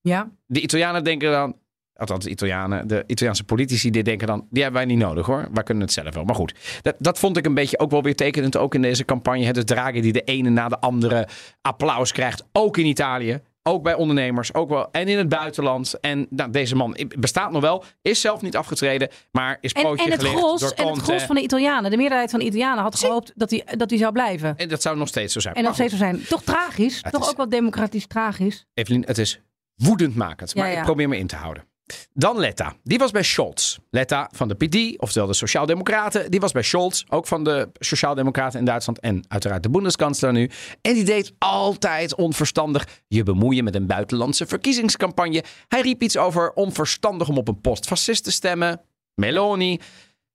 Ja. 0.02 0.32
de 0.46 0.62
Italianen 0.62 1.04
denken 1.04 1.32
dan, 1.32 1.56
althans 2.02 2.24
de 2.24 2.30
Italianen, 2.30 2.88
de 2.88 3.04
Italiaanse 3.08 3.44
politici, 3.44 3.90
die 3.92 4.04
denken 4.04 4.28
dan, 4.28 4.48
die 4.50 4.64
hebben 4.64 4.82
wij 4.86 4.96
niet 4.96 5.04
nodig 5.04 5.26
hoor. 5.26 5.48
Wij 5.52 5.64
kunnen 5.64 5.84
het 5.84 5.94
zelf 5.94 6.14
wel. 6.14 6.24
Maar 6.24 6.36
goed, 6.36 6.54
dat, 6.82 6.96
dat 7.00 7.20
vond 7.20 7.38
ik 7.38 7.46
een 7.46 7.54
beetje 7.54 7.80
ook 7.80 7.92
wel 7.92 8.04
weer 8.04 8.16
tekenend, 8.16 8.58
ook 8.58 8.76
in 8.76 8.82
deze 8.82 9.06
campagne. 9.06 9.46
Het 9.46 9.58
is 9.58 9.64
Draghi 9.66 10.02
die 10.02 10.14
de 10.14 10.22
ene 10.24 10.50
na 10.50 10.68
de 10.68 10.80
andere 10.80 11.28
applaus 11.62 12.12
krijgt, 12.12 12.44
ook 12.52 12.78
in 12.78 12.86
Italië. 12.86 13.40
Ook 13.64 13.84
bij 13.84 13.94
ondernemers, 13.94 14.54
ook 14.54 14.70
wel. 14.70 14.92
En 14.92 15.08
in 15.08 15.18
het 15.18 15.30
buitenland. 15.30 16.00
En 16.00 16.28
nou, 16.30 16.52
deze 16.52 16.76
man 16.76 16.98
bestaat 17.20 17.52
nog 17.52 17.62
wel. 17.62 17.84
Is 18.02 18.22
zelf 18.22 18.42
niet 18.42 18.56
afgetreden. 18.56 19.10
Maar 19.32 19.58
is 19.62 19.74
En, 19.74 19.84
pootje 19.84 20.06
en, 20.06 20.12
het 20.12 20.22
gelicht 20.22 20.40
gros, 20.40 20.60
door 20.60 20.72
en 20.72 20.88
het 20.88 20.98
gros 20.98 21.24
van 21.24 21.36
de 21.36 21.42
Italianen, 21.42 21.92
de 21.92 21.98
meerderheid 21.98 22.30
van 22.30 22.40
de 22.40 22.46
Italianen 22.46 22.84
had 22.84 22.96
gehoopt 23.00 23.32
dat 23.36 23.50
hij 23.50 23.64
dat 23.78 23.90
hij 23.90 24.00
zou 24.00 24.12
blijven. 24.12 24.58
En 24.58 24.70
dat 24.70 24.82
zou 24.82 24.98
nog 24.98 25.08
steeds 25.08 25.34
zo 25.34 25.40
zijn. 25.40 25.56
En 25.56 25.64
nog 25.64 25.74
steeds 25.74 25.92
zo 25.92 25.98
zijn. 25.98 26.24
Toch 26.28 26.44
tragisch. 26.44 27.00
Het 27.02 27.14
Toch 27.14 27.24
is- 27.24 27.30
ook 27.30 27.38
wel 27.38 27.50
democratisch 27.50 28.08
tragisch. 28.08 28.66
Evelien, 28.74 29.04
het 29.06 29.18
is 29.18 29.42
woedendmakend. 29.76 30.56
Maar 30.56 30.66
Ja, 30.66 30.72
ja. 30.72 30.78
ik 30.78 30.84
probeer 30.86 31.10
me 31.10 31.18
in 31.18 31.28
te 31.28 31.36
houden. 31.36 31.64
Dan 32.14 32.40
Letta. 32.40 32.74
Die 32.84 32.98
was 32.98 33.12
bij 33.12 33.24
Scholz. 33.24 33.78
Letta 33.90 34.30
van 34.36 34.48
de 34.48 34.56
PD, 34.56 35.00
oftewel 35.02 35.28
de 35.28 35.34
Sociaaldemocraten. 35.34 36.32
Die 36.32 36.40
was 36.40 36.52
bij 36.52 36.62
Scholz, 36.64 37.04
ook 37.10 37.28
van 37.28 37.44
de 37.44 37.70
Sociaaldemocraten 37.74 38.60
in 38.60 38.66
Duitsland. 38.66 39.00
En 39.00 39.24
uiteraard 39.28 39.64
de 39.64 39.70
Bundeskanzler 39.70 40.32
nu. 40.32 40.50
En 40.82 40.94
die 40.94 41.04
deed 41.04 41.34
altijd 41.38 42.16
onverstandig 42.16 42.88
je 43.08 43.24
bemoeien 43.24 43.64
met 43.64 43.76
een 43.76 43.88
buitenlandse 43.88 44.46
verkiezingscampagne. 44.46 45.44
Hij 45.68 45.82
riep 45.82 46.02
iets 46.02 46.18
over 46.18 46.54
onverstandig 46.54 47.28
om 47.30 47.38
op 47.38 47.48
een 47.48 47.62
postfascist 47.62 48.24
te 48.24 48.32
stemmen. 48.32 48.82
Meloni. 49.16 49.80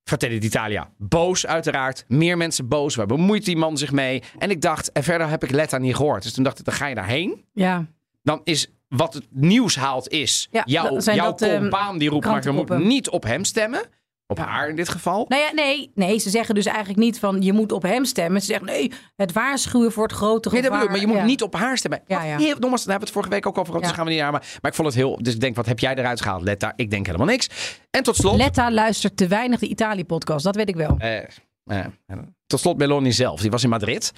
Fratelli 0.05 0.39
d'Italia, 0.39 0.91
boos 0.99 1.47
uiteraard. 1.47 2.05
Meer 2.09 2.37
mensen 2.37 2.69
boos. 2.69 2.95
Waar 2.95 3.07
bemoeit 3.07 3.45
die 3.45 3.57
man 3.57 3.77
zich 3.79 3.93
mee? 3.93 4.23
En 4.39 4.51
ik 4.51 4.61
dacht, 4.61 4.93
en 4.93 5.03
verder 5.03 5.29
heb 5.29 5.45
ik 5.45 5.51
Letta 5.51 5.79
niet 5.79 5.97
gehoord. 5.97 6.23
Dus 6.23 6.33
toen 6.33 6.45
dacht 6.45 6.59
ik, 6.59 6.65
dan 6.65 6.75
ga 6.75 6.87
je 6.87 6.95
daarheen 6.95 7.45
Ja. 7.53 7.87
dan 8.23 8.41
is 8.45 8.69
wat 8.89 9.15
het 9.15 9.27
nieuws 9.31 9.77
haalt 9.77 10.09
is 10.09 10.49
Ja, 10.51 10.63
jouw, 10.67 11.01
zijn 11.01 11.17
jouw 11.17 11.27
dat, 11.31 11.43
ehm, 11.43 11.61
compaan 11.61 11.99
die 11.99 12.09
roept, 12.09 12.27
maar 12.27 12.43
je 12.45 12.51
moet 12.51 12.79
niet 12.79 13.09
op 13.11 13.23
hem 13.23 13.45
stemmen. 13.45 13.83
Op 14.29 14.39
haar 14.39 14.69
in 14.69 14.77
dit 14.77 14.89
geval. 14.89 15.25
Nou 15.29 15.43
ja, 15.43 15.53
nee, 15.53 15.91
nee, 15.95 16.19
ze 16.19 16.31
zeggen 16.31 16.55
dus 16.55 16.67
eigenlijk 16.67 16.99
niet 16.99 17.19
van 17.19 17.43
je 17.43 17.53
moet 17.53 17.73
op 17.73 17.83
hem 17.83 18.05
stemmen. 18.05 18.41
Ze 18.41 18.47
zeggen 18.47 18.67
nee, 18.67 18.93
het 19.17 19.33
waarschuwen 19.33 19.93
voor 19.93 20.03
het 20.03 20.13
grote 20.13 20.49
Nee, 20.51 20.63
dat 20.63 20.71
gevaar. 20.71 20.71
bedoel 20.71 20.85
ik, 20.85 20.91
maar 20.91 21.01
je 21.01 21.07
moet 21.07 21.17
Ja. 21.17 21.25
niet 21.33 21.43
op 21.43 21.55
haar 21.55 21.79
stemmen. 21.79 22.01
Ja, 22.07 22.23
ja. 22.25 22.37
Heel, 22.37 22.57
nogmaals, 22.59 22.61
daar 22.61 22.71
hebben 22.71 22.99
we 22.99 23.05
het 23.05 23.11
vorige 23.11 23.31
week 23.31 23.47
ook 23.47 23.59
over 23.59 23.67
gehad, 23.73 23.83
dus 23.83 23.93
gaan 23.97 24.05
we 24.05 24.11
niet 24.11 24.21
naar. 24.21 24.33
Maar, 24.33 24.41
maar 24.63 24.71
ik 24.71 24.77
vond 24.77 24.89
het 24.89 24.97
heel... 24.97 25.19
Dus 25.23 25.35
ik 25.35 25.41
denk, 25.41 25.57
wat 25.57 25.67
heb 25.67 25.79
jij 25.79 25.95
eruit 25.95 26.21
gehaald, 26.21 26.43
Letta? 26.43 26.73
Ik 26.77 26.91
denk 26.91 27.07
helemaal 27.07 27.27
niks. 27.27 27.49
En 27.91 28.03
tot 28.03 28.17
slot... 28.17 28.37
Letta 28.37 28.71
luistert 28.71 29.17
te 29.17 29.27
weinig 29.27 29.59
de 29.61 29.67
Italië-podcast, 29.69 30.45
dat 30.45 30.57
weet 30.57 30.69
ik 30.69 30.77
wel. 30.77 30.97
eh, 30.99 31.19
eh, 31.65 31.85
tot 32.47 32.61
slot 32.61 32.79
Meloni 32.79 33.13
zelf. 33.13 33.41
Die 33.41 33.51
was 33.51 33.63
in 33.63 33.69
Madrid. 33.69 34.13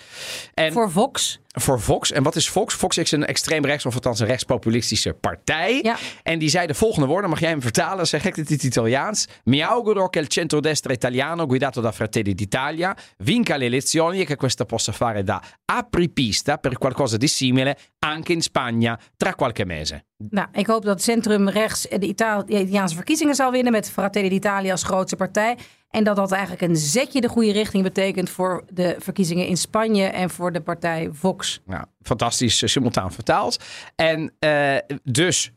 En 0.55 0.73
Voor 0.73 0.91
Vox. 0.91 1.41
voor 1.49 1.81
Vox. 1.81 2.13
En 2.13 2.23
wat 2.23 2.37
is 2.37 2.49
Vox? 2.49 2.75
Vox 2.75 2.99
is 2.99 3.13
een 3.13 3.27
extreem 3.27 3.65
rechts, 3.65 3.87
of 3.87 3.95
althans 3.95 4.21
een 4.21 4.27
rechtspopulistische 4.27 5.13
partij. 5.13 5.79
Ja. 5.83 5.97
En 6.23 6.39
die 6.39 6.49
zei 6.49 6.67
de 6.67 6.75
volgende 6.75 7.07
woorden, 7.07 7.31
mag 7.31 7.41
jij 7.41 7.49
hem 7.49 7.63
vertalen? 7.63 8.07
Zeg 8.07 8.25
ik 8.25 8.37
het 8.37 8.51
in 8.51 8.55
het 8.55 8.65
Italiaans. 8.65 9.29
Mi 9.45 9.61
auguro 9.61 10.09
che 10.09 10.21
il 10.21 10.29
centrodestra 10.29 10.93
italiano, 10.93 11.47
guidato 11.47 11.81
da 11.81 11.93
Fratelli 11.93 12.35
d'Italia, 12.35 12.97
vinca 13.17 13.57
le 13.57 13.65
elezioni 13.65 14.21
e 14.21 14.25
che 14.25 14.37
questa 14.37 14.65
possa 14.65 14.93
fare 14.93 15.23
da 15.23 15.43
apripista 15.65 16.57
per 16.57 16.79
qualcosa 16.79 17.17
di 17.17 17.29
simile 17.29 17.77
anche 17.99 18.33
in 18.33 18.43
Spagna 18.43 18.99
tra 19.17 19.35
qualche 19.35 19.65
mese. 19.65 20.03
Nou, 20.31 20.47
ik 20.53 20.67
hoop 20.67 20.85
dat 20.85 21.03
centrum 21.03 21.49
rechts 21.49 21.83
de 21.83 22.07
Italiaanse 22.07 22.95
verkiezingen 22.95 23.35
zal 23.35 23.51
winnen 23.51 23.73
met 23.73 23.91
Fratelli 23.91 24.29
d'Italia 24.29 24.71
als 24.71 24.83
grootste 24.83 25.17
partij. 25.17 25.57
En 25.91 26.05
dat 26.05 26.17
dat 26.17 26.33
eigenlijk 26.33 26.63
een 26.63 26.77
zetje 26.77 27.21
de 27.21 27.29
goede 27.29 27.53
richting 27.53 27.83
betekent 27.83 28.18
voor 28.27 28.65
de 28.73 28.97
verkiezingen 28.99 29.47
in 29.47 29.57
Spanje 29.57 30.05
en 30.05 30.31
voor 30.31 30.53
de 30.53 30.61
partij 30.61 31.09
Vox. 31.13 31.61
Nou, 31.67 31.85
fantastisch 32.03 32.63
eh, 32.63 32.69
simultaan 32.69 33.13
vertaald. 33.13 33.65
En 33.97 34.33
eh, 34.39 34.77
dus 35.03 35.53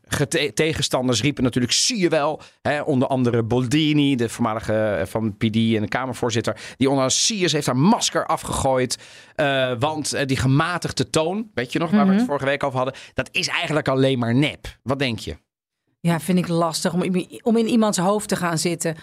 tegenstanders 0.54 1.22
riepen 1.22 1.42
natuurlijk, 1.42 1.72
zie 1.72 1.98
je 1.98 2.08
wel. 2.08 2.40
Hè, 2.62 2.80
onder 2.80 3.08
andere 3.08 3.42
Boldini, 3.42 4.16
de 4.16 4.28
voormalige 4.28 4.74
eh, 4.74 5.06
van 5.06 5.36
PD 5.36 5.54
en 5.54 5.80
de 5.80 5.88
Kamervoorzitter. 5.88 6.60
Die 6.76 6.90
onder 6.90 7.10
Siers 7.10 7.52
heeft 7.52 7.66
haar 7.66 7.76
masker 7.76 8.26
afgegooid. 8.26 8.98
want 9.78 10.28
die 10.28 10.36
gematigde 10.36 11.10
toon, 11.10 11.50
weet 11.54 11.72
je 11.72 11.78
nog 11.78 11.90
waar 11.90 12.06
we 12.06 12.14
het 12.14 12.24
vorige 12.26 12.44
week 12.44 12.62
over 12.64 12.76
hadden. 12.76 12.94
Dat 13.14 13.28
is 13.32 13.48
eigenlijk 13.48 13.88
alleen 13.88 14.18
maar 14.18 14.34
nep. 14.34 14.78
Wat 14.82 14.98
denk 14.98 15.18
je? 15.18 15.36
Ja, 16.00 16.20
vind 16.20 16.38
ik 16.38 16.48
lastig 16.48 16.92
om, 16.92 17.02
in- 17.02 17.40
om 17.42 17.56
in 17.56 17.66
iemands 17.66 17.98
hoofd 17.98 18.28
te 18.28 18.36
gaan 18.36 18.58
zitten. 18.58 18.96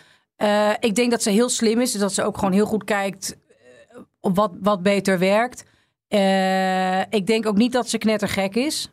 Ik 0.79 0.95
denk 0.95 1.11
dat 1.11 1.23
ze 1.23 1.29
heel 1.29 1.49
slim 1.49 1.81
is. 1.81 1.91
Dus 1.91 2.01
dat 2.01 2.13
ze 2.13 2.23
ook 2.23 2.37
gewoon 2.37 2.53
heel 2.53 2.65
goed 2.65 2.83
kijkt 2.83 3.37
wat, 4.19 4.51
wat 4.62 4.84
beter 4.84 5.19
werkt. 5.19 5.65
Eh, 6.08 7.01
ik 7.01 7.27
denk 7.27 7.45
ook 7.45 7.58
niet 7.58 7.71
dat 7.71 7.89
ze 7.89 7.97
knettergek 7.97 8.55
is. 8.55 8.91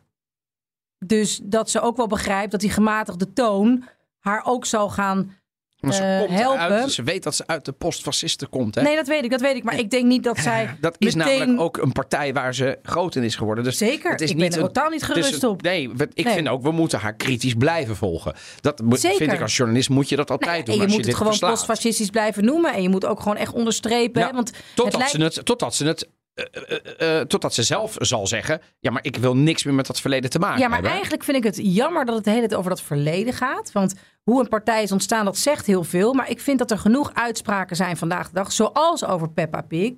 Dus 0.99 1.39
dat 1.43 1.69
ze 1.69 1.81
ook 1.81 1.97
wel 1.97 2.07
begrijpt 2.07 2.51
dat 2.51 2.59
die 2.59 2.69
gematigde 2.69 3.33
toon 3.33 3.83
haar 4.19 4.45
ook 4.45 4.65
zal 4.65 4.89
gaan. 4.89 5.36
Ze, 5.81 6.03
Eh, 6.03 6.19
komt 6.19 6.31
helpen. 6.39 6.59
Uit, 6.59 6.91
ze 6.91 7.03
weet 7.03 7.23
dat 7.23 7.35
ze 7.35 7.47
uit 7.47 7.65
de 7.65 7.71
postfascisten 7.71 8.49
komt. 8.49 8.75
Hè? 8.75 8.81
Nee, 8.81 8.95
dat 8.95 9.07
weet 9.07 9.23
ik, 9.23 9.29
dat 9.31 9.41
weet 9.41 9.55
ik. 9.55 9.63
Maar 9.63 9.79
ik 9.79 9.89
denk 9.89 10.05
niet 10.05 10.23
dat 10.23 10.37
zij. 10.37 10.77
dat 10.81 10.95
is 10.97 11.15
meteen... 11.15 11.37
namelijk 11.39 11.61
ook 11.61 11.77
een 11.77 11.91
partij 11.91 12.33
waar 12.33 12.55
ze 12.55 12.77
groot 12.83 13.15
in 13.15 13.23
is 13.23 13.35
geworden. 13.35 13.63
Dus 13.63 13.77
Zeker, 13.77 14.11
Het 14.11 14.21
is 14.21 14.29
ik 14.29 14.35
niet 14.35 14.49
ben 14.49 14.57
er 14.59 14.65
totaal 14.65 14.89
niet 14.89 15.03
gerust 15.03 15.43
op. 15.43 15.61
Nee, 15.61 15.89
ik 16.13 16.25
Nee. 16.25 16.33
vind 16.33 16.47
ook, 16.47 16.61
we 16.63 16.71
moeten 16.71 16.99
haar 16.99 17.13
kritisch 17.15 17.53
blijven 17.53 17.95
volgen. 17.95 18.33
Dat 18.61 18.81
Zeker. 18.89 19.17
vind 19.17 19.31
ik 19.31 19.41
als 19.41 19.57
journalist 19.57 19.89
moet 19.89 20.09
je 20.09 20.15
dat 20.15 20.31
altijd 20.31 20.51
Nou 20.51 20.63
doen. 20.63 20.73
en 20.73 20.79
je 20.79 20.83
als 20.85 20.91
moet 20.95 21.05
je 21.05 21.11
het 21.11 21.19
gewoon 21.39 21.51
postfascistisch 21.51 22.09
blijven 22.09 22.45
noemen. 22.45 22.73
En 22.73 22.81
je 22.81 22.89
moet 22.89 23.05
ook 23.05 23.19
gewoon 23.19 23.37
echt 23.37 23.53
onderstrepen. 23.53 24.21
Ja, 24.21 24.27
hè, 24.27 24.33
want 24.33 24.51
Totdat, 24.73 24.85
het 24.85 24.95
lijkt- 25.19 25.33
ze 25.33 25.39
het, 25.39 25.45
totdat 25.45 25.75
ze 25.75 25.85
het. 25.85 26.09
Eh, 26.37 26.77
eh, 26.99 27.19
eh, 27.19 27.27
totdat 27.27 27.53
ze 27.53 27.63
zelf 27.63 27.95
zal 27.97 28.27
zeggen: 28.27 28.61
Ja, 28.79 28.91
maar 28.91 29.03
ik 29.03 29.15
wil 29.15 29.35
niks 29.35 29.63
meer 29.63 29.73
met 29.73 29.87
dat 29.87 30.01
verleden 30.01 30.29
te 30.29 30.39
maken 30.39 30.59
Ja, 30.59 30.65
maar 30.65 30.73
hebben. 30.73 30.91
eigenlijk 30.91 31.23
vind 31.23 31.37
ik 31.37 31.43
het 31.43 31.59
jammer 31.61 32.05
dat 32.05 32.15
het 32.15 32.23
de 32.23 32.29
hele 32.29 32.47
tijd 32.47 32.59
over 32.59 32.69
dat 32.69 32.81
verleden 32.81 33.33
gaat. 33.33 33.71
Want 33.71 33.95
hoe 34.23 34.39
een 34.39 34.47
partij 34.49 34.83
is 34.83 34.91
ontstaan, 34.91 35.25
dat 35.25 35.37
zegt 35.37 35.65
heel 35.65 35.83
veel. 35.83 36.13
Maar 36.13 36.29
ik 36.29 36.39
vind 36.39 36.59
dat 36.59 36.71
er 36.71 36.77
genoeg 36.77 37.13
uitspraken 37.13 37.75
zijn 37.75 37.97
vandaag 37.97 38.27
de 38.27 38.33
dag, 38.33 38.51
zoals 38.51 39.05
over 39.05 39.29
Peppa 39.29 39.61
Pig. 39.61 39.93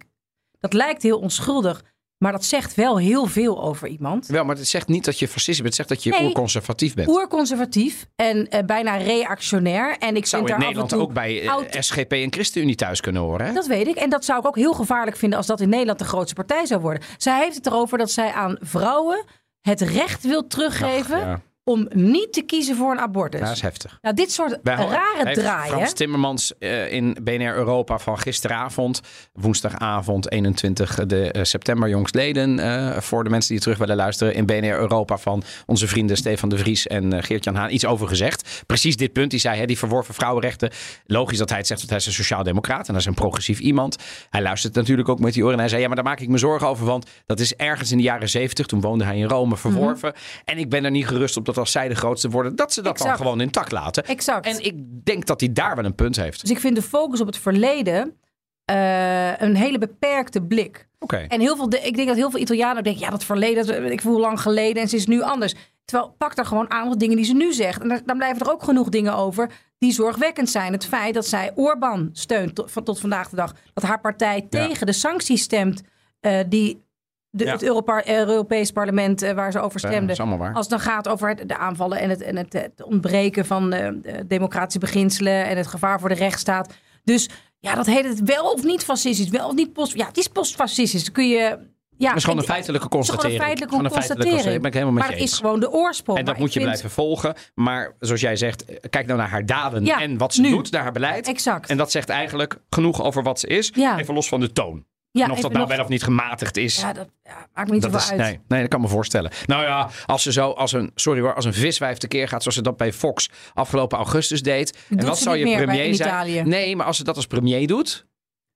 Dat 0.60 0.74
lijkt 0.74 1.04
heel 1.04 1.20
onschuldig, 1.20 1.84
maar 2.20 2.32
dat 2.32 2.46
zegt 2.46 2.76
wel 2.76 2.98
heel 2.98 3.26
veel 3.26 3.64
over 3.64 3.88
iemand. 3.88 4.28
Wel, 4.28 4.46
maar 4.46 4.56
het 4.56 4.68
zegt 4.68 4.88
niet 4.88 5.06
dat 5.06 5.20
je 5.20 5.28
fascist 5.28 5.62
bent. 5.62 5.78
Het 5.78 5.88
zegt 5.88 5.90
dat 5.90 6.04
je 6.04 6.10
Nee. 6.10 6.28
oerconservatief 6.28 6.94
bent. 6.94 7.10
Oerconservatief 7.10 8.06
en 8.16 8.50
eh, 8.50 8.66
bijna 8.66 8.96
reactionair. 8.96 9.98
En 9.98 10.16
ik 10.16 10.26
Zou 10.26 10.46
vind 10.46 10.58
in 10.60 10.66
Nederland 10.66 10.94
ook 10.94 11.14
bij 11.14 11.42
eh, 11.42 11.82
SGP 11.82 12.12
en 12.12 12.32
ChristenUnie 12.34 12.76
thuis 12.76 13.02
kunnen 13.02 13.22
horen. 13.22 13.46
Hè? 13.46 13.54
Dat 13.54 13.68
weet 13.68 13.88
ik. 13.88 13.96
En 13.96 14.10
dat 14.10 14.26
zou 14.26 14.40
ik 14.40 14.48
ook 14.48 14.56
heel 14.56 14.74
gevaarlijk 14.74 15.18
vinden 15.18 15.38
als 15.38 15.48
dat 15.48 15.60
in 15.62 15.70
Nederland 15.70 16.00
de 16.00 16.06
grootste 16.06 16.36
partij 16.36 16.66
zou 16.66 16.82
worden. 16.82 17.04
Zij 17.18 17.44
heeft 17.44 17.56
het 17.56 17.66
erover 17.66 17.98
dat 17.98 18.12
zij 18.12 18.32
aan 18.32 18.58
vrouwen 18.62 19.24
het 19.62 19.82
recht 19.82 20.24
wil 20.24 20.48
teruggeven 20.48 21.16
Ach, 21.16 21.26
ja. 21.26 21.42
Om 21.70 21.88
niet 21.90 22.34
te 22.34 22.42
kiezen 22.42 22.76
voor 22.76 22.92
een 22.92 23.00
abortus. 23.00 23.40
Dat 23.40 23.50
is 23.52 23.62
heftig. 23.62 23.98
Nou, 24.02 24.16
dit 24.16 24.32
soort 24.32 24.60
Wij- 24.64 24.76
rare 24.76 25.22
heeft 25.24 25.40
draaien. 25.40 25.72
Frans 25.74 25.94
Timmermans 25.94 26.58
eh, 26.58 26.92
in 26.94 27.18
BNR 27.22 27.56
Europa 27.56 28.00
van 28.00 28.20
gisteravond, 28.20 29.02
woensdagavond 29.34 30.32
21 30.32 31.06
de, 31.06 31.32
eh, 31.32 31.44
september 31.44 31.90
jongstleden. 31.90 32.60
eh 32.60 32.98
voor 33.02 33.24
de 33.24 33.30
mensen 33.30 33.52
die 33.54 33.62
terug 33.62 33.78
willen 33.78 33.96
luisteren 33.96 34.34
in 34.34 34.46
BNR 34.46 34.80
Europa 34.80 35.18
van 35.18 35.44
onze 35.66 35.88
vrienden 35.88 36.18
Stefan 36.18 36.50
de 36.50 36.58
Vries 36.58 36.88
en 36.88 37.14
eh, 37.14 37.24
Geert-Jan 37.24 37.56
Haan 37.56 37.72
iets 37.72 37.86
over 37.86 38.08
gezegd. 38.08 38.64
Precies 38.66 38.98
dit 38.98 39.14
punt. 39.14 39.32
Die 39.32 39.40
zei, 39.40 39.60
hè, 39.60 39.66
die 39.66 39.78
verworven 39.78 40.14
vrouwenrechten. 40.14 40.70
Logisch 41.06 41.38
dat 41.38 41.50
hij 41.50 41.58
het 41.58 41.68
zegt, 41.68 41.80
want 41.80 41.92
hij 41.92 42.00
is 42.00 42.06
een 42.06 42.14
sociaal-democraat 42.14 42.88
en 42.88 42.94
dat 42.94 43.02
is 43.02 43.08
een 43.08 43.14
progressief 43.14 43.60
iemand. 43.60 43.96
Hij 44.30 44.42
luistert 44.42 44.74
natuurlijk 44.76 45.10
ook 45.10 45.20
met 45.20 45.34
die 45.34 45.44
oren 45.44 45.54
en 45.54 45.60
hij 45.60 45.70
zei, 45.70 45.82
ja, 45.82 45.88
maar 45.88 45.96
daar 45.96 46.06
maak 46.06 46.20
ik 46.20 46.28
me 46.30 46.38
zorgen 46.38 46.68
over, 46.68 46.86
want 46.86 47.06
dat 47.26 47.40
is 47.40 47.56
ergens 47.56 47.92
in 47.92 47.98
de 47.98 48.04
jaren 48.04 48.30
70, 48.30 48.66
toen 48.66 48.82
woonde 48.82 49.04
hij 49.04 49.18
in 49.18 49.28
Rome, 49.28 49.58
verworven. 49.58 50.14
En 50.46 50.58
ik 50.58 50.70
ben 50.70 50.86
er 50.86 50.92
niet 50.92 51.08
gerust 51.08 51.38
op 51.38 51.46
dat 51.46 51.58
als 51.60 51.72
zij 51.72 51.88
de 51.88 51.96
grootste 51.96 52.30
worden, 52.30 52.56
dat 52.56 52.74
ze 52.74 52.82
dat 52.82 52.98
dan 52.98 53.16
gewoon 53.16 53.42
intact 53.42 53.72
laten. 53.72 54.04
Exact. 54.04 54.46
En 54.46 54.64
ik 54.66 55.06
denk 55.06 55.26
dat 55.26 55.40
hij 55.40 55.54
daar 55.54 55.76
wel 55.76 55.86
een 55.86 55.96
punt 55.96 56.16
heeft. 56.16 56.42
Dus 56.42 56.50
ik 56.50 56.60
vind 56.60 56.76
de 56.76 56.82
focus 56.82 57.22
op 57.22 57.28
het 57.28 57.38
verleden 57.38 58.18
eh, 58.66 59.42
een 59.42 59.56
hele 59.56 59.78
beperkte 59.78 60.42
blik. 60.42 60.88
Oké. 61.00 61.26
En 61.28 61.40
heel 61.40 61.56
veel, 61.56 61.70
de- 61.70 61.80
ik 61.82 61.96
denk 61.96 62.08
dat 62.08 62.18
heel 62.18 62.32
veel 62.32 62.40
Italianen 62.40 62.84
denken, 62.84 63.02
ja, 63.02 63.10
dat 63.10 63.24
verleden, 63.24 63.66
dat, 63.66 63.92
ik 63.92 64.02
voel 64.02 64.20
lang 64.20 64.42
geleden 64.42 64.82
en 64.82 64.90
ze 64.90 64.96
is 64.96 65.08
nu 65.08 65.22
anders. 65.22 65.54
Terwijl 65.86 66.16
pak 66.18 66.38
er 66.38 66.46
gewoon 66.46 66.72
aan 66.72 66.88
wat 66.88 67.00
dingen 67.00 67.16
die 67.16 67.26
ze 67.26 67.34
nu 67.34 67.54
zegt. 67.54 67.82
En 67.82 67.88
daar- 67.90 68.02
dan 68.06 68.18
blijven 68.18 68.42
er 68.46 68.52
ook 68.52 68.64
genoeg 68.64 68.90
dingen 68.90 69.16
over 69.16 69.50
die 69.78 69.92
zorgwekkend 69.92 70.50
zijn. 70.50 70.72
Het 70.74 70.86
feit 70.86 71.14
dat 71.14 71.26
zij 71.28 71.52
Orbán 71.56 72.10
steunt 72.14 72.56
tot, 72.56 72.86
tot 72.86 73.00
vandaag 73.00 73.30
de 73.30 73.36
dag. 73.36 73.54
Dat 73.74 73.84
haar 73.84 74.00
partij 74.00 74.48
tegen 74.50 74.86
de 74.86 74.92
sancties 74.94 75.42
stemt 75.42 75.82
eh, 76.20 76.40
die 76.48 76.84
de, 77.30 77.46
Ja. 77.46 77.52
het 77.52 77.64
Europees 78.08 78.72
parlement 78.72 79.22
eh, 79.22 79.32
waar 79.34 79.52
ze 79.52 79.60
over 79.60 79.80
stemden. 79.80 80.02
dat 80.02 80.10
is 80.10 80.20
allemaal 80.20 80.38
waar. 80.38 80.54
Als 80.54 80.68
het 80.70 80.70
dan 80.70 80.80
gaat 80.94 81.08
over 81.08 81.30
het- 81.30 81.48
de 81.48 81.58
aanvallen 81.58 82.00
en 82.00 82.10
het, 82.10 82.22
en 82.22 82.36
het, 82.38 82.54
het 82.54 82.84
ontbreken 82.84 83.46
van 83.46 83.74
eh, 83.74 83.90
de 84.02 84.28
democratische 84.28 84.80
beginselen 84.80 85.46
en 85.46 85.58
het 85.58 85.68
gevaar 85.68 86.00
voor 86.00 86.10
de 86.10 86.16
rechtsstaat. 86.16 86.74
Dus 87.04 87.30
ja, 87.60 87.76
dat 87.76 87.86
heet 87.86 88.04
het 88.06 88.22
wel 88.24 88.52
of 88.52 88.64
niet 88.64 88.84
fascistisch, 88.84 89.30
wel 89.30 89.48
of 89.48 89.54
niet 89.54 89.74
post. 89.74 89.94
Ja, 89.96 90.06
het 90.08 90.18
is 90.18 90.28
postfascistisch. 90.28 91.04
Dan 91.04 91.14
kun 91.14 91.28
je. 91.30 91.68
Ja, 91.98 92.08
Dat 92.08 92.18
is 92.18 92.24
gewoon 92.24 92.40
een 92.40 92.46
feitelijke 92.46 92.88
het 92.88 92.94
is 93.04 93.10
gewoon 93.10 93.18
constatering. 93.18 93.40
een 93.42 93.46
feitelijke 93.46 93.76
Gewoon 93.76 93.86
een 93.86 93.92
feitelijke 93.92 94.30
constatering. 94.32 94.62
Ben 94.62 94.72
ik 94.72 94.78
helemaal 94.78 94.94
met 95.00 95.04
maar 95.04 95.14
je 95.18 95.22
het 95.24 95.32
is 95.32 95.38
gewoon 95.38 95.60
de 95.60 95.72
oorsprong. 95.72 96.20
En 96.20 96.26
dat 96.26 96.34
Maar 96.34 96.44
moet 96.44 96.54
je 96.54 96.60
vind- 96.60 96.72
blijven 96.72 96.92
volgen. 96.92 97.34
Maar 97.56 97.96
zoals 98.00 98.22
jij 98.22 98.36
zegt, 98.36 98.64
kijk 98.90 99.06
nou 99.06 99.20
naar 99.20 99.30
haar 99.30 99.46
daden 99.46 99.86
Ja, 99.86 100.02
en 100.02 100.18
wat 100.18 100.34
ze 100.34 100.42
nu. 100.42 100.50
doet, 100.50 100.72
naar 100.72 100.82
haar 100.82 100.92
beleid. 100.92 101.28
Exact. 101.28 101.70
En 101.70 101.78
dat 101.78 101.92
zegt 101.92 102.10
eigenlijk 102.10 102.58
genoeg 102.70 103.04
over 103.04 103.24
wat 103.24 103.40
ze 103.40 103.48
is. 103.48 103.72
Ja. 103.76 104.00
Even 104.00 104.14
los 104.14 104.28
van 104.28 104.40
de 104.40 104.52
toon. 104.52 104.86
Ja, 105.12 105.26
en 105.26 105.32
of 105.32 105.40
dat 105.40 105.52
nou 105.52 105.68
nog- 105.68 105.76
wel 105.76 105.84
of 105.84 105.90
niet 105.90 106.04
gematigd 106.04 106.58
is. 106.58 106.80
Ja, 106.82 106.94
dat 106.94 107.08
ja, 107.24 107.48
maakt 107.54 107.68
me 107.68 107.74
niet 107.74 107.84
zoveel 107.84 108.00
is, 108.00 108.10
uit. 108.10 108.20
nee, 108.20 108.40
nee, 108.48 108.60
dat 108.62 108.70
kan 108.70 108.82
me 108.82 108.88
voorstellen. 108.88 109.32
Nou 109.46 109.64
ja, 109.64 109.90
als 110.06 110.24
ze 110.24 110.32
zo 110.32 110.52
als 110.52 110.72
een, 110.72 110.92
sorry 110.96 111.22
hoor, 111.22 111.34
als 111.36 111.46
een 111.46 111.54
viswijf 111.54 111.98
tekeer 111.98 112.28
gaat, 112.28 112.42
zoals 112.42 112.56
ze 112.58 112.62
dat 112.64 112.78
bij 112.78 112.94
Fox 112.94 113.30
afgelopen 113.54 113.98
augustus 113.98 114.42
deed. 114.42 114.78
en 114.90 115.06
wat 115.06 115.18
zou 115.20 115.38
je 115.38 115.56
premier 115.56 115.96
zijn? 115.96 116.10
Italië. 116.10 116.42
Nee, 116.42 116.76
maar 116.76 116.86
als 116.86 116.98
ze 116.98 117.04
dat 117.04 117.16
als 117.16 117.28
premier 117.28 117.68
doet, 117.68 118.06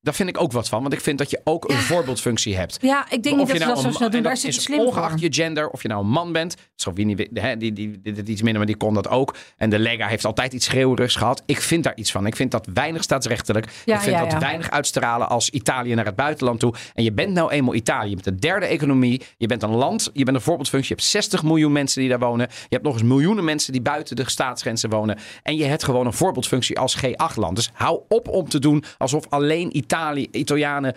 daar 0.03 0.13
vind 0.13 0.29
ik 0.29 0.41
ook 0.41 0.51
wat 0.51 0.69
van. 0.69 0.81
Want 0.81 0.93
ik 0.93 1.01
vind 1.01 1.17
dat 1.17 1.29
je 1.29 1.41
ook 1.43 1.69
een 1.69 1.77
voorbeeldfunctie 1.77 2.55
hebt. 2.55 2.77
Ja, 2.81 3.05
ik 3.09 3.23
denk 3.23 3.37
niet 3.37 3.47
dat 3.47 3.57
ze 3.57 3.65
dat 3.65 3.79
zo 3.79 3.91
snel 3.91 4.09
doen. 4.09 4.17
en 4.17 4.23
Daar 4.23 4.37
zit 4.37 4.53
slim 4.53 4.79
ongeacht 4.79 5.11
voor. 5.11 5.19
je 5.19 5.33
gender, 5.33 5.69
of 5.69 5.81
je 5.81 5.87
nou 5.87 6.03
een 6.03 6.09
man 6.09 6.31
bent. 6.31 6.55
Salvini, 6.75 7.27
hè, 7.33 7.57
die, 7.57 7.73
die, 7.73 8.01
die, 8.01 8.13
die 8.13 8.23
iets 8.25 8.41
minder, 8.41 8.57
maar 8.57 8.65
die 8.65 8.75
kon 8.75 8.93
dat 8.93 9.07
ook. 9.07 9.35
En 9.57 9.69
de 9.69 9.79
Lega 9.79 10.07
heeft 10.07 10.25
altijd 10.25 10.53
iets 10.53 10.65
schreeuwerigs 10.65 11.15
gehad. 11.15 11.43
Ik 11.45 11.61
vind 11.61 11.83
daar 11.83 11.95
iets 11.95 12.11
van. 12.11 12.25
Ik 12.25 12.35
vind 12.35 12.51
dat 12.51 12.67
weinig 12.73 13.03
staatsrechtelijk. 13.03 13.67
Ja, 13.85 13.95
ik 13.95 14.01
vind 14.01 14.15
ja, 14.15 14.25
dat 14.25 14.39
weinig 14.39 14.69
uitstralen 14.69 15.29
als 15.29 15.49
Italië 15.49 15.93
naar 15.93 16.05
het 16.05 16.15
buitenland 16.15 16.59
toe. 16.59 16.73
En 16.93 17.03
je 17.03 17.11
bent 17.11 17.33
nou 17.33 17.51
eenmaal 17.51 17.73
Italië. 17.73 18.09
Je 18.09 18.15
bent 18.15 18.25
de 18.25 18.35
derde 18.35 18.65
economie. 18.65 19.21
Je 19.37 19.47
bent 19.47 19.63
een 19.63 19.75
land. 19.75 20.09
Je 20.13 20.23
bent 20.23 20.37
een 20.37 20.43
voorbeeldfunctie. 20.43 20.89
Je 20.89 20.95
hebt 20.95 21.07
60 21.09 21.43
miljoen 21.43 21.71
mensen 21.71 21.99
die 22.01 22.09
daar 22.09 22.19
wonen. 22.19 22.47
Je 22.49 22.67
hebt 22.69 22.83
nog 22.83 22.93
eens 22.93 23.03
miljoenen 23.03 23.43
mensen 23.43 23.71
die 23.71 23.81
buiten 23.81 24.15
de 24.15 24.29
staatsgrenzen 24.29 24.89
wonen. 24.89 25.17
En 25.43 25.55
je 25.55 25.65
hebt 25.65 25.83
gewoon 25.83 26.05
een 26.05 26.13
voorbeeldfunctie 26.13 26.79
als 26.79 26.97
G8-land. 27.05 27.55
Dus 27.55 27.69
hou 27.73 28.01
op 28.07 28.27
om 28.27 28.49
te 28.49 28.59
doen 28.59 28.83
alsof 28.97 29.25
alleen 29.29 29.77
Italië, 29.77 29.91
Italianen 30.31 30.95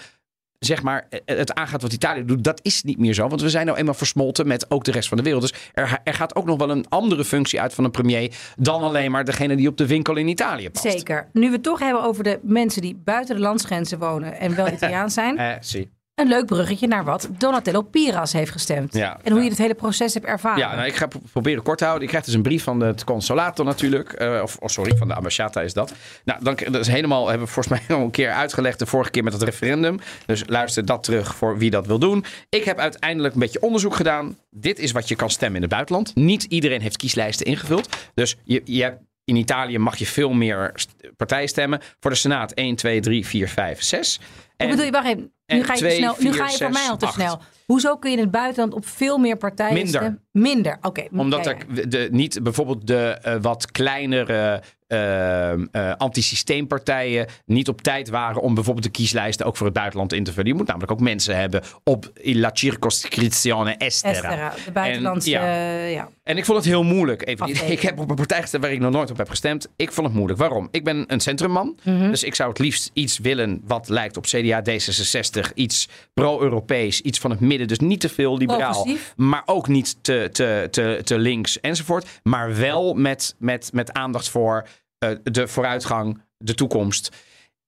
zeg 0.58 0.82
maar, 0.82 1.06
eh, 1.10 1.36
het 1.36 1.54
aangaat 1.54 1.82
wat 1.82 1.92
Italië 1.92 2.24
doet, 2.24 2.44
dat 2.44 2.60
is 2.62 2.82
niet 2.82 2.98
meer 2.98 3.14
zo. 3.14 3.28
Want 3.28 3.40
we 3.40 3.50
zijn 3.50 3.66
nou 3.66 3.78
eenmaal 3.78 3.94
versmolten 3.94 4.46
met 4.46 4.70
ook 4.70 4.84
de 4.84 4.90
rest 4.90 5.08
van 5.08 5.16
de 5.16 5.22
wereld. 5.22 5.42
Dus 5.42 5.54
er, 5.72 6.00
er 6.04 6.14
gaat 6.14 6.34
ook 6.34 6.44
nog 6.44 6.58
wel 6.58 6.70
een 6.70 6.88
andere 6.88 7.24
functie 7.24 7.60
uit 7.60 7.74
van 7.74 7.84
een 7.84 7.90
premier 7.90 8.36
dan 8.56 8.82
alleen 8.82 9.10
maar 9.10 9.24
degene 9.24 9.56
die 9.56 9.68
op 9.68 9.76
de 9.76 9.86
winkel 9.86 10.16
in 10.16 10.28
Italië 10.28 10.70
past. 10.70 10.90
Zeker. 10.90 11.28
Nu 11.32 11.46
we 11.46 11.52
het 11.52 11.62
toch 11.62 11.78
hebben 11.78 12.02
over 12.02 12.24
de 12.24 12.38
mensen 12.42 12.82
die 12.82 13.00
buiten 13.04 13.34
de 13.36 13.42
landsgrenzen 13.42 13.98
wonen 13.98 14.38
en 14.38 14.56
wel 14.56 14.68
Italiaans 14.68 15.14
zijn. 15.14 15.38
Eh, 15.46 15.52
zie. 15.60 15.95
Een 16.16 16.28
leuk 16.28 16.46
bruggetje 16.46 16.86
naar 16.86 17.04
wat 17.04 17.28
Donatello 17.38 17.82
Piras 17.82 18.32
heeft 18.32 18.50
gestemd. 18.50 18.94
Ja, 18.94 19.18
en 19.22 19.32
hoe 19.32 19.42
je 19.42 19.48
het 19.48 19.58
hele 19.58 19.74
proces 19.74 20.14
hebt 20.14 20.26
ervaren. 20.26 20.58
Ja, 20.58 20.74
nou, 20.74 20.86
ik 20.86 20.94
ga 20.96 21.06
pro- 21.06 21.20
proberen 21.32 21.62
kort 21.62 21.78
te 21.78 21.84
houden. 21.84 22.02
Ik 22.04 22.08
krijg 22.08 22.24
dus 22.24 22.34
een 22.34 22.42
brief 22.42 22.62
van 22.62 22.80
het 22.80 23.04
consolato 23.04 23.64
natuurlijk. 23.64 24.12
Eh, 24.12 24.40
of 24.42 24.56
oh, 24.56 24.68
sorry, 24.68 24.96
van 24.96 25.08
de 25.08 25.14
ambasciata 25.14 25.60
is 25.60 25.72
dat. 25.72 25.92
Nou, 26.24 26.44
dan, 26.44 26.56
dat 26.70 26.80
is 26.80 26.86
helemaal, 26.88 27.28
hebben 27.28 27.46
we 27.46 27.52
volgens 27.52 27.80
mij 27.80 27.96
al 27.96 28.02
een 28.04 28.10
keer 28.10 28.30
uitgelegd 28.30 28.78
de 28.78 28.86
vorige 28.86 29.10
keer 29.10 29.24
met 29.24 29.32
het 29.32 29.42
referendum. 29.42 29.98
Dus 30.26 30.42
luister 30.46 30.84
dat 30.84 31.02
terug 31.02 31.34
voor 31.34 31.58
wie 31.58 31.70
dat 31.70 31.86
wil 31.86 31.98
doen. 31.98 32.24
Ik 32.48 32.64
heb 32.64 32.78
uiteindelijk 32.78 33.34
een 33.34 33.40
beetje 33.40 33.60
onderzoek 33.60 33.94
gedaan. 33.94 34.38
Dit 34.50 34.78
is 34.78 34.92
wat 34.92 35.08
je 35.08 35.16
kan 35.16 35.30
stemmen 35.30 35.56
in 35.56 35.62
het 35.62 35.70
buitenland. 35.72 36.14
Niet 36.14 36.42
iedereen 36.42 36.80
heeft 36.80 36.96
kieslijsten 36.96 37.46
ingevuld. 37.46 37.96
Dus 38.14 38.36
je, 38.44 38.62
je 38.64 38.82
hebt, 38.82 39.00
in 39.24 39.36
Italië 39.36 39.78
mag 39.78 39.96
je 39.96 40.06
veel 40.06 40.32
meer 40.32 40.72
partijen 41.16 41.48
stemmen. 41.48 41.80
Voor 42.00 42.10
de 42.10 42.16
Senaat 42.16 42.52
1, 42.52 42.76
2, 42.76 43.00
3, 43.00 43.26
4, 43.26 43.48
5, 43.48 43.82
6. 43.82 44.20
Hoe 44.56 44.68
bedoel 44.68 44.84
je, 44.84 44.90
wacht 44.90 45.06
even. 45.06 45.34
En 45.46 45.56
Nu 45.56 45.64
ga 45.64 45.74
je, 45.74 45.80
te 45.80 45.90
snel, 45.90 46.14
nu 46.18 46.20
vier, 46.20 46.34
ga 46.34 46.50
je 46.50 46.56
voor 46.56 46.70
mij 46.70 46.88
al 46.88 46.96
te 46.96 47.06
acht. 47.06 47.14
snel. 47.14 47.40
Hoezo 47.66 47.96
kun 47.96 48.10
je 48.10 48.16
in 48.16 48.22
het 48.22 48.30
buitenland 48.32 48.74
op 48.74 48.86
veel 48.86 49.18
meer 49.18 49.36
partijen 49.36 49.74
Minder. 49.74 49.90
stemmen? 50.00 50.25
Minder, 50.36 50.78
oké. 50.82 51.06
Omdat 51.12 51.44
ja, 51.44 51.50
ja. 51.50 51.80
er 51.80 51.88
de, 51.88 52.08
niet 52.10 52.42
bijvoorbeeld 52.42 52.86
de 52.86 53.18
eh, 53.22 53.36
wat 53.40 53.70
kleinere 53.70 54.62
eh, 54.86 55.52
eh, 55.52 55.58
antisysteempartijen 55.96 57.26
niet 57.46 57.68
op 57.68 57.82
tijd 57.82 58.08
waren 58.08 58.42
om 58.42 58.54
bijvoorbeeld 58.54 58.84
de 58.84 58.90
kieslijsten 58.90 59.46
ook 59.46 59.56
voor 59.56 59.66
het 59.66 59.74
buitenland 59.74 60.12
in 60.12 60.24
te 60.24 60.32
vullen. 60.32 60.48
Je 60.48 60.54
moet 60.54 60.66
namelijk 60.66 60.92
ook 60.92 61.00
mensen 61.00 61.36
hebben 61.36 61.62
op 61.84 62.10
la 62.14 62.50
circoscrizione 62.52 63.76
estera. 63.76 64.12
Estera, 64.12 64.52
de 64.64 64.72
buitenlandse... 64.72 65.36
En, 65.36 65.42
ja. 65.42 65.46
eh, 65.46 65.92
ja. 65.92 66.08
En 66.22 66.36
ik 66.36 66.44
vond 66.44 66.58
het 66.58 66.66
heel 66.66 66.82
moeilijk. 66.82 67.26
Even, 67.26 67.70
ik 67.70 67.80
heb 67.80 67.98
op 67.98 68.10
een 68.10 68.16
partij 68.16 68.40
gestemd 68.40 68.62
waar 68.62 68.72
ik 68.72 68.80
nog 68.80 68.92
nooit 68.92 69.10
op 69.10 69.16
heb 69.16 69.28
gestemd. 69.28 69.68
Ik 69.76 69.92
vond 69.92 70.06
het 70.06 70.16
moeilijk. 70.16 70.38
Waarom? 70.38 70.68
Ik 70.70 70.84
ben 70.84 71.04
een 71.06 71.20
centrumman. 71.20 71.78
Mhm. 71.84 72.10
Dus 72.10 72.24
ik 72.24 72.34
zou 72.34 72.48
het 72.48 72.58
liefst 72.58 72.90
iets 72.92 73.18
willen 73.18 73.60
wat 73.64 73.88
lijkt 73.88 74.16
op 74.16 74.24
CDA, 74.24 74.62
D66. 74.70 75.52
Iets 75.54 75.88
pro-Europees, 76.14 77.00
iets 77.00 77.18
van 77.18 77.30
het 77.30 77.40
midden. 77.40 77.68
Dus 77.68 77.78
niet 77.78 78.00
te 78.00 78.08
veel 78.08 78.38
liberaal. 78.38 78.72
Progressief. 78.72 79.12
Maar 79.16 79.42
ook 79.46 79.68
niet 79.68 79.96
te, 80.00 80.25
te, 80.32 80.68
te, 80.70 81.00
te 81.04 81.18
links 81.18 81.60
enzovoort. 81.60 82.20
Maar 82.22 82.56
wel 82.56 82.94
met, 82.94 83.34
met, 83.38 83.70
met 83.72 83.92
aandacht 83.92 84.28
voor 84.28 84.66
eh, 84.98 85.10
de 85.22 85.48
vooruitgang, 85.48 86.20
de 86.38 86.54
toekomst. 86.54 87.16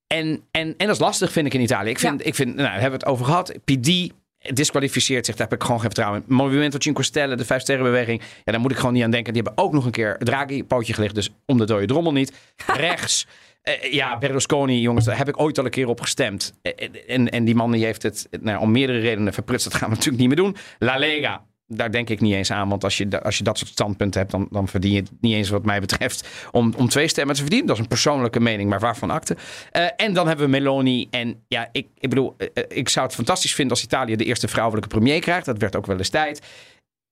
En, 0.07 0.41
en, 0.51 0.73
en 0.77 0.85
dat 0.85 0.95
is 0.95 0.99
lastig, 1.01 1.31
vind 1.31 1.45
ik 1.45 1.53
in 1.53 1.61
Italië. 1.61 1.89
Ik 1.89 1.99
vind, 1.99 2.19
Ja. 2.19 2.25
ik 2.25 2.35
vind 2.35 2.49
nou, 2.55 2.67
daar 2.69 2.79
hebben 2.81 2.99
we 2.99 3.05
het 3.05 3.13
over 3.13 3.25
gehad. 3.25 3.53
PD 3.65 4.09
disqualificeert 4.53 5.25
zich, 5.25 5.35
daar 5.35 5.47
heb 5.49 5.57
ik 5.59 5.63
gewoon 5.65 5.79
geen 5.79 5.89
vertrouwen 5.91 6.23
in. 6.27 6.35
Movimento 6.35 6.77
Cinque 6.79 7.03
Stelle, 7.03 7.35
de 7.35 7.45
Vijf 7.45 7.61
Sterrenbeweging. 7.61 8.21
Ja, 8.43 8.51
daar 8.51 8.61
moet 8.61 8.71
ik 8.71 8.77
gewoon 8.77 8.93
niet 8.93 9.03
aan 9.03 9.11
denken. 9.11 9.33
Die 9.33 9.41
hebben 9.43 9.63
ook 9.63 9.73
nog 9.73 9.85
een 9.85 9.91
keer 9.91 10.17
Draghi 10.17 10.63
pootje 10.63 10.93
gelicht. 10.93 11.15
Dus 11.15 11.29
om 11.45 11.57
de 11.57 11.65
dode 11.65 11.85
drommel 11.85 12.11
niet. 12.11 12.33
Rechts. 12.67 13.27
eh, 13.61 13.93
ja, 13.93 14.17
Berlusconi, 14.17 14.79
jongens, 14.81 15.05
daar 15.05 15.17
heb 15.17 15.27
ik 15.27 15.39
ooit 15.39 15.57
al 15.57 15.65
een 15.65 15.71
keer 15.71 15.87
op 15.87 16.01
gestemd. 16.01 16.53
Eh, 16.61 16.89
en, 17.07 17.29
en 17.29 17.45
die 17.45 17.55
man 17.55 17.71
die 17.71 17.85
heeft 17.85 18.03
het 18.03 18.27
nou, 18.41 18.59
om 18.59 18.71
meerdere 18.71 18.99
redenen 18.99 19.33
verprutst. 19.33 19.69
Dat 19.69 19.75
gaan 19.79 19.89
we 19.89 19.95
natuurlijk 19.95 20.19
niet 20.27 20.27
meer 20.35 20.45
doen. 20.45 20.55
La 20.79 20.97
Lega, 20.97 21.45
daar 21.71 21.91
denk 21.91 22.09
ik 22.09 22.21
niet 22.21 22.33
eens 22.33 22.51
aan. 22.51 22.69
Want 22.69 22.83
als 22.83 22.97
je, 22.97 23.21
als 23.21 23.37
je 23.37 23.43
dat 23.43 23.57
soort 23.57 23.71
standpunten 23.71 24.19
hebt, 24.19 24.31
dan, 24.31 24.47
dan 24.51 24.67
verdien 24.67 24.91
je 24.91 24.99
het 24.99 25.11
niet 25.21 25.33
eens 25.33 25.49
wat 25.49 25.65
mij 25.65 25.79
betreft 25.79 26.27
om, 26.51 26.73
om 26.77 26.89
twee 26.89 27.07
stemmen 27.07 27.35
te 27.35 27.41
verdienen. 27.41 27.67
Dat 27.67 27.75
is 27.75 27.81
een 27.81 27.87
persoonlijke 27.87 28.39
mening, 28.39 28.69
maar 28.69 28.79
waarvan 28.79 29.09
akte. 29.09 29.37
Eh, 29.71 29.85
en 29.95 30.13
dan 30.13 30.27
hebben 30.27 30.45
we 30.45 30.51
Meloni. 30.51 31.07
En 31.09 31.43
ja, 31.47 31.69
ik, 31.71 31.87
ik 31.97 32.09
bedoel, 32.09 32.35
eh, 32.37 32.47
eh, 32.53 32.63
ik 32.67 32.89
zou 32.89 33.05
het 33.05 33.15
fantastisch 33.15 33.55
vinden 33.55 33.75
als 33.75 33.85
Italië 33.85 34.15
de 34.15 34.25
eerste 34.25 34.47
vrouwelijke 34.47 34.89
premier 34.89 35.19
krijgt. 35.19 35.45
Dat 35.45 35.57
werd 35.57 35.75
ook 35.75 35.85
wel 35.85 35.97
eens 35.97 36.09
tijd. 36.09 36.41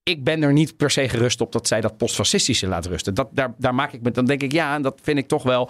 Ik 0.03 0.24
ben 0.24 0.43
er 0.43 0.53
niet 0.53 0.78
per 0.78 0.91
se 0.91 1.10
gerust 1.10 1.41
op 1.41 1.51
dat 1.51 1.68
zij 1.68 1.82
dat 1.82 1.97
postfascistische 1.97 2.68
laat 2.68 2.86
rusten. 2.86 3.14
Dat, 3.14 3.30
daar, 3.32 3.53
daar 3.58 3.76
maak 3.76 3.93
ik 3.93 4.01
me, 4.01 4.12
dan 4.12 4.26
denk 4.26 4.41
ik 4.43 4.51
ja, 4.51 4.76
en 4.76 4.82
dat 4.82 4.99
vind 5.03 5.18
ik 5.18 5.28
toch 5.28 5.43
wel. 5.43 5.70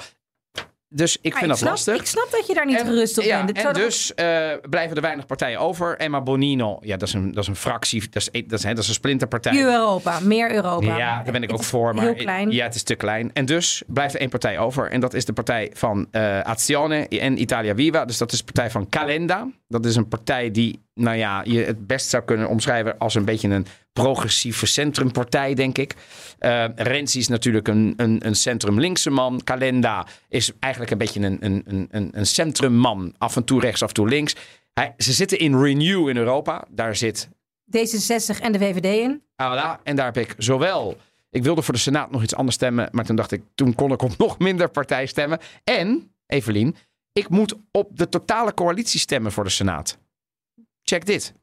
Dus 0.89 1.17
ik 1.21 1.35
vind 1.35 1.47
dat 1.47 1.57
snap, 1.57 1.69
lastig. 1.69 1.95
Ik 1.95 2.05
snap 2.05 2.27
dat 2.31 2.47
je 2.47 2.53
daar 2.53 2.65
niet 2.65 2.81
gerust 2.81 3.17
op 3.17 3.23
ja, 3.23 3.43
bent. 3.43 3.55
Dit 3.55 3.65
en 3.65 3.73
dus 3.73 4.13
eh, 4.13 4.51
blijven 4.69 4.95
er 4.95 5.01
weinig 5.01 5.25
partijen 5.25 5.59
over. 5.59 5.97
Emma 5.97 6.21
Bonino, 6.21 6.77
ja, 6.81 6.97
dat 6.97 7.07
is 7.07 7.13
een, 7.13 7.31
dat 7.31 7.43
is 7.43 7.49
een 7.49 7.55
fractie, 7.55 8.09
dat 8.09 8.15
is, 8.15 8.43
dat 8.47 8.59
is, 8.59 8.63
hè, 8.63 8.69
dat 8.73 8.83
is 8.83 8.87
een 8.87 8.93
splinterpartij. 8.93 9.51
Puur 9.51 9.65
Europa, 9.65 10.19
meer 10.19 10.51
Europa. 10.51 10.97
Ja, 10.97 11.23
daar 11.23 11.31
ben 11.31 11.43
ik 11.43 11.49
Het 11.49 11.59
ook 11.59 11.65
voor. 11.65 11.95
Maar 11.95 12.03
Heel 12.03 12.13
klein. 12.13 12.51
Ja, 12.51 12.63
het 12.63 12.75
is 12.75 12.83
te 12.83 12.95
klein. 12.95 13.33
En 13.33 13.45
dus 13.45 13.83
blijft 13.87 14.13
er 14.13 14.19
één 14.19 14.29
partij 14.29 14.59
over. 14.59 14.91
En 14.91 14.99
dat 14.99 15.13
is 15.13 15.25
de 15.25 15.33
partij 15.33 15.71
van 15.73 16.07
eh 16.11 16.39
Azione 16.39 17.07
en 17.07 17.41
Italia 17.41 17.75
Viva. 17.75 18.05
Dus 18.05 18.17
dat 18.17 18.31
is 18.31 18.37
de 18.37 18.43
partij 18.43 18.71
van 18.71 18.89
Calenda. 18.89 19.47
Dat 19.67 19.85
is 19.85 19.95
een 19.95 20.07
partij 20.07 20.51
die, 20.51 20.81
nou 20.93 21.17
ja, 21.17 21.41
je 21.45 21.59
het 21.59 21.87
best 21.87 22.09
zou 22.09 22.23
kunnen 22.23 22.47
omschrijven 22.47 22.97
als 22.97 23.15
een 23.15 23.25
beetje 23.25 23.49
een 23.49 23.65
progressieve 24.03 24.65
centrumpartij, 24.65 25.53
denk 25.53 25.77
ik. 25.77 25.95
Eh 26.39 26.65
Renzi 26.75 27.19
is 27.19 27.27
natuurlijk 27.27 27.67
een, 27.67 27.93
een, 27.97 28.25
een 28.25 28.35
centrum-linkse 28.35 29.09
man. 29.09 29.43
Calenda 29.43 30.07
is 30.29 30.51
eigenlijk 30.59 30.91
een 30.91 30.97
beetje 30.97 31.19
een, 31.19 31.37
een, 31.39 31.63
een- 31.65 31.87
een, 31.91 32.09
een 32.11 32.25
centrumman. 32.25 33.13
Af 33.17 33.35
en 33.35 33.43
toe 33.43 33.59
rechts, 33.59 33.81
af 33.81 33.87
en 33.87 33.93
toe 33.93 34.07
links. 34.07 34.35
Hij, 34.73 34.93
ze 34.97 35.13
zitten 35.13 35.39
in 35.39 35.61
Renew 35.61 36.09
in 36.09 36.17
Europa. 36.17 36.65
Daar 36.69 36.95
zit 36.95 37.29
D66 37.77 38.41
en 38.41 38.51
de 38.51 38.59
VVD 38.59 38.85
in. 38.85 39.21
Ah, 39.35 39.53
voilà. 39.53 39.83
En 39.83 39.95
daar 39.95 40.05
heb 40.05 40.17
ik 40.17 40.35
zowel. 40.37 40.97
Ik 41.29 41.43
wilde 41.43 41.61
voor 41.61 41.73
de 41.73 41.79
Senaat 41.79 42.11
nog 42.11 42.23
iets 42.23 42.35
anders 42.35 42.55
stemmen. 42.55 42.89
Maar 42.91 43.05
toen 43.05 43.15
dacht 43.15 43.31
ik, 43.31 43.41
toen 43.55 43.75
kon 43.75 43.91
ik 43.91 44.01
op 44.01 44.17
nog 44.17 44.39
minder 44.39 44.69
partij 44.69 45.05
stemmen. 45.05 45.39
En, 45.63 46.11
Evelien, 46.27 46.75
ik 47.13 47.29
moet 47.29 47.55
op 47.71 47.97
de 47.97 48.09
totale 48.09 48.53
coalitie 48.53 48.99
stemmen 48.99 49.31
voor 49.31 49.43
de 49.43 49.49
Senaat. 49.49 49.97
Check 50.83 51.05
dit. 51.05 51.33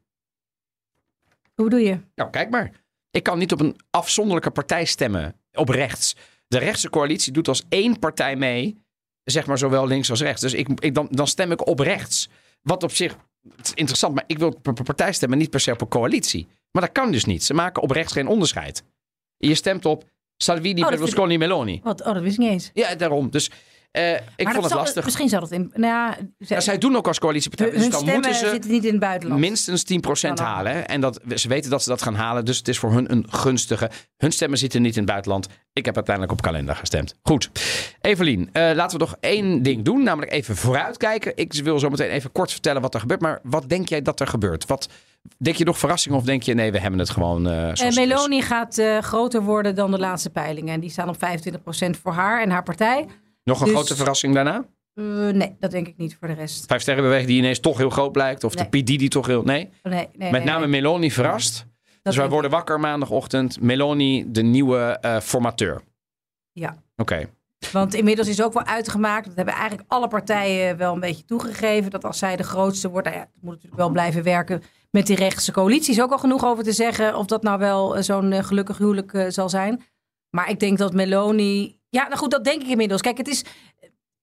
Hoe 1.55 1.69
doe 1.69 1.81
je? 1.81 1.99
Nou, 2.15 2.29
kijk 2.29 2.49
maar. 2.49 2.71
Ik 3.11 3.23
kan 3.23 3.37
niet 3.37 3.51
op 3.51 3.59
een 3.59 3.75
afzonderlijke 3.89 4.51
partij 4.51 4.85
stemmen. 4.85 5.35
Op 5.51 5.69
rechts. 5.69 6.15
De 6.47 6.57
rechtse 6.57 6.89
coalitie 6.89 7.31
doet 7.31 7.47
als 7.47 7.63
één 7.69 7.99
partij 7.99 8.35
mee. 8.35 8.83
Zeg 9.23 9.45
maar 9.45 9.57
zowel 9.57 9.87
links 9.87 10.09
als 10.09 10.21
rechts. 10.21 10.41
Dus 10.41 10.53
ik, 10.53 10.67
ik, 10.79 10.93
dan, 10.93 11.07
dan 11.11 11.27
stem 11.27 11.51
ik 11.51 11.67
op 11.67 11.79
rechts. 11.79 12.29
Wat 12.61 12.83
op 12.83 12.91
zich 12.91 13.17
het 13.55 13.65
is 13.65 13.73
interessant. 13.73 14.15
Maar 14.15 14.23
ik 14.27 14.37
wil 14.37 14.59
per 14.61 14.83
partij 14.83 15.13
stemmen. 15.13 15.37
Niet 15.37 15.49
per 15.49 15.59
se 15.59 15.71
op 15.71 15.81
een 15.81 15.87
coalitie. 15.87 16.47
Maar 16.71 16.81
dat 16.81 16.91
kan 16.91 17.11
dus 17.11 17.25
niet. 17.25 17.43
Ze 17.43 17.53
maken 17.53 17.81
op 17.81 17.91
rechts 17.91 18.13
geen 18.13 18.27
onderscheid. 18.27 18.83
Je 19.37 19.55
stemt 19.55 19.85
op 19.85 20.03
Salvini, 20.37 20.81
dat 20.81 20.89
Berlusconi, 20.89 21.37
Meloni. 21.37 21.79
Wat? 21.83 22.05
Oh, 22.05 22.13
dat 22.13 22.23
wist 22.23 22.33
ik 22.33 22.39
niet 22.39 22.49
eens. 22.49 22.71
Ja, 22.73 22.95
daarom. 22.95 23.29
Dus 23.29 23.51
eh, 23.95 24.13
ik 24.35 24.45
Maar 24.45 24.53
vond 24.53 24.65
het 24.65 24.73
lastig. 24.73 25.03
Misschien 25.03 25.29
zal 25.29 25.41
het 25.41 25.51
in... 25.51 25.71
Nou 25.73 26.15
ja, 26.37 26.59
zij 26.59 26.77
doen 26.77 26.95
ook 26.95 27.07
als 27.07 27.19
coalitiepartij. 27.19 27.69
hun 27.69 27.89
Dus 27.89 27.89
dan 27.89 28.13
moeten 28.13 28.35
ze 28.35 28.49
zitten 28.49 28.71
niet 28.71 28.83
in 28.83 28.91
het 28.91 28.99
buitenland. 28.99 29.39
minstens 29.41 29.83
10% 29.83 29.97
Kan 30.01 30.31
ook. 30.31 30.39
halen. 30.39 30.71
hè. 30.71 30.79
En 30.79 31.01
dat, 31.01 31.19
ze 31.35 31.47
weten 31.47 31.69
dat 31.69 31.83
ze 31.83 31.89
dat 31.89 32.01
gaan 32.01 32.15
halen. 32.15 32.45
Dus 32.45 32.57
het 32.57 32.67
is 32.67 32.79
voor 32.79 32.91
hun 32.91 33.11
een 33.11 33.25
gunstige. 33.29 33.89
Hun 34.17 34.31
stemmen 34.31 34.57
zitten 34.57 34.81
niet 34.81 34.93
in 34.93 35.01
het 35.01 35.09
buitenland. 35.09 35.47
Ik 35.73 35.85
heb 35.85 35.95
uiteindelijk 35.95 36.35
op 36.35 36.41
kalender 36.41 36.75
gestemd. 36.75 37.15
Goed. 37.23 37.49
Evelien, 38.01 38.49
eh, 38.51 38.71
laten 38.73 38.99
we 38.99 39.05
nog 39.05 39.15
één 39.19 39.61
ding 39.61 39.83
doen. 39.83 40.03
Namelijk 40.03 40.31
even 40.31 40.55
vooruitkijken. 40.55 41.31
Ik 41.35 41.53
wil 41.53 41.79
zo 41.79 41.89
meteen 41.89 42.09
even 42.09 42.31
kort 42.31 42.51
vertellen 42.51 42.81
wat 42.81 42.93
er 42.93 42.99
gebeurt. 42.99 43.21
Maar 43.21 43.39
wat 43.43 43.69
denk 43.69 43.89
jij 43.89 44.01
dat 44.01 44.19
er 44.19 44.27
gebeurt? 44.27 44.65
Wat, 44.65 44.89
denk 45.37 45.55
je 45.55 45.63
nog 45.65 45.77
verrassingen 45.77 46.17
of 46.17 46.23
denk 46.23 46.43
je 46.43 46.53
nee, 46.53 46.71
we 46.71 46.79
hebben 46.79 46.99
het 46.99 47.09
gewoon 47.09 47.45
zoals 47.45 47.81
Eh? 47.81 47.95
Meloni 47.95 48.41
gaat 48.41 48.81
groter 49.01 49.41
worden 49.41 49.75
dan 49.75 49.91
de 49.91 49.99
laatste 49.99 50.29
peilingen. 50.29 50.73
En 50.73 50.79
die 50.79 50.89
staan 50.89 51.09
op 51.09 51.17
25% 51.17 51.99
voor 52.01 52.13
haar 52.13 52.41
en 52.41 52.49
haar 52.49 52.63
partij. 52.63 53.07
Nog 53.45 53.59
een 53.59 53.65
dus- 53.65 53.75
grote 53.75 53.95
verrassing 53.95 54.33
daarna? 54.33 54.65
Eh, 54.93 55.05
nee, 55.05 55.55
dat 55.59 55.71
denk 55.71 55.87
ik 55.87 55.97
niet 55.97 56.15
voor 56.19 56.27
de 56.27 56.33
rest. 56.33 56.65
Vijf 56.65 56.81
sterrenbeweging 56.81 57.27
die 57.27 57.37
ineens 57.37 57.59
toch 57.59 57.77
heel 57.77 57.89
groot 57.89 58.11
blijkt. 58.11 58.43
Of 58.43 58.55
Nee. 58.55 58.67
de 58.69 58.81
PD 58.81 58.85
die 58.87 59.09
toch 59.09 59.27
heel... 59.27 59.43
Nee? 59.43 59.69
Nee, 59.83 60.07
nee, 60.13 60.31
Met 60.31 60.43
name. 60.43 60.67
Meloni 60.67 61.11
verrast. 61.11 61.65
Dus 62.01 62.15
wij 62.15 62.29
worden 62.29 62.51
wakker 62.51 62.79
maandagochtend. 62.79 63.61
Meloni, 63.61 64.31
de 64.31 64.41
nieuwe 64.41 64.97
eh, 65.01 65.19
formateur. 65.19 65.81
Ja. 66.51 66.77
Oké. 66.95 67.29
Want 67.71 67.93
inmiddels 67.93 68.27
is 68.27 68.41
ook 68.41 68.53
wel 68.53 68.63
uitgemaakt, 68.65 69.25
dat 69.25 69.35
hebben 69.35 69.53
eigenlijk 69.53 69.83
alle 69.91 70.07
partijen 70.07 70.77
wel 70.77 70.93
een 70.93 70.99
beetje 70.99 71.25
toegegeven, 71.25 71.91
dat 71.91 72.03
als 72.05 72.17
zij 72.17 72.35
de 72.35 72.43
grootste 72.43 72.89
wordt, 72.89 73.07
nou 73.07 73.19
ja, 73.19 73.23
het 73.23 73.41
moet 73.41 73.51
natuurlijk 73.51 73.77
wel 73.81 73.89
blijven 73.89 74.23
werken 74.23 74.63
met 74.91 75.07
die 75.07 75.15
rechtse 75.15 75.51
coalitie. 75.51 75.93
Is 75.93 76.01
ook 76.01 76.11
al 76.11 76.17
genoeg 76.17 76.45
over 76.45 76.63
te 76.63 76.71
zeggen 76.71 77.15
of 77.15 77.25
dat 77.25 77.43
nou 77.43 77.59
wel 77.59 77.95
eh, 77.95 78.03
zo'n 78.03 78.43
gelukkig 78.43 78.77
huwelijk 78.77 79.25
zal 79.27 79.49
zijn. 79.49 79.81
Maar 80.29 80.49
ik 80.49 80.59
denk 80.59 80.77
dat 80.77 80.93
Meloni, 80.93 81.79
ja, 81.95 82.03
nou 82.07 82.17
goed, 82.17 82.31
dat 82.31 82.43
denk 82.43 82.61
ik 82.61 82.67
inmiddels. 82.67 83.01
Kijk, 83.01 83.17
het 83.17 83.27
is, 83.27 83.43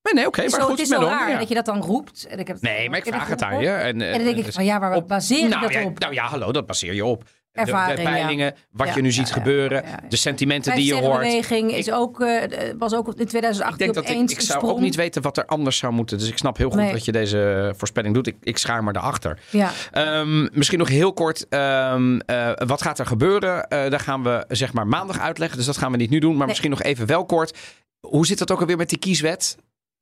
Nee, 0.01 0.13
nee 0.13 0.27
oké. 0.27 0.41
maar 0.41 0.49
zo, 0.49 0.59
goed, 0.59 0.69
het 0.69 0.79
is 0.79 0.87
zo 0.87 0.97
Meloni, 0.99 1.15
raar 1.17 1.29
ja. 1.31 1.37
dat 1.39 1.47
je 1.47 1.55
dat 1.55 1.65
dan 1.65 1.81
roept. 1.81 2.25
En 2.25 2.39
ik 2.39 2.47
heb 2.47 2.57
Nee, 2.61 2.89
maar 2.89 2.97
ik 2.99 3.05
vraag 3.05 3.27
het 3.27 3.41
aan 3.43 3.59
je. 3.59 3.69
En, 3.69 4.01
eh, 4.01 4.07
En 4.07 4.13
dan 4.15 4.23
denk 4.23 4.37
ik 4.37 4.45
dus 4.45 4.55
van 4.55 4.65
ja, 4.65 4.79
waar 4.79 4.95
op- 4.95 5.07
baseer 5.07 5.37
je 5.43 5.47
nou, 5.47 5.61
dat 5.61 5.73
ja, 5.73 5.83
op? 5.83 5.99
nou 5.99 6.13
ja, 6.13 6.25
hallo, 6.25 6.51
dat 6.51 6.65
baseer 6.65 6.93
je 6.93 7.05
op. 7.05 7.23
De- 7.53 7.59
Ervaring, 7.59 7.95
de, 7.97 8.01
ja. 8.03 8.09
peilingen, 8.11 8.55
wat 8.71 8.87
Ja, 8.87 8.95
je 8.95 9.01
nu 9.01 9.11
ziet 9.11 9.27
ja, 9.27 9.33
gebeuren, 9.33 9.83
ja, 9.85 9.99
de 10.09 10.15
sentimenten 10.15 10.75
die 10.75 10.85
je 10.85 10.93
hoort. 10.93 11.03
Vijfsterrenbeweging 11.05 11.71
is 11.71 11.91
ook, 11.91 12.21
eh, 12.21 12.41
was 12.77 12.93
ook 12.93 13.07
in 13.07 13.27
2018 13.27 13.87
Ik 13.87 13.93
denk 13.93 14.07
dat 14.07 14.31
ik, 14.31 14.41
zou 14.41 14.63
ook 14.65 14.79
niet 14.79 14.95
weten 14.95 15.21
wat 15.21 15.37
er 15.37 15.45
anders 15.45 15.77
zou 15.77 15.93
moeten. 15.93 16.17
Dus 16.17 16.27
ik 16.29 16.37
snap 16.37 16.57
heel 16.57 16.69
goed 16.69 16.79
Nee. 16.79 16.91
dat 16.91 17.05
je 17.05 17.11
deze 17.11 17.73
voorspelling 17.77 18.13
doet. 18.13 18.27
Ik, 18.27 18.35
ik 18.41 18.57
schaar 18.57 18.83
maar 18.83 18.95
erachter. 18.95 19.39
Ja. 19.49 19.71
Ehm, 19.91 20.47
misschien 20.57 20.79
nog 20.79 20.87
heel 20.89 21.13
kort. 21.13 21.47
ehm, 21.49 22.17
eh, 22.25 22.51
wat 22.65 22.81
gaat 22.81 22.99
er 22.99 23.05
gebeuren? 23.05 23.67
Eh, 23.67 23.89
daar 23.89 23.99
gaan 23.99 24.23
we 24.23 24.45
zeg 24.47 24.73
maar 24.73 24.87
maandag 24.87 25.19
uitleggen. 25.19 25.57
Dus 25.57 25.65
dat 25.65 25.77
gaan 25.77 25.91
we 25.91 25.97
niet 25.97 26.09
nu 26.09 26.19
doen. 26.19 26.29
Maar 26.29 26.37
Nee. 26.39 26.47
misschien 26.47 26.69
nog 26.69 26.81
even 26.81 27.05
wel 27.07 27.25
kort. 27.25 27.57
Hoe 27.99 28.25
zit 28.25 28.37
dat 28.37 28.51
ook 28.51 28.59
alweer 28.59 28.77
met 28.77 28.89
die 28.89 28.97
kieswet? 28.99 29.55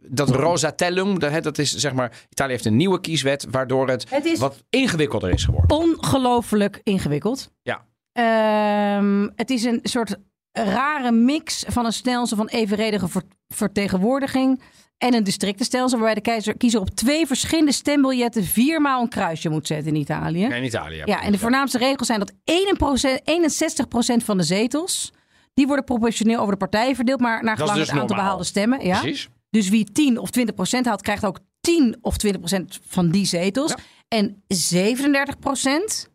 Dat 0.08 0.30
Rosatellum, 0.30 1.20
dat, 1.20 1.32
hè, 1.32 1.41
dat 1.41 1.58
is 1.58 1.76
zeg 1.76 1.93
maar. 1.93 2.26
Italië 2.30 2.52
heeft 2.52 2.66
een 2.66 2.76
nieuwe 2.76 2.99
kieswet. 3.02 3.45
Waardoor 3.52 3.88
het, 3.89 4.10
Het 4.10 4.26
is 4.26 4.39
wat 4.39 4.64
ingewikkelder 4.70 5.30
is 5.30 5.43
geworden. 5.45 5.78
ongelooflijk 5.78 6.80
ingewikkeld. 6.84 7.52
Ja. 7.62 7.86
Ehm, 8.12 9.28
het 9.36 9.49
is 9.49 9.64
een 9.64 9.80
soort 9.84 10.16
rare 10.52 11.12
mix 11.12 11.64
van 11.68 11.86
een 11.86 11.93
stelsel 11.93 12.38
van 12.38 12.47
evenredige 12.47 13.08
ver- 13.08 13.24
vertegenwoordiging 13.47 14.62
en 14.97 15.14
een 15.14 15.24
districtenstelsel 15.24 15.97
waarbij 15.97 16.16
de 16.16 16.22
keizer, 16.22 16.58
kiezer 16.58 16.80
op 16.80 16.89
twee 16.89 17.28
verschillende 17.28 17.72
stembiljetten 17.72 18.43
viermaal 18.43 19.02
een 19.02 19.10
kruisje 19.10 19.49
moet 19.49 19.68
zetten 19.68 19.93
in 19.93 19.99
Italië. 19.99 20.43
In 20.45 20.64
Italië. 20.64 21.02
Ja, 21.06 21.22
en 21.22 21.32
de 21.32 21.38
voornaamste 21.39 21.78
regels 21.78 22.08
zijn 22.08 22.20
dat 22.20 22.34
61%, 22.43 23.22
61% 23.24 24.24
van 24.24 24.38
de 24.38 24.43
zetels, 24.43 25.12
die 25.54 25.68
worden 25.68 25.86
proportioneel 25.86 26.39
over 26.39 26.52
de 26.52 26.58
partijen 26.58 26.95
verdeeld, 26.95 27.20
maar 27.20 27.43
naar 27.43 27.58
gelang 27.58 27.78
dus 27.78 27.82
het 27.82 27.91
aantal 27.91 28.08
normaal. 28.08 28.26
behaalde 28.26 28.43
stemmen. 28.43 28.86
Ja. 28.86 28.99
Precies. 28.99 29.30
Dus 29.52 29.70
wie 29.70 29.91
10 29.91 30.18
of 30.18 30.30
20 30.30 30.56
procent 30.56 30.86
haalt, 30.86 31.02
krijgt 31.02 31.26
ook 31.26 31.39
10 31.60 31.97
of 32.02 32.18
20 32.18 32.39
procent 32.39 32.80
van 32.86 33.10
die 33.10 33.26
zetels. 33.26 33.72
Ja. 33.72 33.78
En 34.08 34.43
37 34.47 35.39
procent 35.39 36.10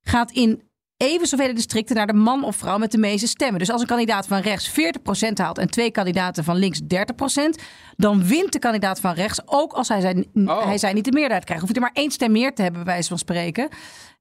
gaat 0.00 0.30
in 0.30 0.62
even 0.96 1.26
zoveel 1.26 1.54
districten 1.54 1.96
naar 1.96 2.06
de 2.06 2.12
man 2.12 2.44
of 2.44 2.56
vrouw 2.56 2.78
met 2.78 2.90
de 2.90 2.98
meeste 2.98 3.26
stemmen. 3.26 3.58
Dus 3.58 3.70
als 3.70 3.80
een 3.80 3.86
kandidaat 3.86 4.26
van 4.26 4.40
rechts 4.40 4.68
40 4.68 5.02
procent 5.02 5.38
haalt 5.38 5.58
en 5.58 5.70
twee 5.70 5.90
kandidaten 5.90 6.44
van 6.44 6.56
links 6.56 6.80
30 6.80 7.16
procent, 7.16 7.62
dan 7.96 8.24
wint 8.24 8.52
de 8.52 8.58
kandidaat 8.58 9.00
van 9.00 9.14
rechts, 9.14 9.40
ook 9.44 9.72
als 9.72 9.88
hij 9.88 10.00
zijn, 10.00 10.26
Oh. 10.34 10.64
hij 10.64 10.78
zijn 10.78 10.94
niet 10.94 11.04
de 11.04 11.12
meerderheid 11.12 11.44
krijgt. 11.44 11.62
Hoeft 11.62 11.76
hij 11.76 11.84
maar 11.84 12.02
één 12.02 12.10
stem 12.10 12.32
meer 12.32 12.54
te 12.54 12.62
hebben, 12.62 12.84
bij 12.84 12.92
wijze 12.92 13.08
van 13.08 13.18
spreken. 13.18 13.68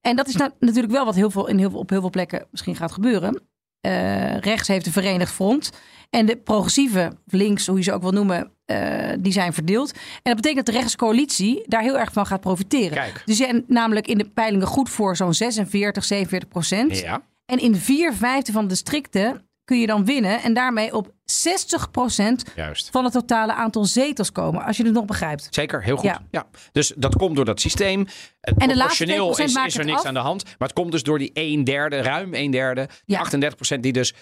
En 0.01 0.15
dat 0.15 0.27
is 0.27 0.35
nou 0.35 0.51
natuurlijk 0.59 0.93
wel 0.93 1.05
wat 1.05 1.15
heel 1.15 1.31
veel, 1.31 1.47
in 1.47 1.57
heel 1.57 1.69
veel, 1.69 1.79
op 1.79 1.89
heel 1.89 2.01
veel 2.01 2.09
plekken 2.09 2.47
misschien 2.51 2.75
gaat 2.75 2.91
gebeuren. 2.91 3.41
Eh, 3.81 4.37
rechts 4.37 4.67
heeft 4.67 4.85
een 4.85 4.91
verenigd 4.91 5.31
front. 5.31 5.69
En 6.11 6.25
de 6.25 6.35
progressieve, 6.37 7.11
links, 7.25 7.67
hoe 7.67 7.77
je 7.77 7.83
ze 7.83 7.93
ook 7.93 8.01
wil 8.01 8.11
noemen, 8.11 8.51
eh, 8.65 9.09
die 9.19 9.31
zijn 9.31 9.53
verdeeld. 9.53 9.91
En 9.91 9.99
dat 10.23 10.35
betekent 10.35 10.65
dat 10.65 10.73
de 10.75 10.79
rechtscoalitie 10.81 11.63
daar 11.65 11.81
heel 11.81 11.99
erg 11.99 12.11
van 12.13 12.25
gaat 12.25 12.41
profiteren. 12.41 12.91
Kijk. 12.91 13.21
Die 13.25 13.35
zijn 13.35 13.63
namelijk 13.67 14.07
in 14.07 14.17
de 14.17 14.29
peilingen 14.29 14.67
goed 14.67 14.89
voor 14.89 15.15
zo'n 15.15 15.33
46, 15.33 16.03
47 16.03 16.49
procent. 16.49 16.99
Ja. 16.99 17.21
En 17.45 17.59
in 17.59 17.75
vier 17.75 18.13
vijfde 18.13 18.51
van 18.51 18.61
de 18.61 18.67
districten 18.67 19.45
kun 19.63 19.79
je 19.79 19.87
dan 19.87 20.05
winnen. 20.05 20.41
En 20.41 20.53
daarmee 20.53 20.93
op 20.93 21.13
60 21.23 21.91
procent 21.91 22.43
Juist. 22.55 22.89
van 22.89 23.03
het 23.03 23.13
totale 23.13 23.53
aantal 23.53 23.85
zetels 23.85 24.31
komen. 24.31 24.63
Als 24.63 24.77
je 24.77 24.83
het 24.83 24.93
nog 24.93 25.05
begrijpt. 25.05 25.47
Zeker, 25.49 25.83
heel 25.83 25.95
goed. 25.95 26.05
Ja. 26.05 26.21
Ja. 26.31 26.47
Dus 26.71 26.93
dat 26.97 27.15
komt 27.15 27.35
door 27.35 27.45
dat 27.45 27.61
systeem. 27.61 28.07
En 28.41 28.67
de 28.67 28.75
laatste 28.75 29.05
proportioneel 29.05 29.35
2% 29.35 29.43
is, 29.43 29.65
is 29.65 29.77
er 29.77 29.85
niks 29.85 29.99
af. 29.99 30.05
aan 30.05 30.13
de 30.13 30.19
hand. 30.19 30.43
Maar 30.43 30.67
het 30.67 30.73
komt 30.73 30.91
dus 30.91 31.03
door 31.03 31.17
die 31.19 31.31
1 31.33 31.63
derde, 31.63 32.01
ruim 32.01 32.33
1 32.33 32.51
derde, 32.51 32.85
die 32.87 33.15
Ja. 33.15 33.19
38 33.19 33.55
procent 33.57 33.83
die 33.83 33.93
dus... 33.93 34.13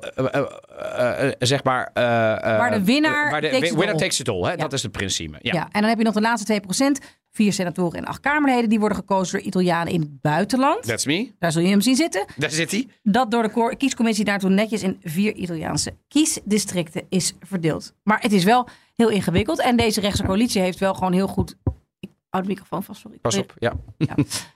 eh, 0.00 0.34
eh, 0.34 1.26
eh, 1.26 1.32
zeg 1.38 1.64
maar... 1.64 1.90
Waar 1.94 2.70
de 2.70 2.84
winnaar 2.84 3.30
waar 3.30 3.40
de 3.40 3.50
takes 3.50 3.70
it 3.70 3.76
all. 3.76 3.96
takes 3.96 4.20
it 4.20 4.28
all. 4.28 4.42
Hè? 4.42 4.50
Ja. 4.50 4.56
Dat 4.56 4.72
is 4.72 4.82
het 4.82 4.92
principe. 4.92 5.38
Ja. 5.40 5.52
Ja. 5.52 5.68
en 5.72 5.80
dan 5.80 5.88
heb 5.88 5.98
je 5.98 6.04
nog 6.04 6.14
de 6.14 6.20
laatste 6.20 6.46
2 6.46 6.60
procent. 6.60 7.00
Vier 7.30 7.52
senatoren 7.52 7.98
en 7.98 8.04
acht 8.04 8.20
Kamerleden. 8.20 8.68
Die 8.68 8.78
worden 8.78 8.98
gekozen 8.98 9.38
door 9.38 9.46
Italianen 9.46 9.92
in 9.92 10.00
het 10.00 10.20
buitenland. 10.20 10.82
That's 10.82 11.04
me. 11.04 11.32
Daar 11.38 11.52
zul 11.52 11.62
je 11.62 11.68
hem 11.68 11.80
zien 11.80 11.96
zitten. 11.96 12.24
Daar 12.36 12.50
zit 12.50 12.70
hij. 12.70 12.86
Dat 13.02 13.30
door 13.30 13.42
de 13.42 13.74
kiescommissie 13.76 14.24
daartoe 14.24 14.50
netjes 14.50 14.82
in 14.82 15.00
vier 15.02 15.34
Italiaanse 15.34 15.94
kiesdistricten 16.08 17.02
is 17.08 17.34
verdeeld. 17.40 17.94
Maar 18.02 18.20
het 18.20 18.32
is 18.32 18.44
wel 18.44 18.68
heel 18.94 19.08
ingewikkeld. 19.08 19.60
En 19.60 19.76
deze 19.76 20.00
rechtse 20.00 20.24
coalitie 20.24 20.60
heeft 20.60 20.78
wel 20.78 20.94
gewoon 20.94 21.12
heel 21.12 21.26
goed... 21.28 21.56
Ik 22.00 22.10
hou 22.28 22.42
de 22.42 22.48
microfoon 22.48 22.82
vast, 22.82 23.00
sorry. 23.00 23.18
Pas 23.18 23.36
op. 23.36 23.54
Ja. 23.58 23.72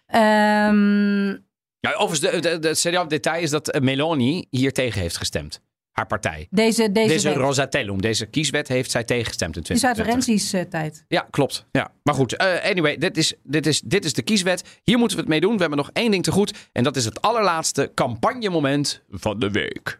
Ehm, 0.07 1.36
Ja, 1.81 1.93
overigens, 1.93 2.33
de, 2.33 2.41
de, 2.41 2.59
de, 2.59 2.74
serieus 2.74 3.09
detail 3.09 3.43
is 3.43 3.51
dat 3.51 3.70
eh, 3.70 3.81
Meloni 3.81 4.47
hier 4.51 4.72
tegen 4.72 5.01
heeft 5.01 5.16
gestemd. 5.16 5.61
Haar 5.93 6.07
partij. 6.07 6.47
deze 6.51 6.93
deze, 6.93 7.09
Deze. 7.12 7.33
Rosatellum, 7.33 8.01
deze 8.01 8.26
kieswet 8.26 8.68
heeft 8.68 8.91
zij 8.91 9.05
tegengestemd 9.05 9.57
in 9.57 9.62
Het 9.62 9.70
is 9.70 9.85
uit 9.85 9.95
2020. 9.95 10.35
Renzi's 10.37 10.53
eh, 10.53 10.81
tijd. 10.81 11.05
Ja, 11.09 11.26
klopt. 11.31 11.66
Ja. 11.72 11.91
Maar 12.03 12.14
goed, 12.14 12.37
eh, 12.37 12.70
anyway, 12.70 12.97
dit 12.97 13.16
is, 13.16 13.35
dit, 13.43 13.66
is, 13.66 13.81
dit 13.81 14.05
is 14.05 14.12
de 14.12 14.22
kieswet. 14.22 14.81
Hier 14.83 14.99
moeten 14.99 15.16
we 15.16 15.22
het 15.22 15.31
mee 15.33 15.41
doen. 15.41 15.55
We 15.55 15.61
hebben 15.61 15.79
nog 15.79 15.91
één 15.93 16.11
ding 16.11 16.22
te 16.22 16.33
goed. 16.33 16.68
En 16.72 16.85
dat 16.85 16.97
is 16.97 17.05
het 17.05 17.22
allerlaatste 17.22 17.91
campagnemoment 17.95 19.03
van 19.11 19.39
de 19.39 19.51
week. 19.51 19.99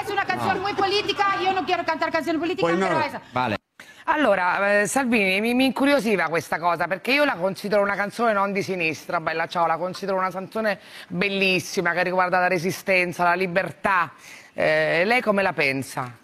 Es 0.00 0.10
una 0.10 0.24
canzone 0.24 0.60
muy 0.60 0.74
política, 0.74 1.24
io 1.42 1.52
non 1.52 1.64
quiero 1.64 1.82
esa. 1.82 3.20
Vale. 3.32 3.56
Allora, 4.06 4.80
eh, 4.80 4.86
Salvini, 4.86 5.40
mi, 5.40 5.54
mi 5.54 5.66
incuriosiva 5.66 6.24
questa 6.24 6.58
cosa 6.58 6.86
perché 6.86 7.12
io 7.12 7.24
la 7.24 7.34
considero 7.36 7.82
una 7.82 7.94
canzone 7.94 8.32
non 8.32 8.52
di 8.52 8.62
sinistra, 8.62 9.20
Bella 9.20 9.46
Ciao, 9.46 9.66
la 9.66 9.76
considero 9.76 10.16
una 10.18 10.30
canzone 10.30 10.80
bellissima 11.08 11.92
che 11.92 12.02
riguarda 12.02 12.40
la 12.40 12.48
resistenza, 12.48 13.22
la 13.22 13.34
libertà. 13.34 14.12
Eh, 14.54 15.04
lei 15.04 15.20
come 15.20 15.42
la 15.42 15.52
pensa? 15.52 16.16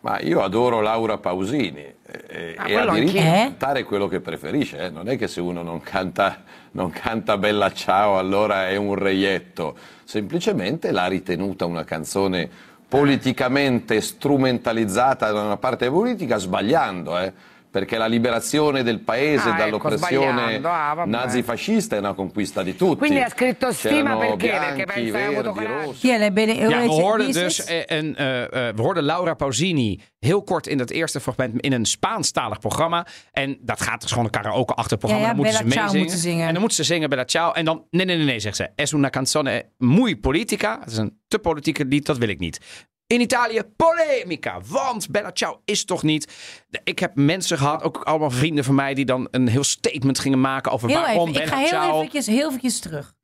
Ma 0.00 0.20
io 0.20 0.42
adoro 0.42 0.80
Laura 0.80 1.16
Pausini 1.18 1.80
eh, 2.28 2.54
Ah, 2.56 2.68
e 2.68 2.76
ha 2.76 2.90
diritto. 2.90 3.16
Eh? 3.18 3.20
cantare 3.22 3.82
quello 3.84 4.06
che 4.06 4.20
preferisce. 4.20 4.78
eh. 4.78 4.90
Non 4.90 5.08
è 5.08 5.16
che 5.16 5.26
se 5.28 5.40
uno 5.40 5.62
non 5.62 5.80
canta, 5.80 6.42
non 6.72 6.90
canta 6.90 7.36
Bella 7.38 7.72
Ciao 7.72 8.18
allora 8.18 8.68
è 8.68 8.76
un 8.76 8.94
reietto. 8.94 9.76
Semplicemente 10.04 10.92
l'ha 10.92 11.06
ritenuta 11.06 11.64
una 11.64 11.84
canzone 11.84 12.48
politicamente 12.88 14.00
strumentalizzata 14.00 15.30
da 15.30 15.42
una 15.42 15.56
parte 15.58 15.90
politica 15.90 16.38
sbagliando. 16.38 17.18
eh. 17.18 17.32
Perché 17.70 17.96
la 17.98 18.06
liberazione 18.06 18.82
del 18.82 19.00
paese 19.00 19.48
Ah, 19.48 19.52
ecco, 19.52 19.58
dall'oppressione 19.58 20.58
sbagliando. 20.58 20.68
Ah, 20.68 21.04
nazifascista 21.06 21.96
è 21.96 21.98
una 21.98 22.14
conquista 22.14 22.62
di 22.62 22.76
tutti. 22.76 22.98
Quindi 22.98 23.20
ha 23.20 23.28
scritto 23.28 23.72
stima 23.72 23.94
C'erano 24.16 24.18
perché? 24.18 24.36
Perché 24.36 24.84
bianchi, 24.84 24.84
pensa 24.84 25.52
che 25.52 25.52
verdi. 25.52 25.96
Ja, 26.00 26.30
ben, 26.30 26.48
we 26.48 26.86
hoorden 26.88 27.32
dus 27.32 27.58
het? 27.58 27.68
eh, 27.68 27.98
eh, 27.98 28.42
eh, 28.68 28.74
we 28.74 28.82
hoorden 28.82 29.04
Laura 29.04 29.34
Pausini 29.34 30.00
heel 30.18 30.42
kort 30.42 30.66
in 30.66 30.78
het 30.78 30.90
eerste 30.90 31.20
fragment 31.20 31.60
in 31.60 31.72
een 31.72 31.84
Spaanstalig 31.84 32.58
programma. 32.58 33.06
En 33.32 33.58
dat 33.60 33.80
gaat 33.80 34.00
dus 34.00 34.10
gewoon 34.10 34.24
een 34.24 34.30
karaoke-achtig 34.30 34.98
programma. 34.98 35.26
Ja, 35.26 35.30
ja, 35.30 35.36
dan 35.36 35.44
moeten 35.44 35.68
Bella 35.68 35.88
ze 35.88 35.94
meezingen. 35.94 36.18
zingen. 36.18 36.46
En 36.46 36.52
dan 36.52 36.60
moeten 36.60 36.76
ze 36.84 36.92
zingen 36.92 37.08
Bella 37.08 37.24
Ciao. 37.24 37.52
En 37.52 37.64
dan, 37.64 37.86
nee, 37.90 38.04
nee, 38.06 38.16
nee, 38.16 38.24
nee, 38.24 38.40
zegt 38.40 38.56
ze. 38.56 38.68
Es 38.74 38.92
una 38.92 39.10
canzone 39.10 39.68
muy 39.78 40.16
politica. 40.16 40.78
Het 40.80 40.90
is 40.90 40.96
een 40.96 41.18
te 41.28 41.38
politieke 41.38 41.84
lied, 41.84 42.06
dat 42.06 42.18
wil 42.18 42.28
ik 42.28 42.38
niet. 42.38 42.60
In 43.08 43.20
Italië, 43.20 43.62
polemica. 43.76 44.60
Want 44.66 45.10
Bella 45.10 45.30
Ciao 45.32 45.60
is 45.64 45.84
toch 45.84 46.02
niet... 46.02 46.32
Ik 46.84 46.98
heb 46.98 47.14
mensen 47.14 47.58
gehad, 47.58 47.82
ook 47.82 48.02
allemaal 48.02 48.30
vrienden 48.30 48.64
van 48.64 48.74
mij... 48.74 48.94
die 48.94 49.04
dan 49.04 49.28
een 49.30 49.48
heel 49.48 49.64
statement 49.64 50.18
gingen 50.18 50.40
maken 50.40 50.72
over 50.72 50.88
Heel 50.88 51.00
waarom 51.00 51.28
even, 51.28 51.42
ik 51.42 51.48
Bella 51.48 51.56
ga 51.56 51.58
heel 51.58 51.68
Ciao... 51.68 51.96
eventjes, 51.96 52.26
heel 52.26 52.46
eventjes 52.48 52.80
terug. 52.80 53.14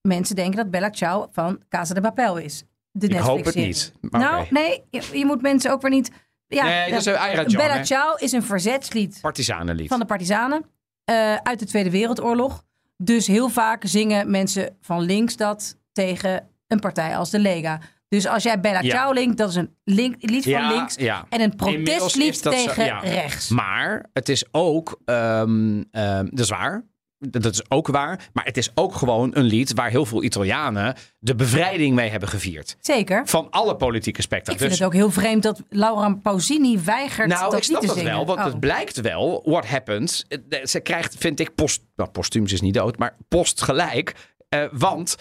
Mensen 0.00 0.36
denken 0.36 0.56
dat 0.56 0.70
Bella 0.70 0.90
Ciao 0.90 1.28
van 1.32 1.62
Casa 1.68 1.94
de 1.94 2.00
Papel 2.00 2.36
is. 2.38 2.64
De 2.90 3.08
Ik 3.08 3.18
hoop 3.18 3.44
het 3.44 3.54
niet. 3.54 3.92
Nou, 4.00 4.46
nee, 4.50 4.82
je, 4.90 5.02
je 5.12 5.26
moet 5.26 5.42
mensen 5.42 5.70
ook 5.70 5.82
weer 5.82 5.90
niet... 5.90 6.10
Ja, 6.46 6.64
Nee, 6.64 6.90
dat 6.90 6.98
is 6.98 7.06
een 7.06 7.46
Bella 7.46 7.76
hè? 7.76 7.84
Ciao 7.84 8.14
is 8.14 8.32
een 8.32 8.42
verzetslied 8.42 9.18
Partisanenlied. 9.20 9.88
van 9.88 9.98
de 9.98 10.04
partisanen 10.04 10.64
eh, 11.04 11.34
uit 11.34 11.58
de 11.58 11.66
Tweede 11.66 11.90
Wereldoorlog. 11.90 12.64
Dus 12.96 13.26
heel 13.26 13.48
vaak 13.48 13.82
zingen 13.86 14.30
mensen 14.30 14.76
van 14.80 15.00
links 15.00 15.36
dat 15.36 15.76
tegen 15.92 16.48
een 16.66 16.80
partij 16.80 17.16
als 17.16 17.30
de 17.30 17.38
Lega. 17.38 17.80
Dus 18.16 18.26
als 18.26 18.42
jij 18.42 18.60
Bella. 18.60 18.80
Ciao 18.82 19.12
linkt, 19.12 19.36
dat 19.36 19.48
is 19.48 19.54
een 19.54 19.74
link, 19.84 20.14
lied 20.18 20.44
van 20.44 20.68
links. 20.72 20.96
En 20.96 21.40
een 21.40 21.56
protestlied 21.56 22.38
zo- 22.38 22.50
tegen 22.50 22.84
ja. 22.84 22.98
rechts. 22.98 23.48
Maar 23.48 24.06
het 24.12 24.28
is 24.28 24.44
ook, 24.50 25.00
ehm, 25.04 25.82
ehm, 25.90 26.26
dat 26.30 26.38
is 26.38 26.48
waar. 26.48 26.84
Dat 27.18 27.52
is 27.52 27.70
ook 27.70 27.86
waar. 27.86 28.28
Maar 28.32 28.44
het 28.44 28.56
is 28.56 28.70
ook 28.74 28.94
gewoon 28.94 29.30
een 29.34 29.44
lied 29.44 29.72
waar 29.74 29.90
heel 29.90 30.04
veel 30.06 30.22
Italianen 30.22 30.94
de 31.18 31.34
bevrijding 31.34 31.94
mee 31.94 32.10
hebben 32.10 32.28
gevierd. 32.28 32.76
Zeker. 32.80 33.26
Van 33.26 33.50
alle 33.50 33.76
politieke 33.76 34.22
spectra. 34.22 34.52
Ik 34.52 34.58
vind 34.58 34.70
Dus- 34.70 34.78
het 34.78 34.88
ook 34.88 34.94
heel 34.94 35.10
vreemd 35.10 35.42
dat 35.42 35.62
Laura 35.68 36.14
Pausini 36.14 36.78
weigert 36.84 37.28
nou, 37.28 37.44
dat 37.50 37.56
ik 37.58 37.62
snap 37.64 37.80
te 37.80 37.86
dat 37.86 37.96
zingen. 37.96 38.12
wel, 38.12 38.26
want 38.26 38.38
Oh. 38.38 38.44
het 38.44 38.60
blijkt 38.60 39.00
wel, 39.00 39.42
what 39.44 39.66
happens. 39.66 40.24
eh, 40.28 40.64
Ze 40.64 40.80
krijgt, 40.80 41.14
vind 41.18 41.40
ik, 41.40 41.54
post, 41.54 41.82
nou, 41.96 42.10
postuum 42.10 42.46
ze 42.46 42.54
is 42.54 42.60
niet 42.60 42.74
dood, 42.74 42.98
maar 42.98 43.16
post 43.28 43.62
gelijk. 43.62 44.14
Eh, 44.48 44.64
want 44.72 45.16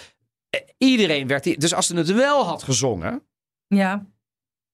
iedereen 0.78 1.28
werd, 1.28 1.43
die- 1.43 1.58
dus 1.58 1.74
als 1.74 1.88
ze 1.88 1.95
het 1.95 2.14
wel 2.14 2.45
had 2.45 2.64
gezongen, 2.64 3.24
Ja. 3.68 4.06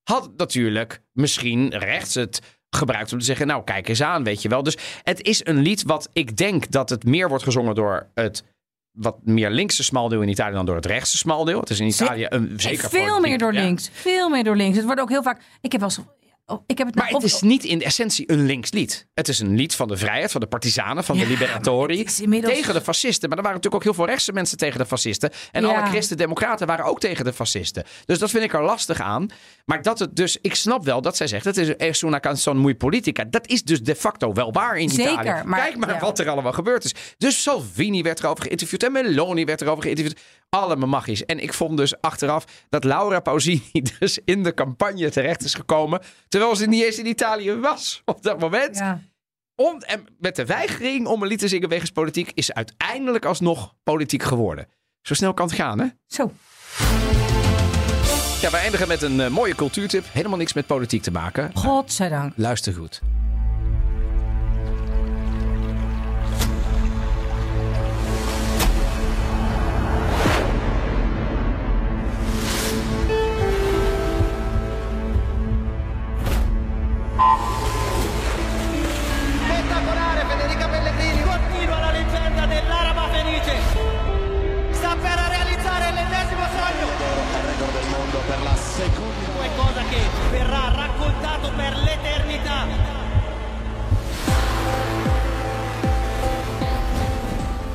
had 0.03 0.29
natuurlijk 0.38 1.01
misschien 1.11 1.69
rechts 1.77 2.13
het 2.15 2.59
gebruikt 2.75 3.13
om 3.13 3.19
te 3.19 3.25
zeggen, 3.25 3.47
nou 3.47 3.63
kijk 3.63 3.88
eens 3.88 4.01
aan, 4.01 4.23
weet 4.23 4.41
je 4.41 4.49
wel. 4.49 4.63
Dus 4.63 4.77
het 5.03 5.21
is 5.21 5.45
een 5.45 5.57
lied 5.57 5.84
wat 5.84 6.09
ik 6.13 6.38
denk 6.38 6.71
dat 6.71 6.89
het 6.89 7.03
meer 7.03 7.29
wordt 7.29 7.43
gezongen 7.43 7.75
door 7.75 8.07
het 8.13 8.43
wat 8.91 9.25
meer 9.25 9.49
linkse 9.49 9.84
smaldeel 9.84 10.21
in 10.21 10.29
Italië 10.29 10.53
dan 10.53 10.65
door 10.65 10.75
het 10.75 10.86
rechtse 10.86 11.17
smaldeel. 11.17 11.59
Het 11.59 11.69
is 11.69 11.79
in 11.79 11.88
Italië 11.88 12.25
een 12.29 12.53
zeker 12.57 12.89
veel 12.89 13.19
meer 13.19 13.38
door 13.38 13.53
links. 13.53 13.89
Veel 13.93 14.29
meer 14.29 14.43
door 14.43 14.55
links. 14.55 14.75
Het 14.77 14.86
wordt 14.86 15.01
ook 15.01 15.09
heel 15.09 15.23
vaak... 15.23 15.41
Ik 15.61 15.71
heb 15.71 15.82
wel 15.82 15.89
Ik 16.65 16.77
heb 16.77 16.87
het 16.87 16.95
Maar 16.95 17.11
nou 17.11 17.23
het 17.23 17.33
is 17.33 17.41
niet 17.41 17.63
in 17.63 17.81
essentie 17.81 18.31
een 18.31 18.45
links 18.45 18.71
lied. 18.71 19.07
Het 19.13 19.27
is 19.27 19.39
een 19.39 19.55
lied 19.55 19.75
van 19.75 19.87
de 19.87 19.97
vrijheid, 19.97 20.31
van 20.31 20.41
de 20.41 20.47
partisanen, 20.47 21.03
van 21.03 21.17
de 21.17 21.27
liberatori. 21.27 22.05
inmiddels- 22.21 22.53
Tegen 22.53 22.73
de 22.73 22.81
fascisten. 22.81 23.29
Maar 23.29 23.37
er 23.37 23.43
waren 23.43 23.57
natuurlijk 23.57 23.75
ook 23.87 23.93
heel 23.95 24.03
veel 24.03 24.13
rechtse 24.13 24.33
mensen 24.33 24.57
tegen 24.57 24.79
de 24.79 24.85
fascisten. 24.85 25.29
En 25.51 25.61
Ja. 25.63 25.67
alle 25.69 25.87
christen-democraten 25.89 26.67
waren 26.67 26.85
ook 26.85 26.99
tegen 26.99 27.25
de 27.25 27.33
fascisten. 27.33 27.83
Dus 28.05 28.19
dat 28.19 28.29
vind 28.29 28.43
ik 28.43 28.53
er 28.53 28.63
lastig 28.63 28.99
aan. 29.01 29.27
Maar 29.65 29.81
dat 29.81 29.99
het 29.99 30.15
dus, 30.15 30.37
ik 30.41 30.55
snap 30.55 30.83
wel 30.85 31.01
dat 31.01 31.17
zij 31.17 31.27
zegt, 31.27 31.45
het 31.45 31.57
is 31.57 31.75
es 31.75 32.01
una 32.01 32.19
canzone 32.19 32.59
muy 32.59 32.75
politica. 32.75 33.23
Dat 33.29 33.47
is 33.47 33.63
dus 33.63 33.81
de 33.81 33.95
facto 33.95 34.33
wel 34.33 34.51
waar 34.51 34.77
in 34.77 34.89
Zeker, 34.89 35.11
Italië. 35.11 35.43
maar- 35.45 35.59
Kijk 35.61 35.77
maar 35.77 35.89
ja. 35.93 35.99
wat 35.99 36.19
er 36.19 36.29
allemaal 36.29 36.53
gebeurd 36.53 36.83
is. 36.83 36.93
Dus 37.17 37.41
Salvini 37.41 38.01
werd 38.01 38.19
erover 38.19 38.43
geïnterviewd 38.43 38.83
en 38.83 38.91
Meloni 38.91 39.45
werd 39.45 39.61
erover 39.61 39.83
geïnterviewd. 39.83 40.19
Allemaal 40.55 40.87
magisch. 40.87 41.25
En 41.25 41.39
ik 41.39 41.53
vond 41.53 41.77
dus 41.77 42.01
achteraf 42.01 42.45
dat 42.69 42.83
Laura 42.83 43.19
Pausini 43.19 43.81
dus 43.99 44.19
in 44.25 44.43
de 44.43 44.53
campagne 44.53 45.09
terecht 45.09 45.43
is 45.43 45.53
gekomen. 45.53 46.01
Terwijl 46.27 46.55
ze 46.55 46.65
niet 46.65 46.83
eens 46.83 46.99
in 46.99 47.05
Italië 47.05 47.55
was 47.55 48.01
op 48.05 48.23
dat 48.23 48.39
moment. 48.39 48.77
Ja. 48.77 49.01
Om, 49.55 49.81
en 49.81 50.05
met 50.19 50.35
de 50.35 50.45
weigering 50.45 51.07
om 51.07 51.21
een 51.21 51.27
lied 51.27 51.39
te 51.39 51.47
zingen 51.47 51.69
wegens 51.69 51.89
politiek 51.89 52.31
is 52.33 52.45
ze 52.45 52.53
uiteindelijk 52.53 53.25
alsnog 53.25 53.73
politiek 53.83 54.23
geworden. 54.23 54.67
Zo 55.01 55.13
snel 55.13 55.33
kan 55.33 55.45
het 55.45 55.55
gaan, 55.55 55.79
hè? 55.79 55.87
Zo. 56.07 56.31
Ja, 58.41 58.49
we 58.49 58.57
eindigen 58.57 58.87
met 58.87 59.01
een 59.01 59.19
eh, 59.19 59.29
mooie 59.29 59.55
cultuurtip. 59.55 60.05
Helemaal 60.11 60.37
niks 60.37 60.53
met 60.53 60.65
politiek 60.67 61.01
te 61.01 61.11
maken. 61.11 61.51
Godzijdank. 61.53 62.33
Luister 62.35 62.73
goed. 62.73 63.01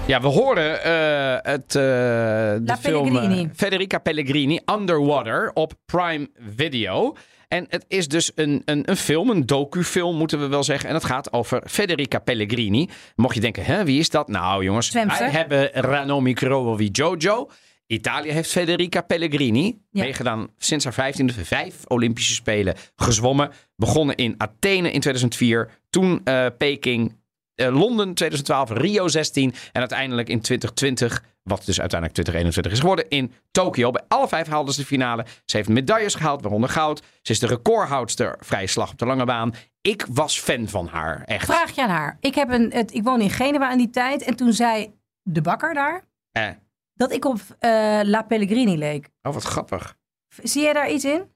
Ja, 0.07 0.21
we 0.21 0.27
horen 0.27 0.83
eh, 0.83 1.53
het, 1.53 1.75
eh, 1.75 1.83
de 2.63 2.77
film 2.81 3.07
eh, 3.07 3.13
Pellegrini. 3.13 3.51
Federica 3.55 3.99
Pellegrini, 3.99 4.61
Underwater, 4.73 5.51
op 5.55 5.73
Prime 5.87 6.29
Video. 6.57 7.17
En 7.49 7.67
het 7.69 7.85
is 7.89 8.09
dus 8.09 8.33
een, 8.35 8.63
een, 8.65 8.91
een 8.91 8.97
film, 8.97 9.31
een 9.31 9.47
docufilm 9.47 10.17
moeten 10.17 10.41
we 10.41 10.47
wel 10.47 10.63
zeggen. 10.63 10.89
En 10.89 10.95
het 10.95 11.05
gaat 11.05 11.33
over 11.33 11.63
Federica 11.69 12.19
Pellegrini. 12.19 12.89
Mocht 13.17 13.35
je 13.35 13.41
denken, 13.41 13.65
hè, 13.65 13.85
wie 13.85 13.99
is 13.99 14.11
dat? 14.11 14.29
Nou 14.29 14.65
jongens, 14.65 14.87
Zwemster. 14.87 15.19
wij 15.19 15.31
hebben 15.31 15.71
Ranomi 15.73 16.33
Krovovi 16.33 16.89
Jojo. 16.93 17.51
Italië 17.87 18.31
heeft 18.31 18.51
Federica 18.51 19.01
Pellegrini. 19.01 19.79
Ja. 19.91 20.03
Meegedaan 20.03 20.49
sinds 20.59 20.85
haar 20.85 20.95
vijftiende, 20.95 21.33
vijf 21.33 21.75
Olympische 21.87 22.35
Spelen 22.35 22.75
gezwommen. 22.97 23.51
Begonnen 23.77 24.17
in 24.17 24.35
Athene 24.39 24.91
in 24.91 25.01
2004. 25.01 25.71
Toen 25.91 26.23
Peking 26.59 27.15
Londen 27.57 28.15
2012, 28.15 28.71
Rio 28.71 29.09
16 29.09 29.55
en 29.73 29.81
uiteindelijk 29.81 30.29
in 30.29 30.41
2020, 30.41 31.23
wat 31.43 31.65
dus 31.65 31.81
uiteindelijk 31.81 32.13
2021 32.13 32.73
is 32.73 32.79
geworden, 32.81 33.09
in 33.09 33.33
Tokio. 33.51 33.91
Bij 33.91 34.03
alle 34.09 34.29
vijf 34.29 34.47
haalden 34.47 34.75
ze 34.75 34.81
de 34.81 34.87
finale. 34.87 35.27
Ze 35.45 35.57
heeft 35.57 35.69
medailles 35.69 36.15
gehaald, 36.15 36.43
waaronder 36.43 36.71
goud. 36.71 37.03
Ze 37.23 37.33
is 37.33 37.39
de 37.39 37.47
recordhoudster 37.47 38.37
vrije 38.41 38.67
slag 38.67 38.91
op 38.91 38.99
de 38.99 39.07
lange 39.07 39.25
baan. 39.25 39.55
Ik 39.81 40.07
was 40.11 40.41
fan 40.41 40.69
van 40.69 40.87
haar, 40.87 41.23
echt. 41.25 41.45
Vraag 41.45 41.75
je 41.75 41.83
aan 41.83 41.89
haar. 41.91 42.17
Ik, 42.21 42.35
heb 42.35 42.51
een, 42.51 42.73
het, 42.73 42.95
ik 42.95 43.03
woon 43.03 43.21
in 43.21 43.31
Genua 43.31 43.73
in 43.73 43.79
die 43.79 43.91
tijd. 43.91 44.23
En 44.23 44.37
toen 44.37 44.53
zei 44.53 44.95
de 45.23 45.41
bakker 45.41 45.75
daar 45.75 46.05
Eh, 46.33 46.49
dat 46.95 47.13
ik 47.13 47.25
op 47.25 47.39
eh, 47.59 47.71
La 48.03 48.23
Pellegrini 48.23 48.77
leek. 48.79 49.09
oh, 49.23 49.33
wat 49.33 49.43
grappig. 49.43 49.97
Zie 50.43 50.63
jij 50.63 50.73
daar 50.73 50.91
iets 50.91 51.05
in? 51.05 51.35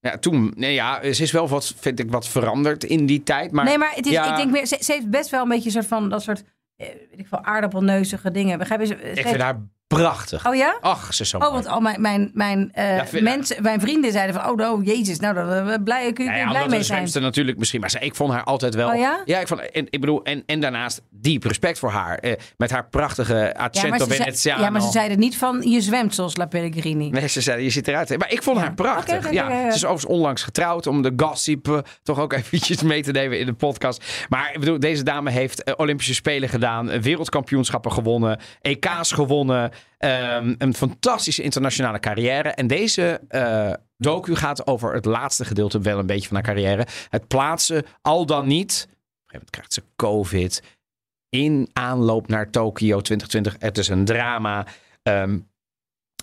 Ja, 0.00 0.18
toen, 0.18 0.52
nee 0.56 0.74
ja, 0.74 1.12
ze 1.12 1.22
is 1.22 1.30
wel 1.32 1.48
wat, 1.48 1.74
vind 1.78 1.98
ik, 2.00 2.10
wat 2.10 2.28
veranderd 2.28 2.84
in 2.84 3.06
die 3.06 3.22
tijd. 3.22 3.50
Maar, 3.52 3.64
nee, 3.64 3.78
maar 3.78 3.92
het 3.94 4.06
is, 4.06 4.12
ja, 4.12 4.30
ik 4.30 4.36
denk 4.36 4.50
meer, 4.50 4.66
ze, 4.66 4.76
ze 4.80 4.92
heeft 4.92 5.10
best 5.10 5.30
wel 5.30 5.42
een 5.42 5.48
beetje 5.48 5.64
een 5.66 5.72
soort 5.72 5.86
van 5.86 6.08
dat 6.08 6.22
soort, 6.22 6.42
eh, 6.76 6.86
weet 6.88 7.18
ik 7.18 7.26
veel, 7.28 7.44
aardappelneuzige 7.44 8.30
dingen. 8.30 8.58
Begrijp 8.58 8.80
je? 8.80 8.86
Ze- 8.86 8.94
ik 8.94 9.26
vind 9.26 9.40
haar 9.40 9.60
prachtig. 9.88 10.46
Oh 10.46 10.54
ja? 10.54 10.76
Ach, 10.80 11.14
ze 11.14 11.22
is 11.22 11.28
zo 11.28 11.36
Oh, 11.36 11.42
mooi. 11.42 11.54
want 11.54 11.66
al 11.66 11.80
mijn, 11.80 12.00
mijn, 12.00 12.30
mijn, 12.34 12.70
eh, 12.72 12.96
Ja, 12.96 13.06
vind- 13.06 13.22
mensen, 13.22 13.62
mijn 13.62 13.80
vrienden 13.80 14.12
zeiden 14.12 14.34
van, 14.40 14.50
oh, 14.50 14.56
no, 14.56 14.80
jezus, 14.84 15.18
nou, 15.18 15.34
daar 15.34 15.82
blij, 15.82 16.12
kun 16.12 16.24
je 16.24 16.30
Nou 16.30 16.42
ja, 16.42 16.48
blij 16.48 16.60
mee 16.60 16.70
zijn. 16.70 16.84
zwemster 16.84 17.20
natuurlijk 17.22 17.58
misschien. 17.58 17.80
Maar 17.80 17.90
ze- 17.90 17.98
ik 17.98 18.14
vond 18.14 18.32
haar 18.32 18.44
altijd 18.44 18.74
wel... 18.74 18.88
Oh 18.88 18.96
ja? 18.98 19.40
ik, 19.40 19.48
vond, 19.48 19.70
en, 19.70 19.86
ik 19.90 20.00
bedoel, 20.00 20.22
en, 20.22 20.42
en 20.46 20.60
daarnaast 20.60 21.00
diep 21.10 21.44
respect 21.44 21.78
voor 21.78 21.90
haar. 21.90 22.18
Eh, 22.18 22.32
met 22.56 22.70
haar 22.70 22.88
prachtige 22.88 23.34
Ja 23.34 23.50
accento 23.50 24.06
Veneziano. 24.06 24.62
ja, 24.62 24.70
maar 24.70 24.80
ze 24.80 24.90
zeiden 24.90 25.18
niet 25.18 25.36
van, 25.36 25.62
je 25.70 25.80
zwemt 25.80 26.14
zoals 26.14 26.36
La 26.36 26.46
Pellegrini. 26.46 27.10
Nee, 27.10 27.28
ze 27.28 27.40
zeiden, 27.40 27.64
je 27.64 27.70
ziet 27.70 27.88
eruit. 27.88 28.18
Maar 28.18 28.32
ik 28.32 28.42
vond 28.42 28.58
haar 28.58 28.74
prachtig. 28.74 29.30
Ja, 29.32 29.50
ja. 29.50 29.60
Ze 29.60 29.76
is 29.76 29.84
overigens 29.84 30.04
onlangs 30.12 30.42
getrouwd 30.42 30.86
om 30.86 31.02
de 31.02 31.12
gossip 31.16 31.68
eh, 31.68 31.78
toch 32.02 32.18
ook 32.20 32.32
eventjes 32.38 32.82
mee 32.82 33.02
te 33.02 33.10
nemen 33.12 33.38
in 33.38 33.46
de 33.46 33.52
podcast. 33.54 34.04
Maar 34.28 34.50
ik 34.52 34.60
bedoel, 34.60 34.78
deze 34.80 35.02
dame 35.02 35.30
heeft 35.30 35.62
eh, 35.62 35.74
Olympische 35.76 36.14
Spelen 36.14 36.48
gedaan, 36.48 36.90
eh, 36.90 37.00
wereldkampioenschappen 37.00 37.92
gewonnen, 37.92 38.40
EK's 38.60 39.12
gewonnen. 39.12 39.70
Ehm, 39.98 40.54
een 40.58 40.74
fantastische 40.74 41.42
internationale 41.42 41.98
carrière. 41.98 42.48
En 42.48 42.66
deze 42.66 43.20
eh, 43.28 43.72
docu 43.96 44.34
gaat 44.34 44.66
over 44.66 44.94
het 44.94 45.04
laatste 45.04 45.44
gedeelte 45.44 45.80
wel 45.80 45.98
een 45.98 46.06
beetje 46.06 46.28
van 46.28 46.36
haar 46.36 46.46
carrière. 46.46 46.86
Het 47.08 47.26
plaatsen, 47.28 47.84
al 48.02 48.26
dan 48.26 48.46
niet. 48.46 48.88
Op 48.88 48.88
een 48.88 48.96
gegeven 48.96 49.30
moment 49.30 49.50
krijgt 49.50 49.72
ze 49.72 49.82
COVID. 49.96 50.62
In 51.28 51.68
aanloop 51.72 52.28
naar 52.28 52.50
Tokio 52.50 53.00
2020. 53.00 53.56
Het 53.58 53.78
is 53.78 53.88
een 53.88 54.04
drama. 54.04 54.66
Ehm, 55.02 55.38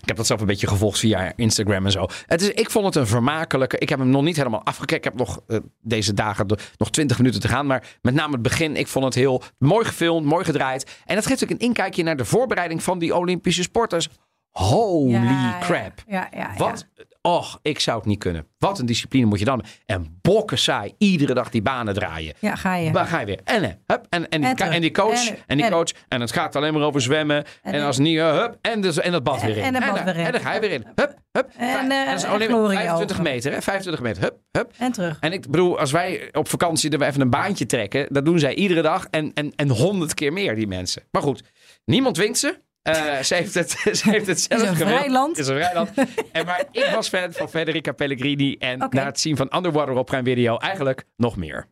Ik 0.06 0.12
heb 0.12 0.20
dat 0.20 0.30
zelf 0.30 0.42
een 0.42 0.48
beetje 0.48 0.68
gevolgd 0.68 1.00
via 1.00 1.34
Instagram 1.36 1.86
en 1.86 1.92
zo. 1.92 2.08
Het 2.26 2.42
is, 2.42 2.50
ik 2.50 2.70
vond 2.70 2.86
het 2.86 2.96
een 2.96 3.08
vermakelijke. 3.08 3.78
Ik 3.78 3.90
heb 3.90 4.00
hem 4.00 4.10
nog 4.10 4.24
niet 4.24 4.36
helemaal 4.36 4.64
afgekeken. 4.66 4.98
Ik 4.98 5.04
heb 5.04 5.16
nog 5.28 5.40
eh, 5.48 5.58
deze 5.82 6.14
dagen 6.14 6.48
de- 6.48 6.58
nog 6.78 6.90
20 6.92 7.18
minuten 7.18 7.40
te 7.42 7.48
gaan. 7.48 7.66
Maar 7.66 7.98
met 8.02 8.14
name 8.14 8.34
het 8.34 8.42
begin. 8.42 8.76
Ik 8.76 8.88
vond 8.88 9.06
het 9.06 9.14
heel 9.16 9.42
mooi 9.58 9.86
gefilmd, 9.86 10.26
mooi 10.26 10.46
gedraaid. 10.46 11.02
En 11.06 11.16
dat 11.16 11.26
geeft 11.26 11.44
ook 11.44 11.50
een 11.50 11.60
inkijkje 11.60 12.04
naar 12.04 12.18
de 12.18 12.26
voorbereiding 12.26 12.84
van 12.84 13.00
die 13.00 13.16
Olympische 13.16 13.62
sporters. 13.62 14.10
Holy 14.50 15.12
Ja, 15.12 15.58
crap. 15.62 16.04
Ja, 16.08 16.28
ja, 16.32 16.38
ja. 16.38 16.54
Wat? 16.58 16.88
Och, 17.26 17.60
ik 17.62 17.80
zou 17.80 17.98
het 17.98 18.06
niet 18.08 18.20
kunnen. 18.20 18.48
Wat 18.58 18.80
een 18.80 18.86
discipline 18.86 19.26
moet 19.26 19.40
je 19.40 19.46
dan. 19.46 19.64
En 19.86 20.20
bokken 20.22 20.58
saai. 20.58 20.94
Iedere 20.98 21.34
dag 21.34 21.50
die 21.50 21.62
banen 21.62 21.94
draaien. 21.94 22.34
Ja, 22.40 22.56
ga 22.56 22.76
je. 22.76 22.92
Waar 22.92 23.06
ga 23.06 23.20
je 23.20 23.26
weer? 23.26 23.40
En, 23.44 23.64
eh, 23.64 23.70
hup, 23.88 24.06
en, 24.10 24.30
en, 24.30 24.42
die, 24.42 24.50
En 24.50 24.56
ka- 24.56 24.64
terug. 24.64 24.74
en 24.74 24.82
die 24.82 24.92
coach. 24.92 25.28
En- 25.30 25.38
En, 25.48 25.58
die 25.58 25.70
coach. 25.70 25.92
En 26.08 26.22
het 26.22 26.32
gaat 26.32 26.56
alleen 26.56 26.74
maar 26.74 26.82
over 26.82 27.02
zwemmen. 27.02 27.44
En, 27.62 27.74
En- 27.74 27.84
als 27.86 27.98
niet, 27.98 28.18
eh, 28.18 28.32
hup. 28.32 28.58
En, 28.62 28.82
dus, 28.82 28.98
en 29.00 29.12
dat 29.12 29.24
bad 29.24 29.42
weer 29.42 29.58
in. 29.58 29.64
en 29.64 29.74
het 29.76 29.86
bad 29.94 30.04
weer 30.04 30.16
in. 30.18 30.26
en 30.26 30.32
dan 30.32 30.42
ga 30.42 30.54
je 30.54 30.60
weer 30.60 30.72
in. 30.72 30.86
Hup, 30.96 31.14
hup. 31.32 31.50
En, 31.58 31.92
eh, 31.92 32.06
dat 32.06 32.16
is 32.16 32.24
en 32.24 32.30
alleen 32.30 32.48
glorie 32.48 32.74
maar 32.78 32.84
25 32.86 33.12
ogen. 33.20 33.24
meter. 33.34 33.52
Hè? 33.52 33.62
25 33.62 34.04
meter. 34.04 34.22
Hup, 34.24 34.38
hup. 34.52 34.72
En 34.78 34.92
terug. 34.92 35.18
En 35.20 35.32
ik 35.34 35.50
bedoel, 35.50 35.80
als 35.80 35.92
wij 35.92 36.30
op 36.32 36.48
vakantie 36.50 36.90
er 36.90 37.02
even 37.02 37.22
een 37.22 37.30
baantje 37.30 37.66
trekken. 37.66 38.08
Dat 38.10 38.26
doen 38.26 38.40
zij 38.40 38.56
iedere 38.56 38.82
dag. 38.82 39.06
En, 39.12 39.32
en, 39.34 39.52
en 39.56 39.70
honderd 39.70 40.14
keer 40.14 40.34
meer, 40.34 40.56
die 40.56 40.68
mensen. 40.68 41.04
Maar 41.12 41.22
goed, 41.22 41.44
niemand 41.86 42.16
dwingt 42.16 42.38
ze. 42.38 42.64
Eh, 42.86 43.20
ze, 43.20 43.36
heeft 43.36 43.54
het, 43.54 43.72
ze 44.00 44.10
heeft 44.10 44.28
het 44.28 44.42
zelf 44.42 44.62
Het 44.62 44.72
is 44.72 44.80
een 44.80 44.88
gewild. 44.88 45.38
is 45.38 45.48
een 45.48 45.56
vrij 45.56 45.74
land. 45.74 45.94
en 46.32 46.46
maar 46.46 46.64
ik 46.72 46.90
was 46.94 47.10
fan 47.10 47.34
van 47.34 47.50
Federica 47.50 47.92
Pellegrini. 47.92 48.56
En 48.60 48.78
na 48.90 49.06
het 49.06 49.20
zien 49.20 49.38
van 49.38 49.56
Underwater 49.56 49.96
op 49.96 50.06
Prime 50.06 50.24
Video 50.24 50.58
eigenlijk 50.58 51.04
nog 51.18 51.36
meer. 51.36 51.68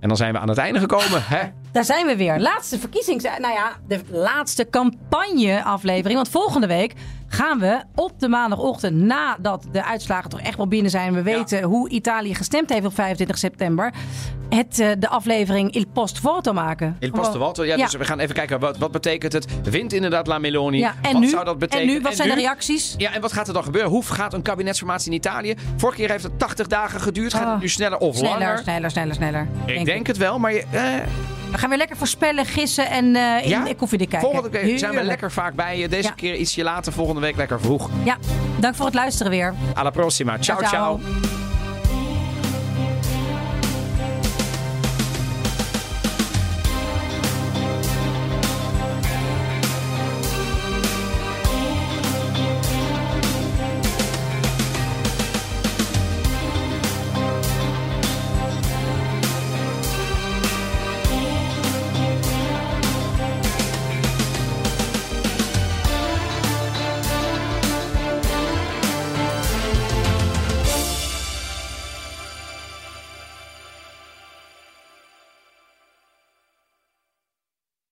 En 0.00 0.08
dan 0.08 0.16
zijn 0.16 0.32
we 0.32 0.38
aan 0.38 0.48
het 0.48 0.58
einde 0.58 0.78
gekomen. 0.78 1.24
Hè? 1.24 1.42
Daar 1.72 1.84
zijn 1.84 2.06
we 2.06 2.16
weer. 2.16 2.38
Laatste 2.40 2.78
verkiezings... 2.78 3.24
Nou 3.24 3.52
ja, 3.54 3.72
de 3.88 4.00
laatste 4.10 4.68
campagne-aflevering. 4.70 6.14
Want 6.14 6.28
volgende 6.28 6.66
week 6.66 6.92
gaan 7.28 7.58
we 7.58 7.80
op 7.94 8.20
de 8.20 8.28
maandagochtend... 8.28 8.96
nadat 8.96 9.66
de 9.72 9.84
uitslagen 9.84 10.30
toch 10.30 10.40
echt 10.40 10.56
wel 10.56 10.68
binnen 10.68 10.90
zijn... 10.90 11.14
we 11.14 11.22
weten 11.22 11.62
hoe 11.62 11.88
Italië 11.88 12.34
gestemd 12.34 12.70
heeft 12.70 12.86
op 12.86 12.94
25 12.94 13.38
september... 13.38 13.92
Het, 14.48 14.78
eh, 14.78 14.88
de 14.98 15.08
aflevering 15.08 15.74
Il 15.74 15.84
Post 15.92 16.18
Voto 16.18 16.52
maken. 16.52 16.96
Il 17.00 17.10
Posto 17.10 17.38
Voto. 17.38 17.64
Ja, 17.64 17.76
dus 17.76 17.92
we 17.96 18.04
gaan 18.04 18.18
even 18.18 18.34
kijken, 18.34 18.60
wat, 18.60 18.78
wat 18.78 18.90
betekent 18.90 19.32
het? 19.32 19.46
Wint 19.62 19.92
inderdaad 19.92 20.26
La 20.26 20.38
Meloni? 20.38 20.78
Ja, 20.78 20.94
en 21.02 21.12
wat 21.12 21.20
nu? 21.22 21.28
zou 21.28 21.44
dat 21.44 21.58
betekenen? 21.58 21.88
En 21.88 21.96
nu? 21.96 22.02
Wat 22.02 22.14
zijn 22.16 22.28
de 22.28 22.34
reacties? 22.34 22.94
Ja, 22.98 23.12
en 23.14 23.20
wat 23.20 23.32
gaat 23.32 23.48
er 23.48 23.54
dan 23.54 23.64
gebeuren? 23.64 23.90
Hoe 23.90 24.04
gaat 24.04 24.32
een 24.34 24.42
kabinetsformatie 24.42 25.10
in 25.10 25.16
Italië? 25.16 25.54
Vorige 25.76 25.98
keer 25.98 26.10
heeft 26.10 26.22
het 26.22 26.38
80 26.38 26.66
dagen 26.66 27.00
geduurd. 27.00 27.34
Gaat 27.34 27.44
Oh. 27.44 27.50
het 27.52 27.60
nu 27.60 27.68
sneller 27.68 27.98
of 27.98 28.16
Sneller, 28.16 28.38
langer? 28.38 28.58
sneller, 28.58 28.90
sneller, 28.90 29.14
sneller. 29.14 29.48
Ik 29.66 29.84
denk 29.84 30.06
het 30.06 30.16
wel, 30.16 30.38
maar 30.38 30.52
je, 30.52 30.64
eh, 30.70 30.82
We 31.52 31.58
gaan 31.58 31.68
weer 31.68 31.78
lekker 31.78 31.96
voorspellen, 31.96 32.46
gissen 32.46 32.90
en 32.90 33.16
eh 33.16 33.42
in 33.42 33.48
Ja? 33.48 33.74
koffiedik 33.76 34.08
kijken. 34.08 34.30
volgende 34.30 34.58
keer 34.58 34.78
zijn 34.78 34.94
we 34.94 35.02
lekker 35.02 35.32
vaak 35.32 35.54
bij 35.54 35.78
je. 35.78 35.88
Deze 35.88 36.08
Ja. 36.08 36.14
keer 36.14 36.34
ietsje 36.36 36.62
later, 36.62 36.92
volgende 36.92 37.20
week 37.20 37.36
lekker 37.36 37.60
vroeg. 37.60 37.90
Ja, 38.04 38.16
dank 38.60 38.74
voor 38.74 38.84
het 38.86 38.94
luisteren 38.94 39.32
weer. 39.32 39.54
Alla 39.74 39.90
prossima. 39.90 40.38
ciao. 40.38 40.58
ciao. 40.58 40.70
ciao. 41.00 41.41